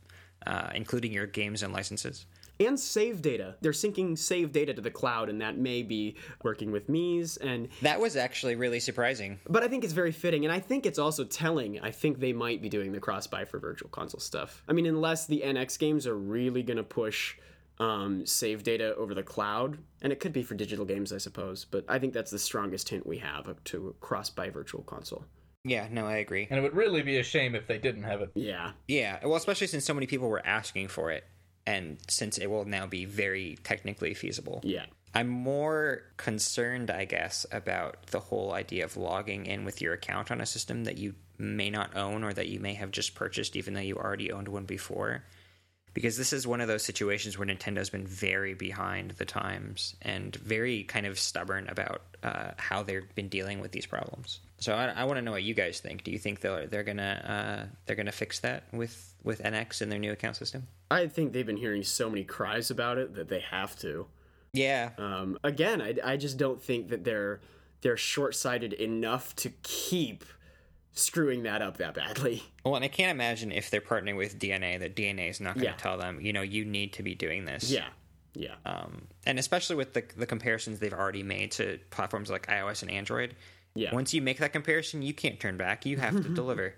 uh, 0.47 0.69
including 0.73 1.11
your 1.11 1.27
games 1.27 1.61
and 1.61 1.73
licenses. 1.73 2.25
And 2.59 2.79
save 2.79 3.21
data. 3.21 3.55
They're 3.61 3.71
syncing 3.71 4.17
save 4.17 4.51
data 4.51 4.73
to 4.73 4.81
the 4.81 4.91
cloud, 4.91 5.29
and 5.29 5.41
that 5.41 5.57
may 5.57 5.83
be 5.83 6.15
working 6.43 6.71
with 6.71 6.87
Miis. 6.87 7.37
And 7.41 7.69
That 7.81 7.99
was 7.99 8.15
actually 8.15 8.55
really 8.55 8.79
surprising. 8.79 9.39
but 9.49 9.63
I 9.63 9.67
think 9.67 9.83
it's 9.83 9.93
very 9.93 10.11
fitting, 10.11 10.45
and 10.45 10.53
I 10.53 10.59
think 10.59 10.85
it's 10.85 10.99
also 10.99 11.23
telling. 11.23 11.79
I 11.81 11.91
think 11.91 12.19
they 12.19 12.33
might 12.33 12.61
be 12.61 12.69
doing 12.69 12.91
the 12.91 12.99
cross 12.99 13.27
buy 13.27 13.45
for 13.45 13.59
virtual 13.59 13.89
console 13.89 14.19
stuff. 14.19 14.63
I 14.67 14.73
mean, 14.73 14.85
unless 14.85 15.25
the 15.25 15.41
NX 15.45 15.79
games 15.79 16.07
are 16.07 16.17
really 16.17 16.63
going 16.63 16.77
to 16.77 16.83
push 16.83 17.35
um, 17.79 18.25
save 18.25 18.63
data 18.63 18.95
over 18.95 19.13
the 19.13 19.23
cloud, 19.23 19.77
and 20.01 20.13
it 20.13 20.19
could 20.19 20.33
be 20.33 20.43
for 20.43 20.53
digital 20.55 20.85
games, 20.85 21.11
I 21.11 21.17
suppose. 21.17 21.65
But 21.65 21.85
I 21.87 21.99
think 21.99 22.13
that's 22.13 22.31
the 22.31 22.39
strongest 22.39 22.89
hint 22.89 23.05
we 23.05 23.17
have 23.17 23.51
to 23.65 23.95
cross 23.99 24.29
buy 24.29 24.49
virtual 24.49 24.83
console. 24.83 25.25
Yeah, 25.65 25.87
no, 25.89 26.05
I 26.05 26.17
agree. 26.17 26.47
And 26.49 26.59
it 26.59 26.61
would 26.61 26.75
really 26.75 27.03
be 27.03 27.19
a 27.19 27.23
shame 27.23 27.55
if 27.55 27.67
they 27.67 27.77
didn't 27.77 28.03
have 28.03 28.21
it. 28.21 28.31
Yeah, 28.35 28.71
Yeah, 28.87 29.19
well, 29.23 29.35
especially 29.37 29.67
since 29.67 29.85
so 29.85 29.93
many 29.93 30.07
people 30.07 30.27
were 30.29 30.45
asking 30.45 30.89
for 30.89 31.09
it, 31.09 31.23
and 31.65 31.97
since 32.07 32.37
it 32.37 32.49
will 32.49 32.65
now 32.65 32.85
be 32.85 33.05
very 33.05 33.57
technically 33.63 34.13
feasible. 34.13 34.61
yeah. 34.63 34.85
I'm 35.15 35.29
more 35.29 36.01
concerned, 36.17 36.89
I 36.89 37.05
guess, 37.05 37.45
about 37.51 38.07
the 38.07 38.19
whole 38.19 38.51
idea 38.53 38.83
of 38.83 38.97
logging 38.97 39.45
in 39.45 39.63
with 39.63 39.79
your 39.79 39.93
account 39.93 40.31
on 40.31 40.41
a 40.41 40.45
system 40.45 40.85
that 40.85 40.97
you 40.97 41.13
may 41.37 41.69
not 41.69 41.95
own 41.95 42.23
or 42.23 42.33
that 42.33 42.47
you 42.47 42.59
may 42.59 42.73
have 42.73 42.89
just 42.89 43.13
purchased, 43.13 43.55
even 43.55 43.75
though 43.75 43.81
you 43.81 43.95
already 43.95 44.31
owned 44.31 44.47
one 44.47 44.65
before. 44.65 45.23
Because 45.93 46.17
this 46.17 46.33
is 46.33 46.47
one 46.47 46.59
of 46.59 46.67
those 46.67 46.83
situations 46.83 47.37
where 47.37 47.47
Nintendo's 47.47 47.89
been 47.89 48.07
very 48.07 48.55
behind 48.55 49.11
the 49.11 49.25
times 49.25 49.95
and 50.01 50.35
very 50.37 50.83
kind 50.83 51.05
of 51.05 51.19
stubborn 51.19 51.67
about 51.69 52.01
uh, 52.23 52.51
how 52.57 52.81
they've 52.81 53.13
been 53.13 53.29
dealing 53.29 53.59
with 53.59 53.71
these 53.71 53.85
problems. 53.85 54.39
So 54.57 54.73
I, 54.73 54.85
I 54.87 55.03
want 55.03 55.17
to 55.17 55.21
know 55.21 55.31
what 55.31 55.43
you 55.43 55.53
guys 55.53 55.79
think. 55.79 56.03
Do 56.03 56.11
you 56.11 56.17
think 56.17 56.39
they're 56.39 56.67
they're 56.67 56.83
gonna 56.83 57.65
uh, 57.67 57.75
they're 57.85 57.95
gonna 57.95 58.11
fix 58.11 58.39
that 58.39 58.63
with 58.71 59.13
with 59.23 59.43
NX 59.43 59.81
in 59.81 59.89
their 59.89 59.99
new 59.99 60.11
account 60.11 60.35
system? 60.35 60.67
I 60.89 61.07
think 61.07 61.33
they've 61.33 61.45
been 61.45 61.57
hearing 61.57 61.83
so 61.83 62.09
many 62.09 62.23
cries 62.23 62.71
about 62.71 62.97
it 62.97 63.15
that 63.15 63.27
they 63.29 63.41
have 63.41 63.77
to. 63.79 64.07
Yeah, 64.53 64.91
Um, 64.99 65.39
again, 65.43 65.81
I, 65.81 65.95
I 66.03 66.17
just 66.17 66.37
don't 66.37 66.61
think 66.61 66.89
that 66.89 67.03
they're 67.03 67.41
they're 67.81 67.97
short 67.97 68.35
sighted 68.35 68.73
enough 68.73 69.35
to 69.37 69.49
keep 69.63 70.23
screwing 70.93 71.43
that 71.43 71.61
up 71.61 71.77
that 71.77 71.93
badly. 71.95 72.43
Well, 72.65 72.75
and 72.75 72.85
I 72.85 72.87
can't 72.87 73.11
imagine 73.11 73.51
if 73.51 73.69
they're 73.69 73.81
partnering 73.81 74.15
with 74.15 74.39
DeNA 74.39 74.79
that 74.79 74.95
DeNA 74.95 75.29
is 75.29 75.41
not 75.41 75.55
going 75.55 75.65
to 75.65 75.71
Yeah. 75.71 75.75
tell 75.75 75.97
them, 75.97 76.21
you 76.21 76.31
know, 76.31 76.41
you 76.43 76.63
need 76.63 76.93
to 76.93 77.03
be 77.03 77.13
doing 77.13 77.43
this. 77.43 77.69
Yeah, 77.69 77.87
yeah, 78.33 78.55
Um, 78.65 79.07
and 79.25 79.37
especially 79.37 79.75
with 79.75 79.91
the 79.93 80.03
the 80.15 80.25
comparisons 80.25 80.79
they've 80.79 80.93
already 80.93 81.23
made 81.23 81.51
to 81.53 81.77
platforms 81.89 82.29
like 82.29 82.47
iOS 82.47 82.81
and 82.81 82.89
Android. 82.89 83.35
yeah. 83.75 83.93
Once 83.93 84.13
you 84.13 84.21
make 84.21 84.37
that 84.37 84.53
comparison, 84.53 85.01
you 85.01 85.13
can't 85.13 85.39
turn 85.41 85.57
back. 85.57 85.85
You 85.85 85.97
have 85.97 86.13
to 86.23 86.29
deliver. 86.41 86.75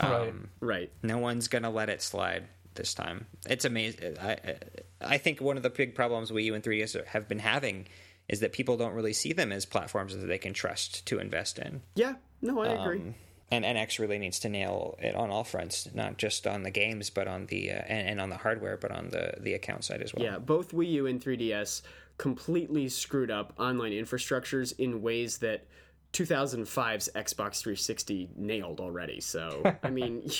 Right. 0.00 0.28
Um, 0.28 0.48
right. 0.60 0.92
no 1.02 1.16
one's 1.18 1.48
gonna 1.48 1.70
let 1.70 1.88
it 1.88 2.02
slide 2.02 2.44
this 2.74 2.92
time. 2.94 3.26
It's 3.48 3.64
amazing. 3.64 4.18
I 4.20 4.32
I- 4.32 4.58
I 5.00 5.18
think 5.18 5.40
one 5.40 5.56
of 5.56 5.62
the 5.64 5.70
big 5.70 5.94
problems 5.96 6.30
Wii 6.30 6.44
U 6.44 6.54
and 6.54 6.62
3DS 6.62 7.04
have 7.06 7.26
been 7.26 7.40
having 7.40 7.88
is 8.28 8.38
that 8.40 8.52
people 8.52 8.76
don't 8.76 8.92
really 8.92 9.12
see 9.14 9.32
them 9.32 9.50
as 9.50 9.64
platforms 9.66 10.14
that 10.16 10.26
they 10.26 10.38
can 10.38 10.52
trust 10.52 11.04
to 11.06 11.18
invest 11.18 11.58
in. 11.58 11.80
Yeah. 11.96 12.14
No, 12.40 12.60
I 12.60 12.68
agree. 12.68 13.14
And 13.52 13.64
NX 13.64 13.98
really 13.98 14.18
needs 14.18 14.38
to 14.40 14.48
nail 14.48 14.96
it 14.98 15.14
on 15.14 15.30
all 15.30 15.44
fronts, 15.44 15.88
not 15.94 16.16
just 16.16 16.46
on 16.46 16.62
the 16.62 16.70
games, 16.70 17.10
but 17.10 17.28
on 17.28 17.46
the 17.46 17.70
uh, 17.70 17.82
and, 17.86 18.08
and 18.08 18.20
on 18.20 18.30
the 18.30 18.38
hardware, 18.38 18.76
but 18.76 18.90
on 18.90 19.10
the 19.10 19.34
the 19.38 19.54
account 19.54 19.84
side 19.84 20.02
as 20.02 20.14
well. 20.14 20.24
Yeah, 20.24 20.38
both 20.38 20.72
Wii 20.72 20.90
U 20.92 21.06
and 21.06 21.22
3DS 21.22 21.82
completely 22.16 22.88
screwed 22.88 23.30
up 23.30 23.52
online 23.58 23.92
infrastructures 23.92 24.72
in 24.78 25.02
ways 25.02 25.38
that 25.38 25.66
2005's 26.12 27.08
Xbox 27.14 27.60
360 27.60 28.30
nailed 28.36 28.80
already. 28.80 29.20
So, 29.20 29.62
I 29.82 29.90
mean, 29.90 30.30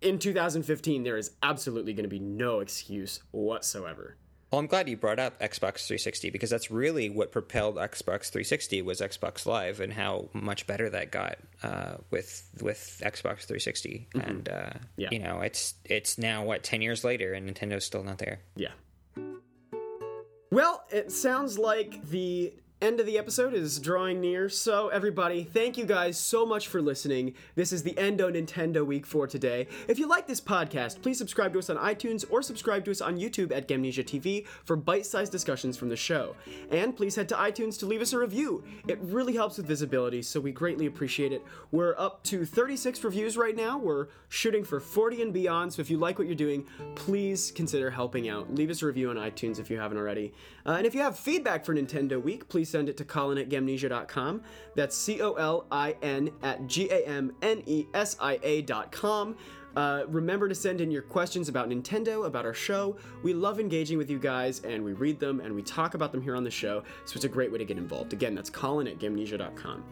in 0.00 0.18
2015, 0.18 1.04
there 1.04 1.16
is 1.16 1.32
absolutely 1.42 1.92
going 1.94 2.04
to 2.04 2.08
be 2.08 2.18
no 2.18 2.60
excuse 2.60 3.22
whatsoever. 3.30 4.16
Well, 4.52 4.58
I'm 4.60 4.66
glad 4.66 4.86
you 4.86 4.98
brought 4.98 5.18
up 5.18 5.40
Xbox 5.40 5.86
360 5.86 6.28
because 6.28 6.50
that's 6.50 6.70
really 6.70 7.08
what 7.08 7.32
propelled 7.32 7.76
Xbox 7.76 8.28
360 8.30 8.82
was 8.82 9.00
Xbox 9.00 9.46
Live 9.46 9.80
and 9.80 9.90
how 9.90 10.28
much 10.34 10.66
better 10.66 10.90
that 10.90 11.10
got 11.10 11.38
uh, 11.62 11.94
with 12.10 12.46
with 12.60 13.00
Xbox 13.02 13.44
360. 13.46 14.08
And 14.14 14.48
uh, 14.48 14.52
Mm-hmm. 14.52 14.76
Yeah. 14.98 15.08
you 15.10 15.18
know, 15.20 15.40
it's 15.40 15.72
it's 15.86 16.18
now 16.18 16.44
what 16.44 16.62
10 16.62 16.82
years 16.82 17.02
later 17.02 17.32
and 17.32 17.48
Nintendo's 17.48 17.86
still 17.86 18.04
not 18.04 18.18
there. 18.18 18.40
Yeah. 18.54 18.72
Well, 20.50 20.84
it 20.90 21.10
sounds 21.10 21.58
like 21.58 22.06
the 22.10 22.52
end 22.82 22.98
of 22.98 23.06
the 23.06 23.16
episode 23.16 23.54
is 23.54 23.78
drawing 23.78 24.20
near. 24.20 24.48
So, 24.48 24.88
everybody, 24.88 25.44
thank 25.44 25.78
you 25.78 25.86
guys 25.86 26.18
so 26.18 26.44
much 26.44 26.66
for 26.66 26.82
listening. 26.82 27.34
This 27.54 27.72
is 27.72 27.84
the 27.84 27.96
Endo 27.96 28.28
Nintendo 28.28 28.84
Week 28.84 29.06
for 29.06 29.28
today. 29.28 29.68
If 29.86 30.00
you 30.00 30.08
like 30.08 30.26
this 30.26 30.40
podcast, 30.40 31.00
please 31.00 31.16
subscribe 31.16 31.52
to 31.52 31.60
us 31.60 31.70
on 31.70 31.76
iTunes 31.76 32.24
or 32.28 32.42
subscribe 32.42 32.84
to 32.86 32.90
us 32.90 33.00
on 33.00 33.18
YouTube 33.18 33.52
at 33.52 33.68
Gamnesia 33.68 34.04
TV 34.04 34.46
for 34.64 34.74
bite 34.74 35.06
sized 35.06 35.30
discussions 35.30 35.76
from 35.76 35.90
the 35.90 35.96
show. 35.96 36.34
And 36.72 36.96
please 36.96 37.14
head 37.14 37.28
to 37.28 37.36
iTunes 37.36 37.78
to 37.78 37.86
leave 37.86 38.02
us 38.02 38.12
a 38.14 38.18
review. 38.18 38.64
It 38.88 38.98
really 39.00 39.34
helps 39.34 39.58
with 39.58 39.66
visibility, 39.66 40.20
so 40.20 40.40
we 40.40 40.50
greatly 40.50 40.86
appreciate 40.86 41.32
it. 41.32 41.44
We're 41.70 41.94
up 41.96 42.24
to 42.24 42.44
36 42.44 43.04
reviews 43.04 43.36
right 43.36 43.54
now. 43.54 43.78
We're 43.78 44.08
shooting 44.28 44.64
for 44.64 44.80
40 44.80 45.22
and 45.22 45.32
beyond, 45.32 45.72
so 45.72 45.82
if 45.82 45.88
you 45.88 45.98
like 45.98 46.18
what 46.18 46.26
you're 46.26 46.34
doing, 46.34 46.66
please 46.96 47.52
consider 47.54 47.90
helping 47.90 48.28
out. 48.28 48.52
Leave 48.52 48.70
us 48.70 48.82
a 48.82 48.86
review 48.86 49.10
on 49.10 49.16
iTunes 49.16 49.60
if 49.60 49.70
you 49.70 49.78
haven't 49.78 49.98
already. 49.98 50.34
Uh, 50.66 50.72
and 50.72 50.86
if 50.86 50.96
you 50.96 51.00
have 51.00 51.16
feedback 51.16 51.64
for 51.64 51.74
Nintendo 51.74 52.20
Week, 52.20 52.48
please 52.48 52.71
send 52.72 52.88
it 52.88 52.96
to 52.96 53.04
Colin 53.04 53.38
at 53.38 53.48
Gamnesia.com. 53.48 54.42
That's 54.74 54.96
C 54.96 55.20
O 55.20 55.34
L 55.34 55.66
I 55.70 55.94
N 56.02 56.30
at 56.42 56.66
G 56.66 56.88
A 56.90 57.06
M 57.06 57.32
N 57.42 57.62
E 57.66 57.86
S 57.94 58.16
I 58.18 58.40
A.com. 58.42 59.36
Uh, 59.76 60.04
remember 60.08 60.48
to 60.48 60.54
send 60.54 60.80
in 60.80 60.90
your 60.90 61.02
questions 61.02 61.48
about 61.48 61.68
Nintendo, 61.68 62.26
about 62.26 62.44
our 62.44 62.52
show. 62.52 62.96
We 63.22 63.32
love 63.32 63.58
engaging 63.58 63.96
with 63.96 64.10
you 64.10 64.18
guys, 64.18 64.60
and 64.64 64.84
we 64.84 64.92
read 64.92 65.18
them 65.18 65.40
and 65.40 65.54
we 65.54 65.62
talk 65.62 65.94
about 65.94 66.12
them 66.12 66.20
here 66.20 66.36
on 66.36 66.44
the 66.44 66.50
show, 66.50 66.82
so 67.04 67.16
it's 67.16 67.24
a 67.24 67.28
great 67.28 67.50
way 67.50 67.58
to 67.58 67.64
get 67.64 67.78
involved. 67.78 68.12
Again, 68.12 68.34
that's 68.34 68.50
Colin 68.50 68.86
at 68.86 68.98
Gamnesia.com. 68.98 69.84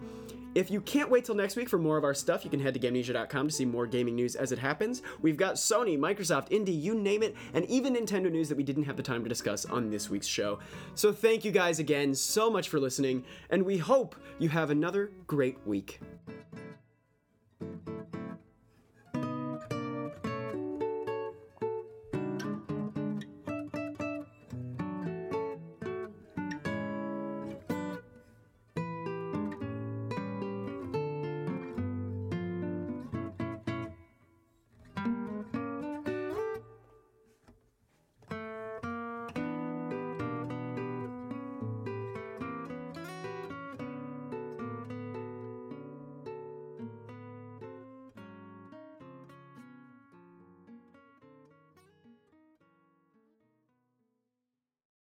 If 0.52 0.68
you 0.68 0.80
can't 0.80 1.08
wait 1.08 1.24
till 1.24 1.36
next 1.36 1.54
week 1.54 1.68
for 1.68 1.78
more 1.78 1.96
of 1.96 2.02
our 2.02 2.12
stuff, 2.12 2.44
you 2.44 2.50
can 2.50 2.58
head 2.58 2.74
to 2.74 2.80
Gamnesia.com 2.80 3.48
to 3.48 3.54
see 3.54 3.64
more 3.64 3.86
gaming 3.86 4.16
news 4.16 4.34
as 4.34 4.50
it 4.50 4.58
happens. 4.58 5.00
We've 5.22 5.36
got 5.36 5.54
Sony, 5.54 5.96
Microsoft, 5.96 6.50
Indie, 6.50 6.80
you 6.80 6.96
name 6.96 7.22
it, 7.22 7.36
and 7.54 7.64
even 7.66 7.94
Nintendo 7.94 8.32
news 8.32 8.48
that 8.48 8.56
we 8.56 8.64
didn't 8.64 8.82
have 8.82 8.96
the 8.96 9.02
time 9.02 9.22
to 9.22 9.28
discuss 9.28 9.64
on 9.64 9.90
this 9.90 10.10
week's 10.10 10.26
show. 10.26 10.58
So 10.96 11.12
thank 11.12 11.44
you 11.44 11.52
guys 11.52 11.78
again 11.78 12.14
so 12.16 12.50
much 12.50 12.68
for 12.68 12.80
listening, 12.80 13.24
and 13.50 13.62
we 13.62 13.78
hope 13.78 14.16
you 14.40 14.48
have 14.48 14.70
another 14.70 15.12
great 15.28 15.56
week. 15.64 16.00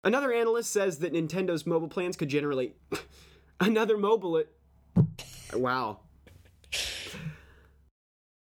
Another 0.03 0.33
analyst 0.33 0.71
says 0.71 0.99
that 0.99 1.13
Nintendo's 1.13 1.65
mobile 1.65 1.87
plans 1.87 2.17
could 2.17 2.29
generate 2.29 2.75
another 3.59 3.97
mobile. 3.97 4.43
Wow. 5.53 5.99